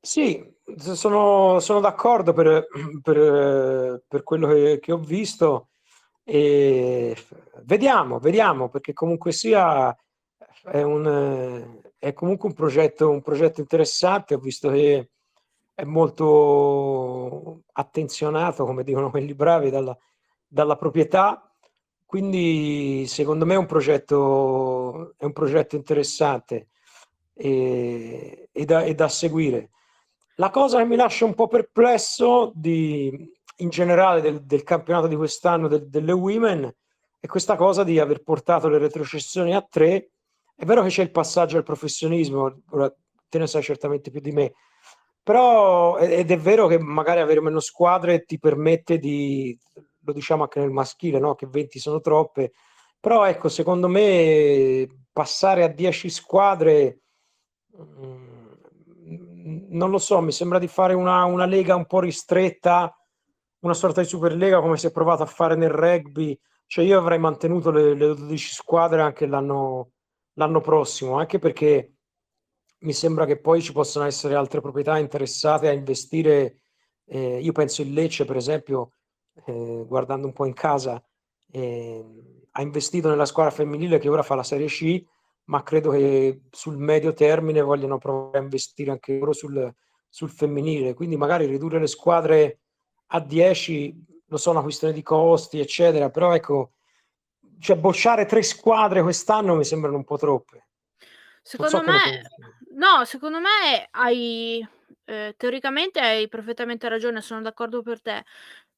Sì, 0.00 0.44
sono, 0.76 1.60
sono 1.60 1.78
d'accordo 1.78 2.32
per, 2.32 2.66
per, 3.00 4.02
per 4.08 4.22
quello 4.24 4.48
che, 4.48 4.80
che, 4.80 4.90
ho 4.90 4.98
visto. 4.98 5.68
E 6.24 7.16
vediamo, 7.62 8.18
vediamo, 8.18 8.68
perché 8.70 8.92
comunque 8.92 9.30
sia 9.30 9.96
è, 10.64 10.82
un, 10.82 11.80
è 11.96 12.12
comunque 12.12 12.48
un 12.48 12.54
progetto, 12.56 13.08
un 13.08 13.22
progetto 13.22 13.60
interessante. 13.60 14.34
Ho 14.34 14.40
visto 14.40 14.68
che 14.68 15.10
è 15.80 15.84
molto 15.84 17.62
attenzionato, 17.72 18.66
come 18.66 18.84
dicono 18.84 19.08
quelli 19.08 19.34
bravi, 19.34 19.70
dalla, 19.70 19.96
dalla 20.46 20.76
proprietà. 20.76 21.50
Quindi 22.04 23.06
secondo 23.06 23.46
me 23.46 23.54
è 23.54 23.56
un 23.56 23.64
progetto, 23.66 25.14
è 25.16 25.24
un 25.24 25.32
progetto 25.32 25.76
interessante 25.76 26.68
e, 27.32 28.50
e, 28.52 28.64
da, 28.66 28.82
e 28.82 28.94
da 28.94 29.08
seguire. 29.08 29.70
La 30.36 30.50
cosa 30.50 30.78
che 30.78 30.84
mi 30.84 30.96
lascia 30.96 31.24
un 31.24 31.34
po' 31.34 31.46
perplesso 31.46 32.52
di, 32.54 33.32
in 33.56 33.68
generale 33.70 34.20
del, 34.20 34.42
del 34.42 34.62
campionato 34.62 35.06
di 35.06 35.16
quest'anno 35.16 35.66
del, 35.66 35.88
delle 35.88 36.12
women 36.12 36.74
è 37.18 37.26
questa 37.26 37.56
cosa 37.56 37.84
di 37.84 37.98
aver 37.98 38.22
portato 38.22 38.68
le 38.68 38.78
retrocessioni 38.78 39.54
a 39.54 39.62
tre. 39.62 40.10
È 40.54 40.64
vero 40.66 40.82
che 40.82 40.88
c'è 40.88 41.02
il 41.02 41.10
passaggio 41.10 41.56
al 41.56 41.62
professionismo, 41.62 42.60
ora 42.70 42.94
te 43.28 43.38
ne 43.38 43.46
sai 43.46 43.62
certamente 43.62 44.10
più 44.10 44.20
di 44.20 44.32
me, 44.32 44.52
però 45.30 45.96
ed 45.96 46.28
è 46.28 46.36
vero 46.36 46.66
che 46.66 46.76
magari 46.80 47.20
avere 47.20 47.40
meno 47.40 47.60
squadre 47.60 48.24
ti 48.24 48.40
permette 48.40 48.98
di, 48.98 49.56
lo 50.00 50.12
diciamo 50.12 50.42
anche 50.42 50.58
nel 50.58 50.70
maschile, 50.70 51.20
no? 51.20 51.36
che 51.36 51.46
20 51.46 51.78
sono 51.78 52.00
troppe, 52.00 52.50
però 52.98 53.24
ecco, 53.24 53.48
secondo 53.48 53.86
me 53.86 54.88
passare 55.12 55.62
a 55.62 55.68
10 55.68 56.10
squadre, 56.10 57.02
mm, 57.80 58.54
non 59.68 59.90
lo 59.90 59.98
so, 59.98 60.20
mi 60.20 60.32
sembra 60.32 60.58
di 60.58 60.66
fare 60.66 60.94
una, 60.94 61.22
una 61.26 61.46
lega 61.46 61.76
un 61.76 61.86
po' 61.86 62.00
ristretta 62.00 62.92
una 63.60 63.74
sorta 63.74 64.00
di 64.00 64.08
Superlega 64.08 64.60
come 64.60 64.78
si 64.78 64.88
è 64.88 64.90
provato 64.90 65.22
a 65.22 65.26
fare 65.26 65.54
nel 65.54 65.70
rugby. 65.70 66.36
Cioè 66.66 66.84
io 66.84 66.98
avrei 66.98 67.20
mantenuto 67.20 67.70
le, 67.70 67.94
le 67.94 68.06
12 68.14 68.52
squadre 68.52 69.00
anche 69.00 69.26
l'anno, 69.26 69.90
l'anno 70.32 70.60
prossimo, 70.60 71.18
anche 71.18 71.38
perché 71.38 71.98
mi 72.80 72.92
sembra 72.92 73.26
che 73.26 73.38
poi 73.38 73.60
ci 73.62 73.72
possano 73.72 74.06
essere 74.06 74.34
altre 74.34 74.60
proprietà 74.60 74.98
interessate 74.98 75.68
a 75.68 75.72
investire. 75.72 76.62
Eh, 77.04 77.40
io 77.40 77.52
penso 77.52 77.82
il 77.82 77.92
Lecce, 77.92 78.24
per 78.24 78.36
esempio, 78.36 78.92
eh, 79.46 79.84
guardando 79.86 80.26
un 80.26 80.32
po' 80.32 80.46
in 80.46 80.54
casa, 80.54 81.02
eh, 81.50 82.04
ha 82.50 82.62
investito 82.62 83.08
nella 83.08 83.26
squadra 83.26 83.52
femminile 83.52 83.98
che 83.98 84.08
ora 84.08 84.22
fa 84.22 84.34
la 84.34 84.42
Serie 84.42 84.68
C, 84.68 85.02
ma 85.44 85.62
credo 85.62 85.90
che 85.90 86.42
sul 86.50 86.76
medio 86.76 87.12
termine 87.12 87.60
vogliano 87.60 87.98
provare 87.98 88.38
a 88.38 88.42
investire 88.42 88.90
anche 88.92 89.18
loro 89.18 89.32
sul, 89.32 89.74
sul 90.08 90.30
femminile. 90.30 90.94
Quindi 90.94 91.16
magari 91.16 91.46
ridurre 91.46 91.80
le 91.80 91.86
squadre 91.86 92.60
a 93.08 93.20
10 93.20 94.08
lo 94.30 94.36
so, 94.36 94.50
una 94.50 94.62
questione 94.62 94.92
di 94.92 95.02
costi, 95.02 95.58
eccetera, 95.58 96.08
però 96.08 96.34
ecco, 96.34 96.74
cioè, 97.58 97.76
bocciare 97.76 98.26
tre 98.26 98.42
squadre 98.42 99.02
quest'anno 99.02 99.56
mi 99.56 99.64
sembrano 99.64 99.96
un 99.96 100.04
po' 100.04 100.16
troppe. 100.16 100.68
Secondo 101.42 101.78
so 101.78 101.82
me, 101.82 102.22
no, 102.80 103.04
secondo 103.04 103.38
me 103.40 103.88
hai 103.92 104.66
eh, 105.04 105.34
teoricamente 105.36 106.00
hai 106.00 106.28
perfettamente 106.28 106.88
ragione, 106.88 107.20
sono 107.20 107.42
d'accordo 107.42 107.82
per 107.82 108.00
te. 108.02 108.24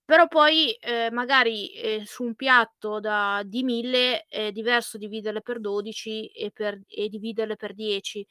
Però 0.05 0.27
poi, 0.29 0.77
ehm, 0.81 1.15
magari, 1.15 1.73
ehm, 1.75 2.03
su 2.05 2.25
un 2.25 2.35
piatto 2.35 2.99
da 3.01 3.43
di 3.45 3.63
1000 3.63 4.27
è 4.29 4.51
diverso 4.53 4.99
dividerle 4.99 5.41
per 5.43 5.61
12 5.61 6.27
e 6.29 6.51
per 6.53 6.81
e 6.89 7.09
dividerle 7.09 7.57
per 7.57 7.73
10. 7.75 8.27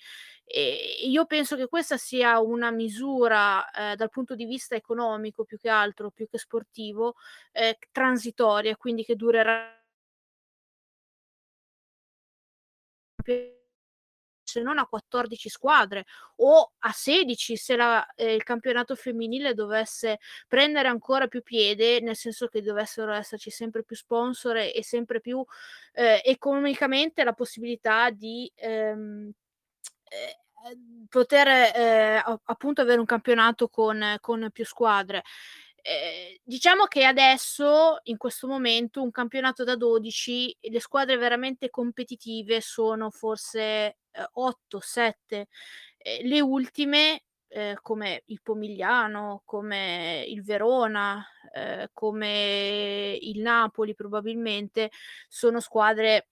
Ehm, 0.45 1.09
io 1.09 1.25
penso 1.25 1.55
che 1.55 1.67
questa 1.67 1.97
sia 1.97 2.39
una 2.41 2.71
misura, 2.71 3.69
ehm, 3.71 3.95
dal 3.95 4.09
punto 4.09 4.35
di 4.35 4.45
vista 4.45 4.75
economico 4.75 5.43
più 5.45 5.57
che 5.57 5.69
altro, 5.69 6.11
più 6.11 6.27
che 6.29 6.37
sportivo, 6.37 7.15
ehm, 7.53 7.73
transitoria, 7.91 8.75
quindi 8.77 9.03
che 9.05 9.15
durerà 9.15 9.73
se 14.51 14.61
non 14.61 14.77
a 14.77 14.85
14 14.85 15.49
squadre 15.49 16.05
o 16.37 16.73
a 16.79 16.91
16 16.91 17.55
se 17.55 17.75
la, 17.75 18.05
eh, 18.15 18.33
il 18.33 18.43
campionato 18.43 18.95
femminile 18.95 19.53
dovesse 19.53 20.19
prendere 20.47 20.87
ancora 20.87 21.27
più 21.27 21.41
piede, 21.41 22.01
nel 22.01 22.15
senso 22.15 22.47
che 22.47 22.61
dovessero 22.61 23.13
esserci 23.13 23.49
sempre 23.49 23.83
più 23.83 23.95
sponsor 23.95 24.57
e 24.57 24.83
sempre 24.83 25.21
più 25.21 25.43
eh, 25.93 26.21
economicamente 26.25 27.23
la 27.23 27.33
possibilità 27.33 28.09
di 28.09 28.51
ehm, 28.55 29.31
eh, 30.09 30.37
poter 31.09 31.47
eh, 31.47 32.23
appunto 32.43 32.81
avere 32.81 32.99
un 32.99 33.05
campionato 33.05 33.67
con, 33.69 34.17
con 34.19 34.49
più 34.51 34.65
squadre. 34.65 35.23
Eh, 35.83 36.39
diciamo 36.43 36.85
che 36.85 37.05
adesso, 37.05 37.99
in 38.03 38.17
questo 38.17 38.47
momento, 38.47 39.01
un 39.01 39.09
campionato 39.11 39.63
da 39.63 39.75
12, 39.75 40.55
le 40.61 40.79
squadre 40.79 41.17
veramente 41.17 41.69
competitive 41.71 42.61
sono 42.61 43.09
forse 43.09 43.61
eh, 44.11 44.27
8, 44.33 44.79
7. 44.79 45.47
Eh, 45.97 46.21
le 46.27 46.39
ultime, 46.39 47.23
eh, 47.47 47.77
come 47.81 48.23
il 48.27 48.41
Pomigliano, 48.43 49.41
come 49.45 50.23
il 50.27 50.43
Verona, 50.43 51.25
eh, 51.53 51.89
come 51.93 53.17
il 53.19 53.39
Napoli 53.41 53.95
probabilmente, 53.95 54.91
sono 55.27 55.59
squadre 55.59 56.27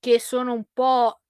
che 0.00 0.18
sono 0.18 0.52
un 0.54 0.64
po' 0.72 1.20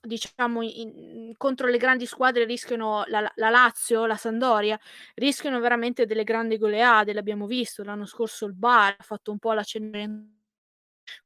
diciamo 0.00 0.62
in, 0.62 1.32
contro 1.36 1.66
le 1.66 1.78
grandi 1.78 2.06
squadre 2.06 2.44
rischiano 2.44 3.04
la, 3.06 3.30
la, 3.34 3.50
Lazio, 3.50 4.06
la 4.06 4.16
Sandoria, 4.16 4.78
rischiano 5.14 5.60
veramente 5.60 6.06
delle 6.06 6.24
grandi 6.24 6.56
goleade, 6.58 7.12
l'abbiamo 7.12 7.46
visto 7.46 7.82
l'anno 7.82 8.06
scorso 8.06 8.46
il 8.46 8.54
Bar 8.54 8.96
ha 8.98 9.02
fatto 9.02 9.30
un 9.30 9.38
po' 9.38 9.52
la 9.52 9.62
Cenerentola 9.62 10.36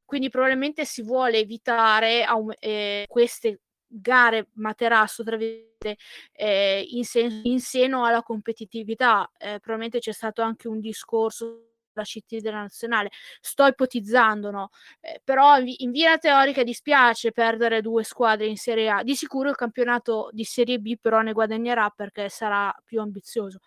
quindi 0.05 0.29
probabilmente 0.29 0.85
si 0.85 1.03
vuole 1.03 1.39
evitare 1.39 2.25
eh, 2.59 3.05
queste 3.09 3.61
gare 3.87 4.49
materasso 4.55 5.23
tra 5.23 5.37
virgolette 5.37 5.97
eh, 6.33 6.87
in, 6.91 7.05
sen- 7.05 7.41
in, 7.45 7.61
seno 7.61 8.05
alla 8.05 8.23
competitività 8.23 9.31
eh, 9.39 9.59
probabilmente 9.59 9.99
c'è 9.99 10.13
stato 10.13 10.43
anche 10.43 10.69
un 10.69 10.81
discorso 10.81 11.72
la 11.95 12.03
CT 12.05 12.39
della 12.41 12.61
nazionale. 12.61 13.11
Sto 13.41 13.67
ipotizzando, 13.67 14.51
no? 14.51 14.71
Eh, 15.01 15.21
però 15.25 15.59
in 15.59 15.91
via 15.91 16.19
teorica 16.19 16.63
dispiace 16.63 17.33
perdere 17.33 17.81
due 17.83 18.05
squadre 18.05 18.47
in 18.47 18.57
Serie 18.57 18.89
A. 18.91 19.03
Di 19.03 19.15
sicuro 19.17 19.49
il 19.51 19.57
campionato 19.57 20.29
di 20.33 20.45
Serie 20.45 20.79
B 20.79 20.97
però 21.01 21.21
ne 21.21 21.33
guadagnerà 21.33 21.91
perché 21.91 22.29
sarà 22.29 22.75
più 22.85 23.01
ambizioso. 23.01 23.61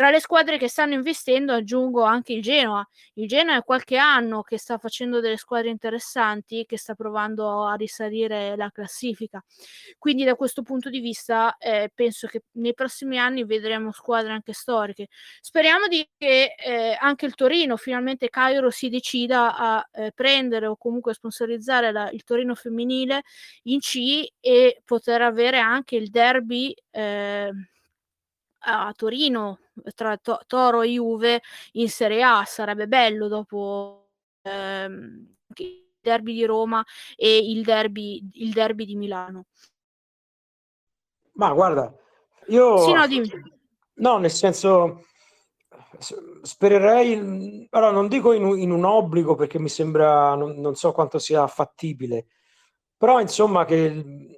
Tra 0.00 0.08
le 0.08 0.18
squadre 0.18 0.56
che 0.56 0.66
stanno 0.66 0.94
investendo 0.94 1.52
aggiungo 1.52 2.04
anche 2.04 2.32
il 2.32 2.40
Genoa. 2.40 2.82
Il 3.16 3.28
Genoa 3.28 3.56
è 3.56 3.62
qualche 3.62 3.98
anno 3.98 4.40
che 4.40 4.56
sta 4.56 4.78
facendo 4.78 5.20
delle 5.20 5.36
squadre 5.36 5.68
interessanti, 5.68 6.64
che 6.64 6.78
sta 6.78 6.94
provando 6.94 7.66
a 7.66 7.74
risalire 7.74 8.56
la 8.56 8.70
classifica. 8.70 9.44
Quindi 9.98 10.24
da 10.24 10.36
questo 10.36 10.62
punto 10.62 10.88
di 10.88 11.00
vista 11.00 11.54
eh, 11.58 11.90
penso 11.94 12.28
che 12.28 12.44
nei 12.52 12.72
prossimi 12.72 13.18
anni 13.18 13.44
vedremo 13.44 13.92
squadre 13.92 14.32
anche 14.32 14.54
storiche. 14.54 15.08
Speriamo 15.38 15.86
di 15.86 16.08
che 16.16 16.54
eh, 16.56 16.96
anche 16.98 17.26
il 17.26 17.34
Torino, 17.34 17.76
finalmente 17.76 18.30
Cairo 18.30 18.70
si 18.70 18.88
decida 18.88 19.54
a 19.54 19.86
eh, 19.92 20.12
prendere 20.12 20.64
o 20.64 20.78
comunque 20.78 21.12
sponsorizzare 21.12 21.92
la, 21.92 22.08
il 22.08 22.24
Torino 22.24 22.54
femminile 22.54 23.20
in 23.64 23.80
C 23.80 24.26
e 24.40 24.80
poter 24.82 25.20
avere 25.20 25.58
anche 25.58 25.96
il 25.96 26.08
derby 26.08 26.74
eh, 26.90 27.50
a 28.60 28.92
Torino 28.96 29.58
tra 29.94 30.16
to- 30.16 30.40
Toro 30.46 30.82
e 30.82 30.88
Juve 30.88 31.42
in 31.72 31.88
Serie 31.88 32.22
A 32.22 32.44
sarebbe 32.44 32.86
bello 32.86 33.28
dopo 33.28 34.10
ehm, 34.42 35.36
il 35.56 35.88
derby 36.00 36.34
di 36.34 36.44
Roma 36.44 36.84
e 37.16 37.38
il 37.38 37.62
derby, 37.62 38.28
il 38.34 38.52
derby 38.52 38.84
di 38.84 38.96
Milano. 38.96 39.46
Ma 41.34 41.52
guarda, 41.52 41.92
io... 42.48 42.78
Sì, 42.78 42.92
no, 42.92 43.06
dimmi. 43.06 43.30
No, 43.94 44.18
nel 44.18 44.30
senso, 44.30 45.04
spererei, 46.42 47.66
allora 47.70 47.90
non 47.90 48.08
dico 48.08 48.32
in 48.32 48.44
un, 48.44 48.58
in 48.58 48.70
un 48.70 48.84
obbligo 48.84 49.34
perché 49.34 49.58
mi 49.58 49.68
sembra, 49.68 50.34
non, 50.34 50.58
non, 50.58 50.74
so 50.74 50.92
quanto 50.92 51.18
sia 51.18 51.46
fattibile, 51.46 52.26
però 52.96 53.20
insomma 53.20 53.64
che 53.64 54.36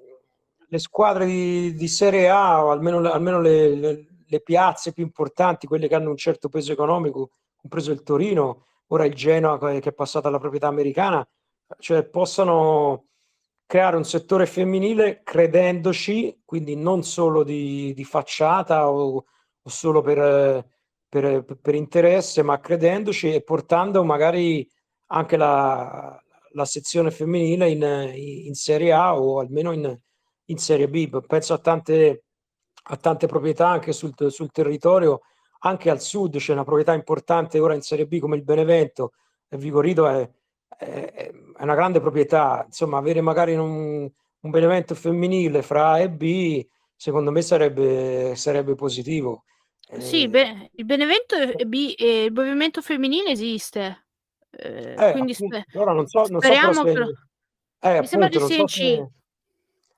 le 0.68 0.78
squadre 0.78 1.26
di, 1.26 1.74
di 1.74 1.88
Serie 1.88 2.28
A, 2.28 2.64
o 2.64 2.70
almeno, 2.70 2.98
almeno 3.10 3.40
le, 3.40 3.74
le, 3.74 4.06
le 4.32 4.40
piazze 4.40 4.92
più 4.92 5.04
importanti, 5.04 5.66
quelle 5.66 5.88
che 5.88 5.94
hanno 5.94 6.08
un 6.08 6.16
certo 6.16 6.48
peso 6.48 6.72
economico, 6.72 7.32
compreso 7.54 7.92
il 7.92 8.02
Torino, 8.02 8.64
ora 8.88 9.04
il 9.04 9.14
Genoa 9.14 9.58
che 9.58 9.90
è 9.90 9.92
passato 9.92 10.26
alla 10.26 10.38
proprietà 10.38 10.68
americana, 10.68 11.26
cioè 11.78 12.02
possano 12.04 13.08
creare 13.66 13.96
un 13.96 14.04
settore 14.04 14.46
femminile 14.46 15.20
credendoci, 15.22 16.40
quindi 16.46 16.76
non 16.76 17.02
solo 17.02 17.42
di, 17.42 17.92
di 17.94 18.04
facciata 18.04 18.90
o, 18.90 19.24
o 19.62 19.68
solo 19.68 20.00
per, 20.00 20.66
per, 21.08 21.44
per, 21.44 21.74
interesse, 21.74 22.42
ma 22.42 22.58
credendoci 22.58 23.34
e 23.34 23.42
portando 23.42 24.02
magari 24.02 24.66
anche 25.08 25.36
la, 25.36 26.18
la 26.52 26.64
sezione 26.64 27.10
femminile 27.10 27.68
in, 27.68 28.12
in, 28.46 28.54
Serie 28.54 28.92
A 28.92 29.18
o 29.18 29.40
almeno 29.40 29.72
in, 29.72 29.98
in 30.46 30.56
Serie 30.56 30.88
B. 30.88 31.20
Penso 31.26 31.52
a 31.52 31.58
tante 31.58 32.24
ha 32.82 32.96
tante 32.96 33.26
proprietà 33.26 33.68
anche 33.68 33.92
sul, 33.92 34.12
sul 34.28 34.50
territorio, 34.50 35.20
anche 35.60 35.90
al 35.90 36.00
sud 36.00 36.38
c'è 36.38 36.52
una 36.52 36.64
proprietà 36.64 36.92
importante 36.92 37.60
ora 37.60 37.74
in 37.74 37.82
Serie 37.82 38.06
B 38.06 38.18
come 38.18 38.36
il 38.36 38.42
Benevento, 38.42 39.12
e 39.48 39.56
Vigorido 39.56 40.06
è, 40.08 40.28
è, 40.76 41.30
è 41.56 41.62
una 41.62 41.74
grande 41.74 42.00
proprietà, 42.00 42.64
insomma 42.66 42.98
avere 42.98 43.20
magari 43.20 43.54
un, 43.54 44.10
un 44.40 44.50
Benevento 44.50 44.94
femminile 44.94 45.62
fra 45.62 45.90
A 45.90 46.00
e 46.00 46.10
B 46.10 46.66
secondo 46.96 47.30
me 47.30 47.42
sarebbe, 47.42 48.34
sarebbe 48.36 48.74
positivo. 48.74 49.44
Sì, 49.98 50.26
beh, 50.26 50.70
il 50.74 50.84
Benevento 50.84 51.36
e 51.36 51.66
B, 51.66 51.94
eh, 51.98 52.24
il 52.24 52.32
movimento 52.32 52.80
femminile 52.80 53.30
esiste. 53.30 54.06
Eh, 54.50 54.94
eh, 54.96 55.12
quindi 55.12 55.32
appunto, 55.32 55.60
sper- 55.60 55.76
ora 55.76 55.92
non 55.92 56.06
so, 56.06 56.24
non 56.28 56.40
speriamo 56.40 56.72
so 56.72 56.86
se... 56.86 56.92
però... 56.92 57.06
eh, 57.80 58.00
Mi 58.00 58.06
sembra 58.06 58.28
di 58.28 58.38
sì 58.40 58.60
in 58.60 58.66
C. 58.66 59.04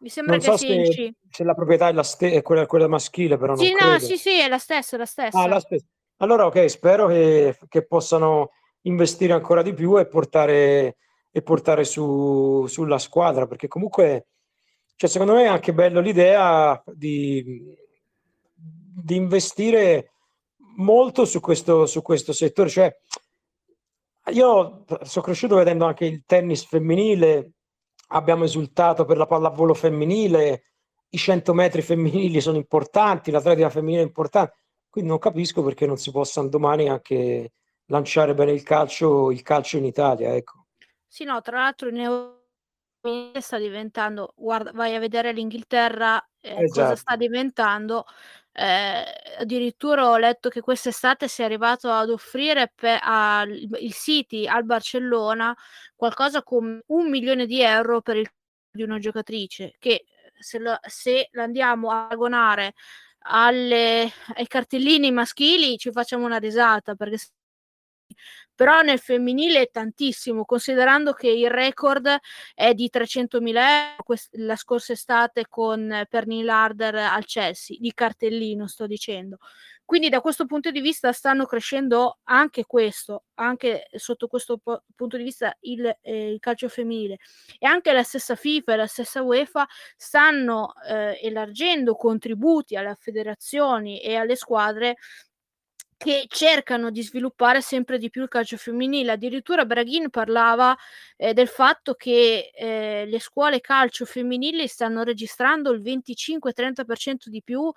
Mi 0.05 0.11
sembra 0.11 0.37
non 0.37 0.45
che 0.45 0.51
so 0.51 0.59
sia 0.59 0.75
in 0.75 0.85
se, 0.85 0.93
C. 0.93 1.11
se 1.31 1.45
la 1.45 1.55
proprietà 1.55 1.89
è, 1.89 1.93
la 1.95 2.03
ste- 2.03 2.33
è 2.33 2.43
quella, 2.43 2.67
quella 2.67 2.89
maschile, 2.89 3.39
però 3.39 3.57
Sì, 3.57 3.73
non 3.73 3.73
no, 3.73 3.97
credo. 3.97 4.05
sì, 4.05 4.19
sì, 4.19 4.39
è 4.39 4.49
la 4.49 4.59
stessa, 4.59 4.99
la 4.99 5.07
stessa. 5.07 5.39
Ah, 5.41 5.49
la 5.49 5.61
stessa. 5.61 5.87
Allora, 6.19 6.45
ok, 6.45 6.69
spero 6.69 7.07
che, 7.07 7.57
che 7.71 7.87
possano 7.87 8.51
investire 8.83 9.33
ancora 9.33 9.63
di 9.63 9.73
più 9.73 9.99
e 9.99 10.07
portare, 10.07 10.99
e 11.31 11.43
portare 11.43 11.85
su, 11.85 12.67
sulla 12.67 12.99
squadra, 12.99 13.47
perché 13.47 13.67
comunque, 13.67 14.27
cioè, 14.95 15.09
secondo 15.09 15.33
me 15.33 15.45
è 15.45 15.49
anche 15.49 15.73
bello 15.73 16.01
l'idea 16.01 16.83
di, 16.93 17.75
di 18.55 19.17
investire 19.17 20.13
molto 20.77 21.25
su 21.25 21.41
questo, 21.41 21.87
su 21.87 22.03
questo 22.03 22.35
settore. 22.35 22.69
Cioè, 22.69 22.95
io 24.33 24.85
sono 25.01 25.25
cresciuto 25.25 25.57
vedendo 25.57 25.87
anche 25.87 26.05
il 26.05 26.25
tennis 26.27 26.67
femminile, 26.67 27.53
abbiamo 28.15 28.45
esultato 28.45 29.05
per 29.05 29.17
la 29.17 29.27
pallavolo 29.27 29.75
femminile, 29.75 30.65
i 31.11 31.19
100 31.19 31.53
metri 31.53 31.83
femminili 31.83 32.41
sono 32.41 32.57
importanti, 32.57 33.31
l'atletica 33.31 33.71
femminile 33.71 34.03
è 34.03 34.07
importante, 34.07 34.57
quindi 34.89 35.11
non 35.11 35.19
capisco 35.19 35.63
perché 35.63 35.87
non 35.87 35.97
si 35.97 36.11
possano 36.11 36.49
domani 36.49 36.89
anche 36.89 37.53
lanciare 37.87 38.35
bene 38.35 38.53
il 38.53 38.63
calcio, 38.63 39.31
il 39.31 39.43
calcio 39.43 39.77
in 39.77 39.85
Italia. 39.85 40.35
Ecco. 40.35 40.67
Sì, 41.07 41.25
no, 41.25 41.41
tra 41.41 41.59
l'altro 41.59 41.89
in 41.89 41.99
Europa 41.99 43.41
sta 43.41 43.59
diventando, 43.59 44.33
guarda, 44.37 44.73
vai 44.73 44.95
a 44.95 44.99
vedere 44.99 45.33
l'Inghilterra, 45.33 46.17
eh, 46.41 46.63
esatto. 46.63 46.81
cosa 46.81 46.97
sta 46.97 47.17
diventando. 47.17 48.05
Eh, 48.57 49.05
addirittura 49.39 50.09
ho 50.09 50.17
letto 50.17 50.49
che 50.49 50.61
quest'estate 50.61 51.27
si 51.27 51.43
è 51.43 51.45
arrivato 51.45 51.91
ad 51.91 52.09
offrire 52.09 52.71
per, 52.73 53.01
a, 53.03 53.43
il 53.43 53.93
City 53.93 54.47
al 54.47 54.65
Barcellona 54.65 55.53
qualcosa 55.97 56.43
come 56.45 56.83
un 56.87 57.11
milione 57.11 57.47
di 57.47 57.61
euro 57.63 58.01
per 58.01 58.17
il 58.17 58.29
di 58.75 58.83
una 58.83 58.99
giocatrice 58.99 59.75
che 59.79 60.05
se 60.37 60.59
lo, 60.59 60.77
se 60.83 61.31
andiamo 61.35 61.91
a 61.91 62.07
paragonare 62.09 62.75
alle, 63.27 64.11
ai 64.35 64.47
cartellini 64.49 65.13
maschili 65.13 65.79
ci 65.79 65.93
facciamo 65.93 66.25
una 66.25 66.39
risata 66.39 66.95
perché 66.97 67.19
però 68.55 68.83
nel 68.83 68.99
femminile 68.99 69.63
è 69.63 69.71
tantissimo, 69.71 70.45
considerando 70.45 71.13
che 71.13 71.29
il 71.29 71.51
record 71.51 72.19
è 72.55 72.73
di 72.75 72.89
300.000 72.89 73.91
euro 73.91 74.03
quest- 74.05 74.35
la 74.37 74.57
scorsa 74.57 74.93
estate 74.93 75.47
con 75.49 76.07
Perny 76.09 76.43
Larder 76.43 76.95
al 76.95 77.25
Chelsea, 77.25 77.77
di 77.79 77.93
cartellino 77.93 78.67
sto 78.67 78.87
dicendo. 78.87 79.39
Quindi 79.85 80.09
da 80.09 80.23
questo 80.23 80.47
punto 80.47 80.71
di 80.71 80.81
vista 80.81 81.13
stanno 81.13 81.45
crescendo 81.45 82.21
anche 82.25 82.65
questo, 82.65 83.25
anche 83.35 83.87
sotto 83.97 84.29
questo 84.29 84.57
po- 84.57 84.83
punto 84.95 85.19
di 85.19 85.25
vista 85.25 85.55
il, 85.61 85.85
eh, 86.01 86.31
il, 86.31 86.41
calcio 86.41 86.71
femminile 86.71 87.19
e 87.59 87.67
anche 87.67 87.93
la 87.93 88.03
stessa 88.03 88.35
FIFA 88.35 88.73
e 88.73 88.77
la 88.77 88.87
stessa 88.87 89.23
UEFA 89.23 89.67
stanno 89.95 90.73
eh, 90.89 91.19
elargendo 91.23 91.97
contributi 91.97 92.77
alle 92.77 92.95
federazioni 92.99 94.01
e 94.01 94.17
alle 94.17 94.37
squadre 94.37 94.97
che 96.05 96.27
cercano 96.29 96.91
di 96.91 97.03
sviluppare 97.03 97.63
sempre 97.63 97.97
di 97.97 98.11
più 98.11 98.21
il 98.21 98.29
calcio 98.29 98.59
femminile. 98.59 99.13
Addirittura 99.13 99.65
Braghin 99.65 100.11
parlava 100.11 100.77
eh, 101.17 101.33
del 101.33 101.49
fatto 101.49 101.95
che 101.95 102.51
eh, 102.55 103.07
le 103.07 103.19
scuole 103.21 103.63
calcio 103.63 104.05
femminili 104.05 104.67
stanno 104.69 105.03
registrando 105.03 105.71
il 105.73 105.81
25-30% 105.81 107.29
di 107.29 107.43
più 107.43 107.73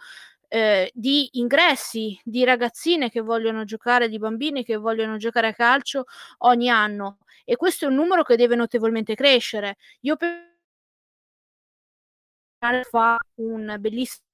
eh, 0.49 0.91
di 0.93 1.29
ingressi 1.39 2.19
di 2.21 2.43
ragazzine 2.43 3.09
che 3.09 3.21
vogliono 3.21 3.63
giocare, 3.63 4.09
di 4.09 4.17
bambini 4.19 4.65
che 4.65 4.75
vogliono 4.75 5.15
giocare 5.15 5.47
a 5.47 5.53
calcio 5.53 6.03
ogni 6.39 6.69
anno. 6.69 7.19
E 7.45 7.55
questo 7.55 7.85
è 7.85 7.87
un 7.87 7.95
numero 7.95 8.23
che 8.23 8.35
deve 8.35 8.55
notevolmente 8.57 9.15
crescere. 9.15 9.77
Io 10.01 10.17
per 10.17 10.43
fa 12.89 13.17
un 13.35 13.77
bellissimo 13.79 14.25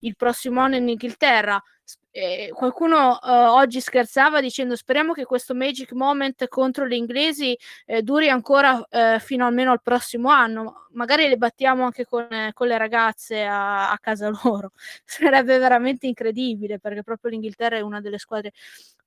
il 0.00 0.16
prossimo 0.16 0.60
anno 0.60 0.76
in 0.76 0.88
Inghilterra. 0.88 1.60
Eh, 2.10 2.50
qualcuno 2.54 3.20
eh, 3.20 3.30
oggi 3.30 3.80
scherzava 3.80 4.40
dicendo 4.40 4.74
speriamo 4.74 5.12
che 5.12 5.24
questo 5.24 5.54
magic 5.54 5.92
moment 5.92 6.48
contro 6.48 6.86
gli 6.86 6.94
inglesi 6.94 7.56
eh, 7.86 8.02
duri 8.02 8.28
ancora 8.28 8.84
eh, 8.88 9.18
fino 9.20 9.46
almeno 9.46 9.72
al 9.72 9.82
prossimo 9.82 10.30
anno. 10.30 10.86
Magari 10.92 11.28
le 11.28 11.36
battiamo 11.36 11.84
anche 11.84 12.04
con, 12.04 12.26
con 12.52 12.66
le 12.66 12.78
ragazze 12.78 13.44
a, 13.44 13.90
a, 13.90 13.98
casa 13.98 14.30
loro. 14.42 14.72
Sarebbe 15.04 15.58
veramente 15.58 16.06
incredibile 16.06 16.78
perché 16.78 17.02
proprio 17.02 17.30
l'Inghilterra 17.30 17.76
è 17.76 17.80
una 17.80 18.00
delle 18.00 18.18
squadre 18.18 18.52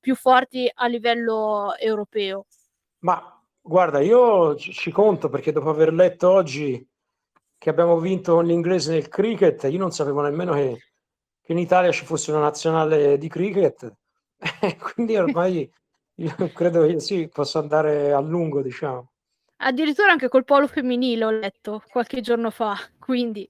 più 0.00 0.14
forti 0.16 0.70
a 0.72 0.86
livello 0.86 1.76
europeo. 1.76 2.46
Ma 3.00 3.40
guarda, 3.60 4.00
io 4.00 4.56
ci 4.56 4.90
conto 4.90 5.28
perché 5.28 5.52
dopo 5.52 5.70
aver 5.70 5.92
letto 5.92 6.30
oggi 6.30 6.88
che 7.58 7.70
abbiamo 7.70 7.98
vinto 8.00 8.34
con 8.34 8.44
l'inglese 8.44 8.92
nel 8.92 9.08
cricket, 9.08 9.62
io 9.70 9.78
non 9.78 9.92
sapevo 9.92 10.20
nemmeno 10.20 10.52
che, 10.54 10.91
che 11.42 11.52
in 11.52 11.58
Italia 11.58 11.90
ci 11.90 12.04
fosse 12.04 12.30
una 12.30 12.40
nazionale 12.40 13.18
di 13.18 13.28
cricket, 13.28 13.92
quindi 14.94 15.16
ormai 15.16 15.70
io 16.16 16.34
credo 16.54 16.86
che 16.86 17.00
sì, 17.00 17.28
possa 17.28 17.58
andare 17.58 18.12
a 18.12 18.20
lungo, 18.20 18.62
diciamo. 18.62 19.10
Addirittura 19.56 20.10
anche 20.10 20.28
col 20.28 20.44
polo 20.44 20.66
femminile 20.66 21.24
ho 21.24 21.30
letto 21.30 21.82
qualche 21.88 22.20
giorno 22.20 22.50
fa, 22.50 22.76
quindi... 22.98 23.48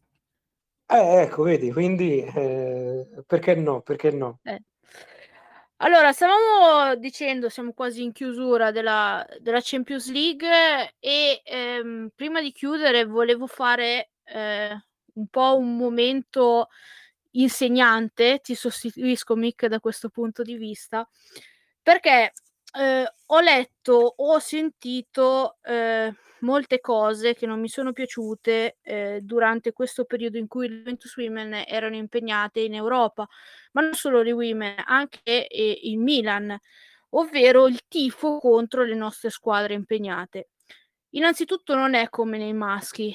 Eh, 0.87 1.21
ecco, 1.23 1.43
vedi, 1.43 1.73
quindi 1.73 2.21
eh, 2.21 3.07
perché 3.27 3.55
no, 3.55 3.81
perché 3.81 4.11
no? 4.11 4.41
Eh. 4.43 4.63
Allora, 5.77 6.13
stavamo 6.13 6.95
dicendo, 6.97 7.49
siamo 7.49 7.73
quasi 7.73 8.03
in 8.03 8.13
chiusura 8.13 8.71
della, 8.71 9.27
della 9.41 9.59
Champions 9.61 10.13
League 10.13 10.95
e 11.01 11.41
ehm, 11.45 12.11
prima 12.15 12.41
di 12.41 12.53
chiudere 12.53 13.05
volevo 13.05 13.47
fare 13.47 14.11
eh, 14.25 14.71
un 15.15 15.27
po' 15.27 15.57
un 15.57 15.77
momento 15.77 16.69
insegnante, 17.33 18.41
ti 18.43 18.55
sostituisco 18.55 19.37
Mick 19.37 19.67
da 19.67 19.81
questo 19.81 20.09
punto 20.09 20.43
di 20.43 20.57
vista, 20.57 21.09
perché 21.83 22.33
eh, 22.79 23.13
ho 23.27 23.41
letto, 23.41 24.15
ho 24.17 24.39
sentito 24.39 25.59
eh, 25.63 26.15
molte 26.41 26.81
cose 26.81 27.35
che 27.35 27.47
non 27.47 27.61
mi 27.61 27.69
sono 27.69 27.93
piaciute 27.93 28.79
eh, 28.83 29.21
durante 29.23 29.73
questo 29.73 30.05
periodo 30.05 30.39
in 30.39 30.49
cui 30.49 30.69
le 30.69 30.77
Juventus 30.77 31.17
Women 31.17 31.65
erano 31.67 31.97
impegnate 31.97 32.61
in 32.61 32.75
Europa, 32.75 33.27
ma 33.73 33.83
non 33.83 33.95
solo 33.95 34.23
le 34.23 34.33
Women, 34.33 34.83
anche 34.87 35.47
eh, 35.47 35.81
il 35.83 35.99
Milan, 35.99 36.57
ovvero 37.11 37.67
il 37.67 37.81
tifo 37.89 38.39
contro 38.39 38.85
le 38.85 38.95
nostre 38.95 39.31
squadre 39.31 39.75
impegnate. 39.75 40.49
Innanzitutto 41.11 41.75
non 41.75 41.95
è 41.95 42.09
come 42.09 42.39
nei 42.39 42.55
maschi. 42.55 43.15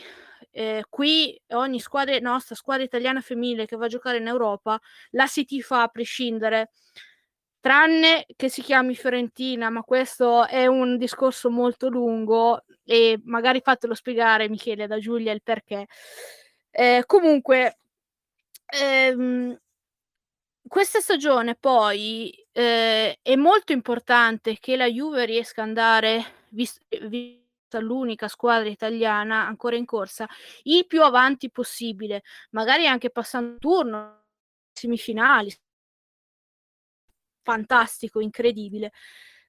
Eh, 0.59 0.85
qui 0.89 1.39
ogni 1.49 1.79
squadra, 1.79 2.17
nostra 2.17 2.55
squadra 2.55 2.83
italiana 2.83 3.21
femminile 3.21 3.67
che 3.67 3.75
va 3.75 3.85
a 3.85 3.87
giocare 3.89 4.17
in 4.17 4.25
Europa 4.25 4.79
la 5.11 5.27
si 5.27 5.45
tifa 5.45 5.83
a 5.83 5.87
prescindere 5.87 6.71
tranne 7.59 8.25
che 8.35 8.49
si 8.49 8.63
chiami 8.63 8.95
Fiorentina, 8.95 9.69
ma 9.69 9.83
questo 9.83 10.47
è 10.47 10.65
un 10.65 10.97
discorso 10.97 11.51
molto 11.51 11.89
lungo 11.89 12.63
e 12.83 13.19
magari 13.25 13.61
fatelo 13.61 13.93
spiegare 13.93 14.49
Michele 14.49 14.87
da 14.87 14.97
Giulia 14.97 15.31
il 15.31 15.43
perché. 15.43 15.85
Eh, 16.71 17.03
comunque, 17.05 17.77
ehm, 18.65 19.55
questa 20.67 20.99
stagione 21.01 21.55
poi 21.55 22.33
eh, 22.51 23.19
è 23.21 23.35
molto 23.35 23.73
importante 23.73 24.57
che 24.59 24.75
la 24.75 24.87
Juve 24.87 25.25
riesca 25.25 25.61
ad 25.61 25.67
andare, 25.67 26.25
vista 26.49 26.79
l'unica 27.79 28.27
squadra 28.27 28.69
italiana 28.69 29.45
ancora 29.45 29.75
in 29.75 29.85
corsa, 29.85 30.27
il 30.63 30.85
più 30.87 31.03
avanti 31.03 31.49
possibile, 31.51 32.23
magari 32.51 32.87
anche 32.87 33.09
passando 33.09 33.57
turno, 33.59 34.23
semifinali, 34.73 35.51
fantastico, 37.43 38.19
incredibile, 38.19 38.91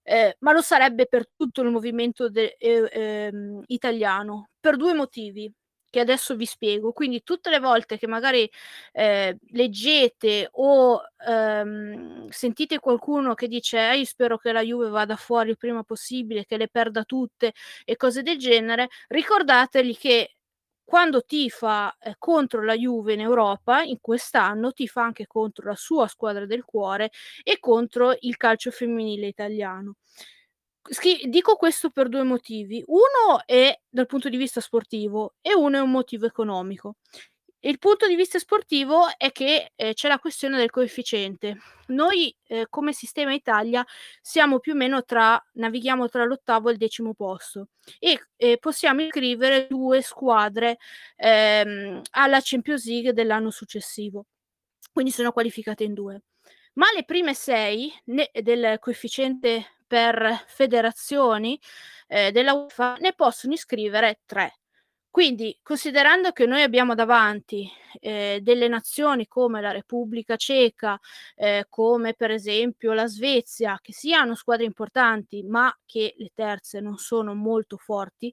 eh, 0.03 0.37
ma 0.41 0.53
lo 0.53 0.63
sarebbe 0.63 1.07
per 1.07 1.29
tutto 1.37 1.63
il 1.63 1.71
movimento 1.71 2.29
de- 2.31 2.57
eh, 2.59 2.89
eh, 2.93 3.33
italiano, 3.67 4.51
per 4.61 4.77
due 4.77 4.95
motivi 4.95 5.53
che 5.91 6.01
adesso 6.01 6.37
vi 6.37 6.47
spiego. 6.47 6.93
Quindi 6.93 7.23
tutte 7.23 7.51
le 7.51 7.59
volte 7.61 7.99
che 7.99 8.07
magari 8.07 8.49
eh, 8.93 9.37
leggete 9.51 10.49
o 10.53 11.01
ehm, 11.27 12.29
sentite 12.29 12.79
qualcuno 12.81 13.35
che 13.35 13.49
dice 13.49 13.93
eh, 13.93 14.05
spero 14.07 14.39
che 14.39 14.53
la 14.53 14.63
Juve 14.63 14.89
vada 14.89 15.17
fuori 15.17 15.51
il 15.51 15.57
prima 15.57 15.83
possibile, 15.85 16.45
che 16.45 16.57
le 16.57 16.69
perda 16.69 17.05
tutte 17.05 17.53
e 17.85 17.97
cose 17.97 18.23
del 18.23 18.39
genere, 18.39 18.89
ricordategli 19.09 19.97
che 19.97 20.35
quando 20.85 21.23
tifa 21.25 21.95
eh, 21.99 22.15
contro 22.19 22.63
la 22.65 22.75
Juve 22.75 23.13
in 23.13 23.21
Europa, 23.21 23.83
in 23.83 23.99
quest'anno 24.01 24.73
tifa 24.73 25.03
anche 25.03 25.27
contro 25.27 25.69
la 25.69 25.75
sua 25.77 26.07
squadra 26.09 26.47
del 26.47 26.65
cuore 26.65 27.11
e 27.43 27.59
contro 27.61 28.17
il 28.21 28.37
calcio 28.39 28.71
femminile 28.71 29.27
italiano. 29.27 29.97
Schi- 30.91 31.29
dico 31.29 31.57
questo 31.57 31.91
per 31.91 32.09
due 32.09 32.23
motivi. 32.23 32.83
Uno 32.87 33.43
è 33.45 33.79
dal 33.89 34.07
punto 34.07 34.29
di 34.29 34.37
vista 34.37 34.61
sportivo 34.61 35.35
e 35.41 35.55
uno 35.55 35.77
è 35.77 35.81
un 35.81 35.91
motivo 35.91 36.27
economico. 36.27 36.97
Il 37.61 37.79
punto 37.79 38.07
di 38.07 38.15
vista 38.15 38.39
sportivo 38.39 39.07
è 39.17 39.33
che 39.33 39.73
eh, 39.75 39.93
c'è 39.93 40.09
la 40.09 40.21
questione 40.21 40.57
del 40.57 40.71
coefficiente. 40.71 41.59
Noi 41.89 42.35
eh, 42.45 42.67
come 42.71 42.93
sistema 42.93 43.35
Italia 43.35 43.85
siamo 44.21 44.61
più 44.61 44.73
o 44.73 44.77
meno 44.77 45.05
tra, 45.05 45.39
navighiamo 45.55 46.09
tra 46.09 46.25
l'ottavo 46.25 46.69
e 46.69 46.73
il 46.73 46.79
decimo 46.79 47.15
posto 47.15 47.71
e 47.99 48.29
eh, 48.37 48.59
possiamo 48.59 49.03
iscrivere 49.03 49.67
due 49.69 50.03
squadre 50.03 50.79
ehm, 51.17 52.01
alla 52.13 52.39
Champions 52.41 52.87
League 52.87 53.13
dell'anno 53.13 53.51
successivo. 53.51 54.27
Quindi 54.93 55.11
sono 55.11 55.33
qualificate 55.33 55.85
in 55.85 55.95
due. 55.95 56.23
Ma 56.75 56.87
le 56.95 57.05
prime 57.05 57.35
sei 57.35 57.93
ne, 58.05 58.31
del 58.33 58.79
coefficiente 58.79 59.78
per 59.89 60.45
federazioni 60.47 61.59
eh, 62.07 62.31
della 62.31 62.53
UEFA 62.53 62.97
ne 63.01 63.13
possono 63.15 63.55
iscrivere 63.55 64.21
tre. 64.27 64.59
Quindi, 65.11 65.59
considerando 65.63 66.31
che 66.33 66.47
noi 66.47 66.63
abbiamo 66.63 66.95
davanti 66.95 67.69
eh, 67.99 68.39
delle 68.43 68.69
nazioni 68.69 69.27
come 69.27 69.61
la 69.61 69.73
Repubblica 69.73 70.37
Ceca, 70.37 70.99
eh, 71.35 71.67
come 71.69 72.15
per 72.15 72.31
esempio 72.31 72.93
la 72.93 73.07
Svezia, 73.09 73.79
che 73.83 73.93
sì 73.93 74.13
hanno 74.13 74.37
squadre 74.37 74.67
importanti, 74.67 75.43
ma 75.43 75.77
che 75.87 76.15
le 76.19 76.31
terze 76.35 76.81
non 76.81 76.99
sono 76.99 77.35
molto 77.35 77.79
forti, 77.79 78.33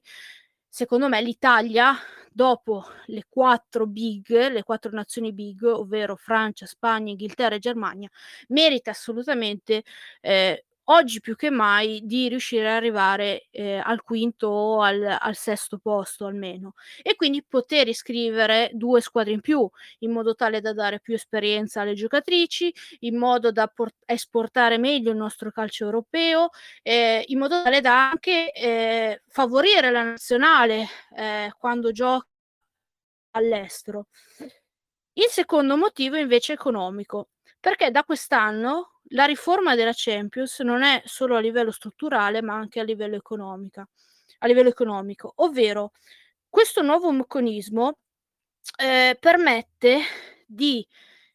secondo 0.68 1.08
me 1.08 1.20
l'Italia, 1.22 1.94
dopo 2.30 2.84
le 3.06 3.24
quattro 3.28 3.86
big, 3.86 4.50
le 4.50 4.62
quattro 4.62 4.90
nazioni 4.92 5.32
big, 5.32 5.64
ovvero 5.64 6.16
Francia, 6.16 6.66
Spagna, 6.66 7.10
Inghilterra 7.10 7.54
e 7.54 7.58
Germania, 7.58 8.10
merita 8.48 8.90
assolutamente 8.90 9.82
eh, 10.20 10.65
oggi 10.88 11.20
più 11.20 11.36
che 11.36 11.50
mai 11.50 12.00
di 12.04 12.28
riuscire 12.28 12.68
ad 12.68 12.74
arrivare 12.76 13.46
eh, 13.50 13.78
al 13.78 14.02
quinto 14.02 14.48
o 14.48 14.82
al, 14.82 15.16
al, 15.18 15.34
sesto 15.36 15.78
posto 15.78 16.26
almeno 16.26 16.74
e 17.02 17.16
quindi 17.16 17.44
poter 17.44 17.88
iscrivere 17.88 18.70
due 18.72 19.00
squadre 19.00 19.32
in 19.32 19.40
più 19.40 19.68
in 20.00 20.12
modo 20.12 20.34
tale 20.34 20.60
da 20.60 20.72
dare 20.72 21.00
più 21.00 21.14
esperienza 21.14 21.80
alle 21.80 21.94
giocatrici, 21.94 22.72
in 23.00 23.16
modo 23.16 23.50
da 23.52 23.66
port- 23.66 24.02
esportare 24.04 24.78
meglio 24.78 25.10
il 25.10 25.16
nostro 25.16 25.50
calcio 25.50 25.84
europeo, 25.84 26.50
eh, 26.82 27.24
in 27.28 27.38
modo 27.38 27.62
tale 27.62 27.80
da 27.80 28.10
anche 28.10 28.52
eh, 28.52 29.22
favorire 29.28 29.90
la 29.90 30.02
nazionale 30.02 30.86
eh, 31.16 31.52
quando 31.58 31.92
gioca 31.92 32.26
all'estero. 33.32 34.06
Il 35.14 35.28
secondo 35.30 35.76
motivo 35.76 36.16
invece 36.16 36.52
è 36.52 36.56
economico, 36.56 37.30
perché 37.58 37.90
da 37.90 38.04
quest'anno 38.04 38.95
la 39.10 39.24
riforma 39.24 39.74
della 39.74 39.92
Champions 39.94 40.60
non 40.60 40.82
è 40.82 41.02
solo 41.04 41.36
a 41.36 41.40
livello 41.40 41.70
strutturale, 41.70 42.42
ma 42.42 42.54
anche 42.54 42.80
a 42.80 42.82
livello 42.82 43.16
a 44.38 44.46
livello 44.46 44.68
economico, 44.68 45.32
ovvero 45.36 45.92
questo 46.48 46.82
nuovo 46.82 47.10
meccanismo 47.12 47.98
eh, 48.78 49.16
permette 49.18 50.00
di 50.46 50.86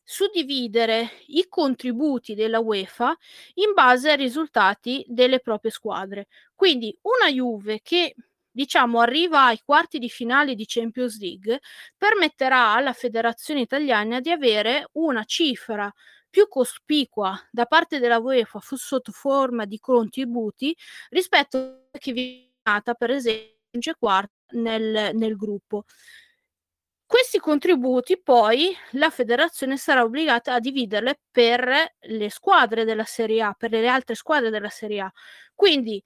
suddividere 0.04 1.10
i 1.28 1.48
contributi 1.48 2.36
della 2.36 2.60
UEFA 2.60 3.16
in 3.56 3.74
base 3.74 4.12
ai 4.12 4.18
risultati 4.18 5.06
delle 5.08 5.40
proprie 5.40 5.72
squadre. 5.72 6.28
Quindi 6.56 6.96
una 7.04 7.32
Juve 7.32 7.80
che 7.82 8.16
diciamo 8.52 9.00
arriva 9.00 9.46
ai 9.46 9.62
quarti 9.64 9.98
di 9.98 10.10
finale 10.10 10.56
di 10.56 10.66
Champions 10.68 11.18
League 11.20 11.62
permetterà 11.98 12.74
alla 12.74 12.92
federazione 12.94 13.62
italiana 13.62 14.20
di 14.20 14.30
avere 14.30 14.90
una 14.94 15.24
cifra 15.24 15.92
più 16.32 16.48
cospicua 16.48 17.38
da 17.52 17.66
parte 17.66 18.00
della 18.00 18.18
UEFA 18.18 18.60
sotto 18.62 19.12
forma 19.12 19.66
di 19.66 19.78
contributi 19.78 20.76
rispetto 21.10 21.90
a 21.92 21.98
chi 22.00 22.12
viene 22.14 22.50
per 22.98 23.12
esempio 23.12 23.96
quarta 24.00 24.32
nel, 24.54 25.12
nel 25.14 25.36
gruppo. 25.36 25.84
Questi 27.06 27.40
contributi 27.40 28.22
poi 28.22 28.74
la 28.92 29.10
federazione 29.10 29.76
sarà 29.76 30.02
obbligata 30.04 30.54
a 30.54 30.60
dividerle 30.60 31.20
per 31.30 31.96
le 32.00 32.30
squadre 32.30 32.86
della 32.86 33.04
Serie 33.04 33.42
A, 33.42 33.54
per 33.54 33.72
le 33.72 33.86
altre 33.88 34.16
squadre 34.16 34.50
della 34.50 34.70
Serie 34.70 35.02
A. 35.02 35.12
Quindi 35.54 36.02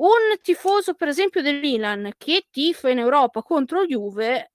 un 0.00 0.38
tifoso, 0.40 0.94
per 0.94 1.08
esempio, 1.08 1.42
del 1.42 1.60
Milan 1.60 2.12
che 2.16 2.46
tifa 2.50 2.88
in 2.88 2.98
Europa 2.98 3.42
contro 3.42 3.84
Juve 3.84 4.52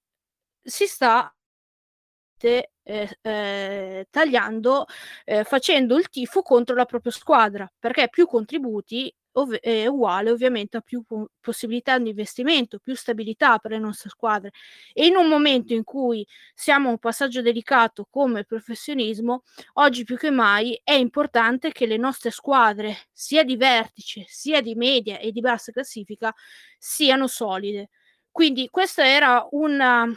si 0.64 0.88
sta 0.88 1.32
eh, 2.84 3.10
eh, 3.22 4.08
tagliando, 4.10 4.86
eh, 5.26 5.44
facendo 5.44 5.98
il 5.98 6.10
tifo 6.10 6.42
contro 6.42 6.76
la 6.76 6.86
propria 6.86 7.12
squadra, 7.12 7.72
perché 7.80 8.10
più 8.10 8.26
contributi 8.28 9.14
ov- 9.34 9.58
è 9.60 9.88
uguale 9.88 10.30
ovviamente 10.32 10.78
a 10.78 10.82
più 10.82 11.04
po- 11.04 11.30
possibilità 11.40 11.98
di 11.98 12.10
investimento, 12.10 12.80
più 12.80 12.96
stabilità 12.96 13.58
per 13.60 13.72
le 13.72 13.80
nostre 13.80 14.10
squadre. 14.10 14.52
E 14.94 15.06
in 15.06 15.16
un 15.16 15.28
momento 15.28 15.74
in 15.74 15.84
cui 15.84 16.26
siamo 16.54 16.90
a 16.90 16.92
un 16.92 16.98
passaggio 17.00 17.42
delicato 17.42 18.08
come 18.10 18.44
professionismo, 18.46 19.44
oggi 19.74 20.04
più 20.04 20.18
che 20.18 20.30
mai 20.32 20.80
è 20.84 20.94
importante 20.94 21.72
che 21.72 21.86
le 21.86 21.98
nostre 21.98 22.32
squadre, 22.32 22.96
sia 23.12 23.44
di 23.44 23.56
vertice, 23.58 24.26
sia 24.28 24.62
di 24.62 24.76
media 24.76 25.20
e 25.20 25.32
di 25.32 25.42
bassa 25.42 25.72
classifica, 25.72 26.34
siano 26.78 27.28
solide. 27.28 27.90
Quindi 28.32 28.68
questo 28.70 29.02
era 29.02 29.48
un 29.52 30.16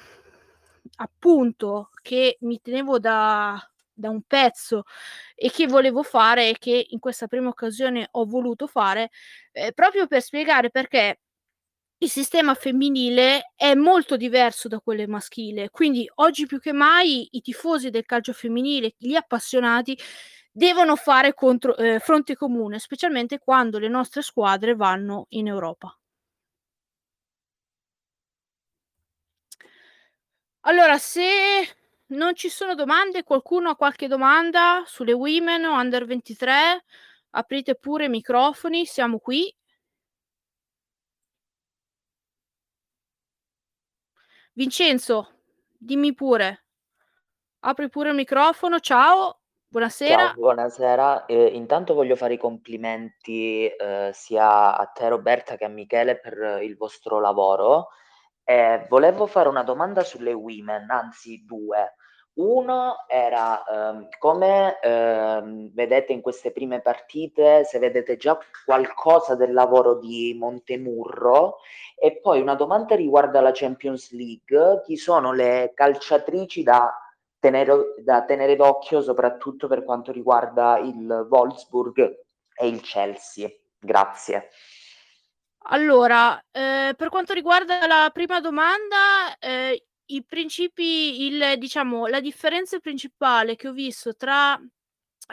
appunto 0.97 1.90
che 2.03 2.36
mi 2.40 2.61
tenevo 2.61 2.99
da, 2.99 3.59
da 3.92 4.11
un 4.11 4.22
pezzo 4.22 4.84
e 5.34 5.51
che 5.51 5.66
volevo 5.66 6.03
fare 6.03 6.51
e 6.51 6.57
che 6.59 6.86
in 6.90 6.99
questa 6.99 7.26
prima 7.26 7.49
occasione 7.49 8.09
ho 8.11 8.24
voluto 8.26 8.66
fare 8.66 9.11
eh, 9.53 9.72
proprio 9.72 10.07
per 10.07 10.22
spiegare 10.22 10.70
perché 10.70 11.20
il 11.99 12.11
sistema 12.11 12.55
femminile 12.55 13.53
è 13.55 13.74
molto 13.74 14.16
diverso 14.16 14.68
da 14.68 14.80
quello 14.80 15.07
maschile, 15.07 15.70
quindi 15.70 16.09
oggi 16.16 16.44
più 16.47 16.61
che 16.61 16.72
mai 16.72 17.26
i 17.30 17.40
tifosi 17.40 17.88
del 17.88 18.05
calcio 18.05 18.34
femminile, 18.34 18.94
gli 18.99 19.14
appassionati, 19.14 19.99
devono 20.53 20.97
fare 20.97 21.32
contro, 21.34 21.76
eh, 21.76 21.99
fronte 21.99 22.36
comune, 22.36 22.78
specialmente 22.78 23.38
quando 23.38 23.78
le 23.78 23.88
nostre 23.88 24.22
squadre 24.22 24.74
vanno 24.74 25.26
in 25.30 25.49
Europa. 25.49 25.97
Allora, 30.68 30.98
se 30.98 31.22
non 32.06 32.34
ci 32.34 32.48
sono 32.48 32.74
domande, 32.74 33.22
qualcuno 33.22 33.70
ha 33.70 33.76
qualche 33.76 34.08
domanda 34.08 34.82
sulle 34.84 35.12
women 35.12 35.64
o 35.64 35.78
under 35.78 36.04
23? 36.04 36.84
Aprite 37.30 37.76
pure 37.76 38.06
i 38.06 38.08
microfoni, 38.08 38.84
siamo 38.84 39.18
qui. 39.20 39.54
Vincenzo, 44.54 45.28
dimmi 45.78 46.14
pure. 46.14 46.64
Apri 47.60 47.88
pure 47.88 48.08
il 48.08 48.16
microfono, 48.16 48.80
ciao. 48.80 49.38
Buonasera. 49.68 50.26
Ciao, 50.26 50.34
buonasera. 50.34 51.26
Eh, 51.26 51.46
intanto 51.46 51.94
voglio 51.94 52.16
fare 52.16 52.34
i 52.34 52.38
complimenti 52.38 53.66
eh, 53.66 54.10
sia 54.12 54.76
a 54.76 54.84
te 54.86 55.08
Roberta 55.08 55.56
che 55.56 55.64
a 55.64 55.68
Michele 55.68 56.18
per 56.18 56.60
il 56.62 56.76
vostro 56.76 57.20
lavoro. 57.20 57.90
Eh, 58.49 58.86
volevo 58.88 59.26
fare 59.26 59.49
una 59.49 59.64
domanda 59.64 60.05
sulle 60.05 60.32
women, 60.32 60.88
anzi 60.88 61.44
due. 61.44 61.94
Uno 62.34 63.05
era 63.09 63.64
ehm, 63.64 64.09
come 64.18 64.78
ehm, 64.80 65.72
vedete 65.72 66.12
in 66.12 66.20
queste 66.20 66.53
prime 66.53 66.80
partite, 66.80 67.64
se 67.64 67.78
vedete 67.80 68.16
già 68.16 68.38
qualcosa 68.64 69.34
del 69.34 69.53
lavoro 69.53 69.99
di 69.99 70.36
Montemurro 70.38 71.57
e 71.99 72.20
poi 72.20 72.40
una 72.40 72.55
domanda 72.55 72.94
riguarda 72.94 73.40
la 73.40 73.53
Champions 73.53 74.12
League, 74.12 74.82
chi 74.84 74.97
sono 74.97 75.32
le 75.32 75.72
calciatrici 75.74 76.62
da 76.62 76.92
tenere, 77.38 77.94
da 78.05 78.22
tenere 78.24 78.55
d'occhio 78.55 79.01
soprattutto 79.01 79.66
per 79.66 79.82
quanto 79.82 80.12
riguarda 80.12 80.78
il 80.78 81.26
Wolfsburg 81.30 81.99
e 82.55 82.68
il 82.68 82.80
Chelsea? 82.82 83.49
Grazie. 83.80 84.51
Allora, 85.68 86.40
eh, 86.52 86.94
per 86.96 87.08
quanto 87.08 87.32
riguarda 87.32 87.86
la 87.88 88.10
prima 88.12 88.40
domanda, 88.40 89.36
eh, 89.38 89.86
i 90.06 90.24
principi, 90.24 91.26
il, 91.26 91.58
diciamo, 91.58 92.06
la 92.06 92.20
differenza 92.20 92.78
principale 92.78 93.56
che 93.56 93.66
ho 93.68 93.72
visto 93.72 94.14
tra 94.14 94.56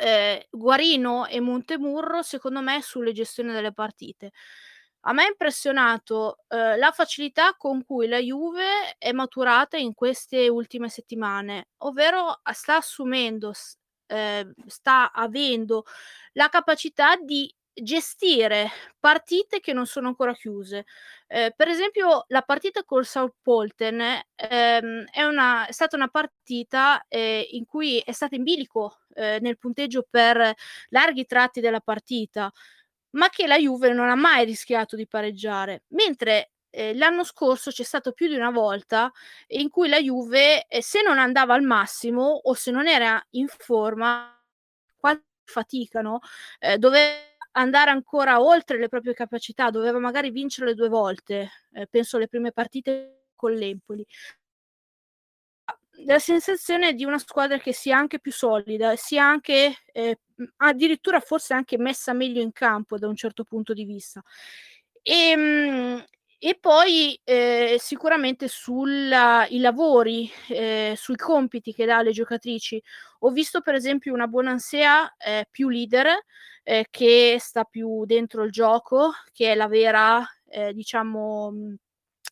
eh, 0.02 0.48
Guarino 0.50 1.28
e 1.28 1.40
Montemurro, 1.40 2.24
secondo 2.24 2.62
me, 2.62 2.78
è 2.78 2.82
sulle 2.82 3.12
gestioni 3.12 3.52
delle 3.54 3.74
partite. 3.74 4.32
A 5.06 5.14
me 5.14 5.24
ha 5.26 5.28
impressionato 5.28 6.40
eh, 6.48 6.78
la 6.78 6.92
facilità 6.92 7.54
con 7.56 7.84
cui 7.86 8.08
la 8.08 8.18
Juve 8.20 8.96
è 8.98 9.12
maturata 9.12 9.78
in 9.78 9.94
queste 9.94 10.48
ultime 10.50 10.90
settimane, 10.90 11.68
ovvero 11.80 12.40
sta 12.54 12.78
assumendo, 12.78 13.52
eh, 14.08 14.52
sta 14.68 15.12
avendo 15.12 15.84
la 16.34 16.50
capacità 16.50 17.18
di 17.18 17.54
gestire 17.74 18.70
partite 19.00 19.60
che 19.60 19.74
non 19.74 19.86
sono 19.86 20.08
ancora 20.08 20.34
chiuse. 20.34 20.86
Eh, 21.28 21.54
per 21.56 21.68
esempio, 21.68 22.26
la 22.28 22.42
partita 22.42 22.84
col 22.84 23.06
Southampton 23.06 24.02
ehm, 24.36 25.06
è, 25.12 25.24
una, 25.24 25.66
è 25.66 25.72
stata 25.72 25.96
una 25.96 26.08
partita 26.08 27.06
eh, 27.08 27.48
in 27.52 27.66
cui 27.66 28.00
è 28.00 28.12
stata 28.12 28.36
in 28.36 28.44
bilico 28.44 29.00
eh, 29.16 29.40
nel 29.42 29.58
punteggio 29.58 30.06
per 30.10 30.54
larghi 30.90 31.26
tratti 31.26 31.62
della 31.62 31.82
partita, 31.82 32.52
ma 33.12 33.30
che 33.30 33.48
la 33.48 33.58
Juve 33.58 33.94
non 33.94 34.10
ha 34.10 34.16
mai 34.16 34.46
rischiato 34.46 34.96
di 34.96 35.08
pareggiare. 35.08 35.84
Mentre 35.90 36.52
eh, 36.70 36.96
l'anno 36.96 37.24
scorso 37.24 37.72
c'è 37.72 37.84
stato 37.84 38.14
più 38.14 38.28
di 38.28 38.36
una 38.36 38.52
volta 38.52 39.12
in 39.48 39.70
cui 39.70 39.90
la 39.90 40.00
Juve, 40.00 40.66
eh, 40.68 40.82
se 40.82 41.02
non 41.02 41.20
andava 41.20 41.54
al 41.54 41.64
massimo 41.64 42.24
o 42.44 42.54
se 42.54 42.72
non 42.72 42.88
era 42.88 43.24
in 43.32 43.48
forma, 43.48 44.30
faticano, 45.46 46.20
eh, 46.60 46.78
doveva 46.78 47.33
andare 47.54 47.92
ancora 47.92 48.42
oltre 48.42 48.78
le 48.78 48.88
proprie 48.90 49.14
capacità, 49.14 49.70
doveva 49.70 50.00
magari 50.00 50.32
vincere 50.32 50.74
due 50.76 50.90
volte, 50.90 51.50
eh, 51.74 51.88
penso 51.88 52.18
alle 52.18 52.28
prime 52.28 52.52
partite 52.52 53.26
con 53.36 53.54
l'Empoli. 53.54 54.06
La 56.06 56.20
sensazione 56.20 56.94
di 56.94 57.06
una 57.06 57.20
squadra 57.20 57.58
che 57.60 57.72
sia 57.74 57.98
anche 57.98 58.20
più 58.20 58.32
solida, 58.32 58.96
sia 58.96 59.24
anche 59.26 59.76
eh, 59.92 60.20
addirittura 60.58 61.20
forse 61.20 61.54
anche 61.54 61.78
messa 61.78 62.14
meglio 62.14 62.42
in 62.42 62.52
campo 62.52 62.98
da 62.98 63.08
un 63.08 63.16
certo 63.16 63.44
punto 63.44 63.74
di 63.74 63.86
vista. 63.86 64.22
E, 65.02 65.30
ehm, 65.30 66.06
e 66.46 66.58
poi 66.60 67.18
eh, 67.24 67.78
sicuramente 67.80 68.50
sui 68.50 69.08
lavori, 69.08 70.30
eh, 70.50 70.94
sui 70.98 71.16
compiti 71.16 71.74
che 71.74 71.86
dà 71.86 71.98
alle 72.00 72.12
giocatrici. 72.12 72.84
Ho 73.20 73.30
visto 73.30 73.62
per 73.62 73.76
esempio 73.76 74.14
una 74.14 74.28
Bonansea 74.28 75.16
eh, 75.16 75.48
più 75.50 75.70
leader, 75.70 76.08
eh, 76.64 76.88
che 76.90 77.38
sta 77.40 77.64
più 77.66 78.06
dentro 78.06 78.44
il 78.44 78.52
gioco, 78.52 79.12
che 79.32 79.52
è 79.52 79.56
la 79.56 79.68
vera, 79.68 80.26
eh, 80.48 80.74
diciamo, 80.74 81.78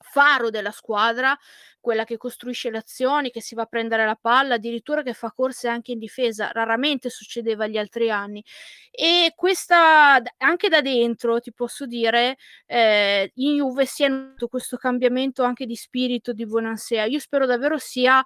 faro 0.04 0.50
della 0.50 0.72
squadra, 0.72 1.38
quella 1.80 2.04
che 2.06 2.18
costruisce 2.18 2.70
le 2.70 2.80
azioni, 2.80 3.32
che 3.32 3.42
si 3.42 3.56
va 3.56 3.64
a 3.64 3.66
prendere 3.66 4.06
la 4.06 4.18
palla, 4.20 4.56
addirittura 4.56 5.02
che 5.04 5.14
fa 5.14 5.32
corse 5.32 5.68
anche 5.68 5.94
in 5.94 6.00
difesa, 6.00 6.52
raramente 6.52 7.10
succedeva 7.10 7.68
gli 7.68 7.78
altri 7.78 8.12
anni. 8.12 8.44
E 8.92 9.34
questa, 9.36 10.22
anche 10.38 10.70
da 10.70 10.82
dentro, 10.82 11.40
ti 11.40 11.54
posso 11.54 11.86
dire, 11.86 12.38
eh, 12.68 13.32
in 13.36 13.56
Juve 13.56 13.86
si 13.86 14.04
è 14.04 14.08
notato 14.08 14.48
questo 14.48 14.78
cambiamento 14.78 15.44
anche 15.44 15.66
di 15.66 15.76
spirito 15.76 16.34
di 16.34 16.46
Bonansea. 16.46 17.06
Io 17.06 17.20
spero 17.20 17.46
davvero 17.46 17.78
sia, 17.78 18.24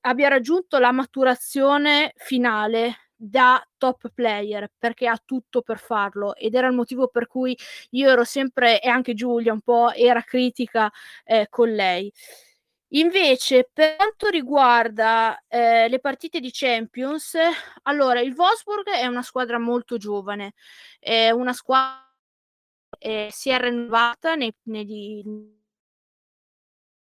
abbia 0.00 0.28
raggiunto 0.28 0.78
la 0.78 0.92
maturazione 0.92 2.12
finale 2.16 3.11
da 3.24 3.64
top 3.78 4.10
player 4.12 4.68
perché 4.76 5.06
ha 5.06 5.20
tutto 5.24 5.62
per 5.62 5.78
farlo 5.78 6.34
ed 6.34 6.54
era 6.54 6.66
il 6.66 6.74
motivo 6.74 7.06
per 7.06 7.28
cui 7.28 7.56
io 7.90 8.10
ero 8.10 8.24
sempre 8.24 8.80
e 8.80 8.88
anche 8.88 9.14
Giulia 9.14 9.52
un 9.52 9.60
po' 9.60 9.92
era 9.92 10.22
critica 10.22 10.90
eh, 11.24 11.46
con 11.48 11.70
lei. 11.70 12.12
Invece, 12.94 13.70
per 13.72 13.96
quanto 13.96 14.28
riguarda 14.28 15.42
eh, 15.48 15.88
le 15.88 15.98
partite 15.98 16.40
di 16.40 16.50
Champions, 16.52 17.36
allora 17.84 18.20
il 18.20 18.34
Wolfsburg 18.34 18.86
è 18.88 19.06
una 19.06 19.22
squadra 19.22 19.58
molto 19.58 19.96
giovane, 19.96 20.52
è 20.98 21.30
una 21.30 21.54
squadra 21.54 22.06
che 22.98 23.28
si 23.30 23.48
è 23.50 23.58
rinnovata 23.58 24.34
nei, 24.34 24.54
nei, 24.64 25.24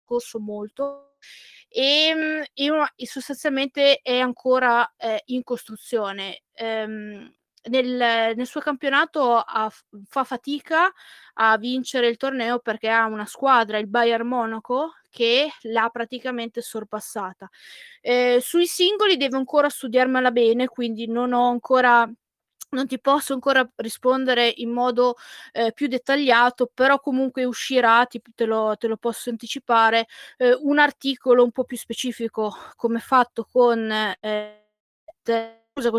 corso 0.05 0.39
molto 0.39 1.15
e, 1.73 2.51
e, 2.53 3.07
sostanzialmente 3.07 4.01
è 4.03 4.19
ancora 4.19 4.93
eh, 4.97 5.23
in 5.27 5.45
costruzione. 5.45 6.43
Ehm, 6.55 7.33
nel, 7.63 8.35
nel, 8.37 8.47
suo 8.47 8.61
campionato 8.61 9.37
ha, 9.37 9.71
fa 10.09 10.25
fatica 10.25 10.91
a 11.35 11.59
vincere 11.59 12.09
il 12.09 12.17
torneo 12.17 12.59
perché 12.59 12.89
ha 12.89 13.07
una 13.07 13.27
squadra, 13.27 13.79
il 13.79 13.87
Bayern 13.87 14.27
Monaco, 14.27 14.95
che 15.11 15.49
l'ha 15.63 15.89
praticamente 15.91 16.63
sorpassata. 16.63 17.49
Eh, 18.01 18.39
sui 18.41 18.67
singoli 18.67 19.17
devo 19.17 19.37
ancora 19.37 19.69
studiarmela 19.69 20.31
bene, 20.31 20.69
quindi 20.69 21.07
non 21.07 21.33
ho 21.33 21.49
ancora 21.51 22.11
non 22.71 22.87
ti 22.87 23.01
posso 23.01 23.33
ancora 23.33 23.69
rispondere 23.77 24.53
in 24.57 24.71
modo 24.71 25.17
eh, 25.53 25.73
più 25.73 25.87
dettagliato, 25.87 26.71
però 26.73 27.01
comunque 27.01 27.45
uscirà, 27.45 28.05
ti, 28.07 28.21
te, 28.35 28.45
lo, 28.45 28.77
te, 28.77 28.87
lo, 28.87 28.97
posso 28.97 29.31
anticipare, 29.31 30.07
eh, 30.39 30.55
un 30.55 30.79
articolo 30.79 31.43
un 31.45 31.53
po' 31.53 31.65
più 31.65 31.77
specifico 31.77 32.55
come 32.77 32.99
fatto 33.01 33.47
con 33.51 33.91
eh, 34.21 34.65
scusa, 35.75 35.91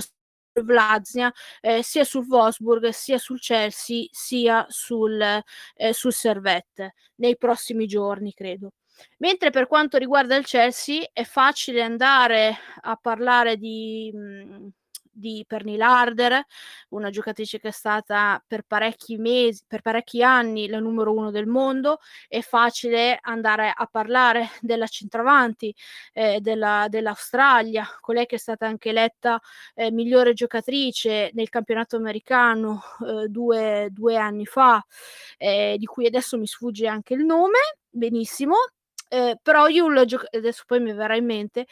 Vlaznia 0.54 1.32
eh, 1.62 1.82
sia 1.84 2.04
sul 2.04 2.26
Wolfsburg 2.28 2.90
sia 2.90 3.18
sul 3.18 3.40
Chelsea 3.40 4.08
sia 4.12 4.66
sul, 4.70 5.22
eh, 5.22 5.94
sul 5.94 6.12
Servette 6.14 6.96
nei 7.16 7.38
prossimi 7.38 7.88
giorni 7.88 8.34
credo. 8.34 8.74
Mentre 9.20 9.50
per 9.50 9.68
quanto 9.68 9.98
riguarda 9.98 10.36
il 10.36 10.46
Chelsea 10.46 11.08
è 11.14 11.24
facile 11.24 11.82
andare 11.82 12.56
a 12.82 12.96
parlare 12.98 13.58
di 13.58 14.12
mh, 14.14 14.20
mm, 14.20 14.68
di 15.12 15.44
Perny 15.48 15.78
Larder, 15.78 16.44
una 16.90 17.10
giocatrice 17.10 17.60
che 17.60 17.70
è 17.70 17.72
stata 17.72 18.44
per 18.46 18.64
parecchi 18.64 19.18
mesi, 19.18 19.64
per 19.68 19.82
parecchi 19.82 20.24
anni 20.24 20.68
la 20.68 20.80
numero 20.80 21.14
uno 21.14 21.32
del 21.32 21.48
mondo. 21.48 22.00
È 22.28 22.42
facile 22.42 23.20
andare 23.22 23.72
a 23.76 23.86
parlare 23.86 24.50
della 24.62 24.88
centravanti 24.88 25.74
eh, 26.14 26.40
della, 26.42 26.88
dell'Australia, 26.90 27.88
colei 28.00 28.26
che 28.26 28.36
è 28.36 28.40
stata 28.40 28.66
anche 28.66 28.90
eletta 28.90 29.40
eh, 29.76 29.92
migliore 29.92 30.34
giocatrice 30.34 31.32
nel 31.34 31.50
campionato 31.50 31.96
americano 31.98 32.82
eh, 33.06 33.28
due, 33.28 33.90
due, 33.92 34.18
anni 34.18 34.46
fa, 34.46 34.84
eh, 35.38 35.76
di 35.78 35.86
cui 35.86 36.06
adesso 36.06 36.38
mi 36.38 36.48
sfugge 36.48 36.88
anche 36.88 37.14
il 37.14 37.26
nome. 37.26 37.58
Benissimo, 37.90 38.56
eh, 39.10 39.38
però 39.42 39.68
io 39.68 39.90
lo 39.90 40.06
gioc- 40.06 40.34
adesso 40.34 40.64
poi 40.66 40.80
mi 40.80 40.94
verrà 40.94 41.16
in 41.18 41.26
mente 41.26 41.68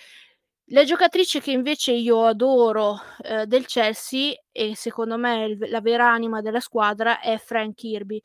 la 0.72 0.84
giocatrice 0.84 1.40
che 1.40 1.52
invece 1.52 1.92
io 1.94 2.26
adoro 2.26 3.00
eh, 3.24 3.46
del 3.48 3.66
Chelsea 3.66 4.34
e 4.52 4.76
secondo 4.76 5.18
me 5.18 5.46
il, 5.46 5.70
la 5.70 5.82
vera 5.82 6.12
anima 6.12 6.42
della 6.42 6.60
squadra 6.60 7.20
è 7.20 7.38
Frank 7.38 7.76
Kirby. 7.76 8.22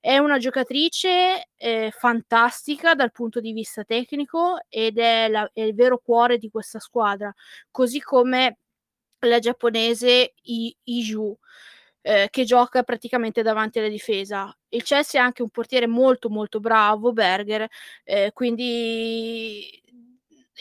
È 0.00 0.18
una 0.18 0.38
giocatrice 0.38 1.48
eh, 1.56 1.92
fantastica 1.96 2.94
dal 2.94 3.12
punto 3.12 3.40
di 3.40 3.52
vista 3.52 3.84
tecnico 3.84 4.58
ed 4.68 4.98
è, 4.98 5.28
la, 5.28 5.48
è, 5.52 5.62
il 5.62 5.74
vero 5.74 5.98
cuore 5.98 6.38
di 6.38 6.50
questa 6.50 6.78
squadra, 6.78 7.32
così 7.70 8.00
come 8.00 8.58
la 9.20 9.38
giapponese 9.38 10.34
I, 10.42 10.76
Iju. 10.84 11.38
Eh, 12.06 12.28
che 12.30 12.44
gioca 12.44 12.82
praticamente 12.82 13.40
davanti 13.40 13.78
alla 13.78 13.88
difesa. 13.88 14.54
Il 14.68 14.82
Chelsea 14.82 15.18
ha 15.22 15.24
anche 15.24 15.40
un 15.40 15.48
portiere 15.48 15.86
molto 15.86 16.28
molto 16.28 16.60
bravo, 16.60 17.14
Berger, 17.14 17.66
eh, 18.04 18.30
quindi 18.34 19.82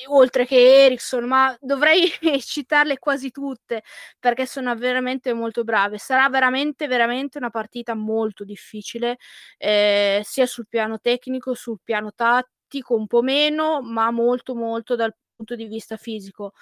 oltre 0.07 0.45
che 0.45 0.85
Ericsson, 0.85 1.25
ma 1.25 1.55
dovrei 1.59 2.09
citarle 2.41 2.99
quasi 2.99 3.31
tutte 3.31 3.83
perché 4.19 4.45
sono 4.45 4.75
veramente 4.75 5.33
molto 5.33 5.63
brave. 5.63 5.97
Sarà 5.97 6.29
veramente, 6.29 6.87
veramente 6.87 7.37
una 7.37 7.49
partita 7.49 7.93
molto 7.95 8.43
difficile, 8.43 9.17
eh, 9.57 10.21
sia 10.23 10.45
sul 10.45 10.67
piano 10.67 10.99
tecnico, 10.99 11.53
sul 11.53 11.79
piano 11.83 12.13
tattico, 12.13 12.95
un 12.95 13.07
po' 13.07 13.21
meno, 13.21 13.81
ma 13.81 14.11
molto, 14.11 14.55
molto 14.55 14.95
dal 14.95 15.13
punto 15.35 15.55
di 15.55 15.65
vista 15.65 15.97
fisico. 15.97 16.53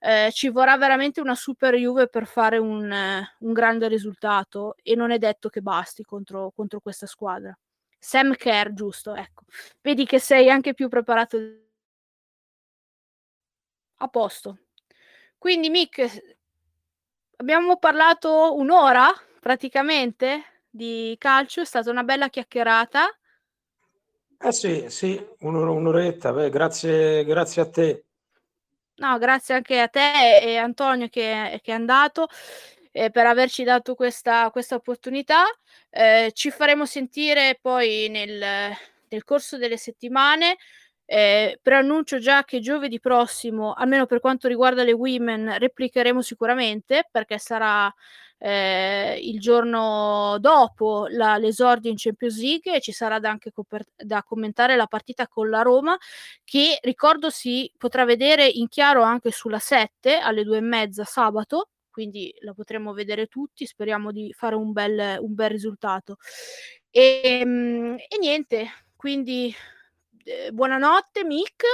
Eh, 0.00 0.30
ci 0.32 0.48
vorrà 0.48 0.76
veramente 0.76 1.20
una 1.20 1.34
super 1.34 1.74
Juve 1.74 2.08
per 2.08 2.26
fare 2.26 2.58
un, 2.58 2.90
eh, 2.90 3.36
un, 3.40 3.52
grande 3.52 3.88
risultato 3.88 4.76
e 4.82 4.94
non 4.94 5.10
è 5.10 5.18
detto 5.18 5.48
che 5.48 5.60
basti 5.60 6.04
contro, 6.04 6.52
contro 6.54 6.80
questa 6.80 7.06
squadra. 7.06 7.56
Sam 7.98 8.34
Kerr, 8.34 8.72
giusto, 8.72 9.14
ecco. 9.14 9.44
Vedi 9.82 10.06
che 10.06 10.20
sei 10.20 10.48
anche 10.50 10.72
più 10.72 10.88
preparato 10.88 11.36
a 13.98 14.08
posto. 14.08 14.58
Quindi 15.38 15.70
Mick, 15.70 16.36
abbiamo 17.36 17.78
parlato 17.78 18.56
un'ora 18.56 19.12
praticamente 19.40 20.62
di 20.68 21.14
calcio, 21.18 21.60
è 21.60 21.64
stata 21.64 21.90
una 21.90 22.02
bella 22.02 22.28
chiacchierata. 22.28 23.08
Eh 24.40 24.52
sì, 24.52 24.86
sì, 24.88 25.26
un'ora, 25.40 25.70
un'oretta, 25.70 26.32
Beh, 26.32 26.50
grazie, 26.50 27.24
grazie 27.24 27.62
a 27.62 27.68
te. 27.68 28.04
No, 28.96 29.16
grazie 29.18 29.54
anche 29.54 29.80
a 29.80 29.88
te 29.88 30.38
e 30.38 30.56
Antonio 30.56 31.08
che, 31.08 31.60
che 31.62 31.70
è 31.70 31.74
andato 31.74 32.28
eh, 32.90 33.10
per 33.10 33.26
averci 33.26 33.62
dato 33.62 33.94
questa, 33.94 34.50
questa 34.50 34.74
opportunità. 34.74 35.44
Eh, 35.90 36.30
ci 36.34 36.50
faremo 36.50 36.84
sentire 36.84 37.58
poi 37.60 38.08
nel, 38.08 38.72
nel 39.08 39.24
corso 39.24 39.56
delle 39.56 39.76
settimane. 39.76 40.56
Eh, 41.10 41.58
preannuncio 41.62 42.18
già 42.18 42.44
che 42.44 42.60
giovedì 42.60 43.00
prossimo, 43.00 43.72
almeno 43.72 44.04
per 44.04 44.20
quanto 44.20 44.46
riguarda 44.46 44.84
le 44.84 44.92
women, 44.92 45.56
replicheremo 45.58 46.20
sicuramente 46.20 47.08
perché 47.10 47.38
sarà 47.38 47.90
eh, 48.36 49.18
il 49.22 49.40
giorno 49.40 50.36
dopo 50.38 51.06
la, 51.08 51.38
l'esordio 51.38 51.90
in 51.90 51.96
Champions 51.96 52.38
League 52.38 52.74
e 52.74 52.80
ci 52.82 52.92
sarà 52.92 53.18
da 53.20 53.30
anche 53.30 53.52
coper- 53.52 53.88
da 53.96 54.22
commentare 54.22 54.76
la 54.76 54.86
partita 54.86 55.26
con 55.26 55.48
la 55.48 55.62
Roma 55.62 55.96
che 56.44 56.78
ricordo 56.82 57.30
si 57.30 57.72
potrà 57.78 58.04
vedere 58.04 58.46
in 58.46 58.68
chiaro 58.68 59.00
anche 59.00 59.30
sulla 59.30 59.58
7 59.58 60.18
alle 60.18 60.44
due 60.44 60.58
e 60.58 60.60
mezza 60.60 61.04
sabato 61.04 61.70
quindi 61.90 62.32
la 62.40 62.52
potremo 62.52 62.92
vedere 62.92 63.28
tutti 63.28 63.64
speriamo 63.64 64.12
di 64.12 64.30
fare 64.36 64.54
un 64.54 64.72
bel, 64.72 65.16
un 65.20 65.34
bel 65.34 65.48
risultato. 65.50 66.18
E, 66.90 67.20
ehm, 67.40 67.96
e 67.96 68.18
niente 68.20 68.66
quindi 68.94 69.54
eh, 70.28 70.52
buonanotte 70.52 71.24
Mick. 71.24 71.64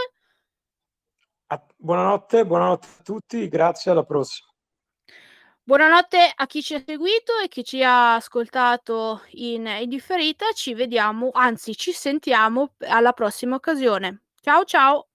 buonanotte, 1.76 2.46
buonanotte 2.46 2.86
a 2.98 3.02
tutti, 3.02 3.48
grazie, 3.48 3.90
alla 3.90 4.04
prossima. 4.04 4.48
Buonanotte 5.66 6.32
a 6.34 6.46
chi 6.46 6.62
ci 6.62 6.74
ha 6.74 6.82
seguito 6.84 7.38
e 7.42 7.48
chi 7.48 7.64
ci 7.64 7.82
ha 7.82 8.16
ascoltato 8.16 9.22
in, 9.30 9.66
in 9.66 9.88
differita. 9.88 10.52
Ci 10.52 10.74
vediamo, 10.74 11.30
anzi 11.32 11.74
ci 11.74 11.92
sentiamo 11.92 12.74
alla 12.80 13.12
prossima 13.12 13.56
occasione. 13.56 14.24
Ciao 14.40 14.64
ciao! 14.64 15.08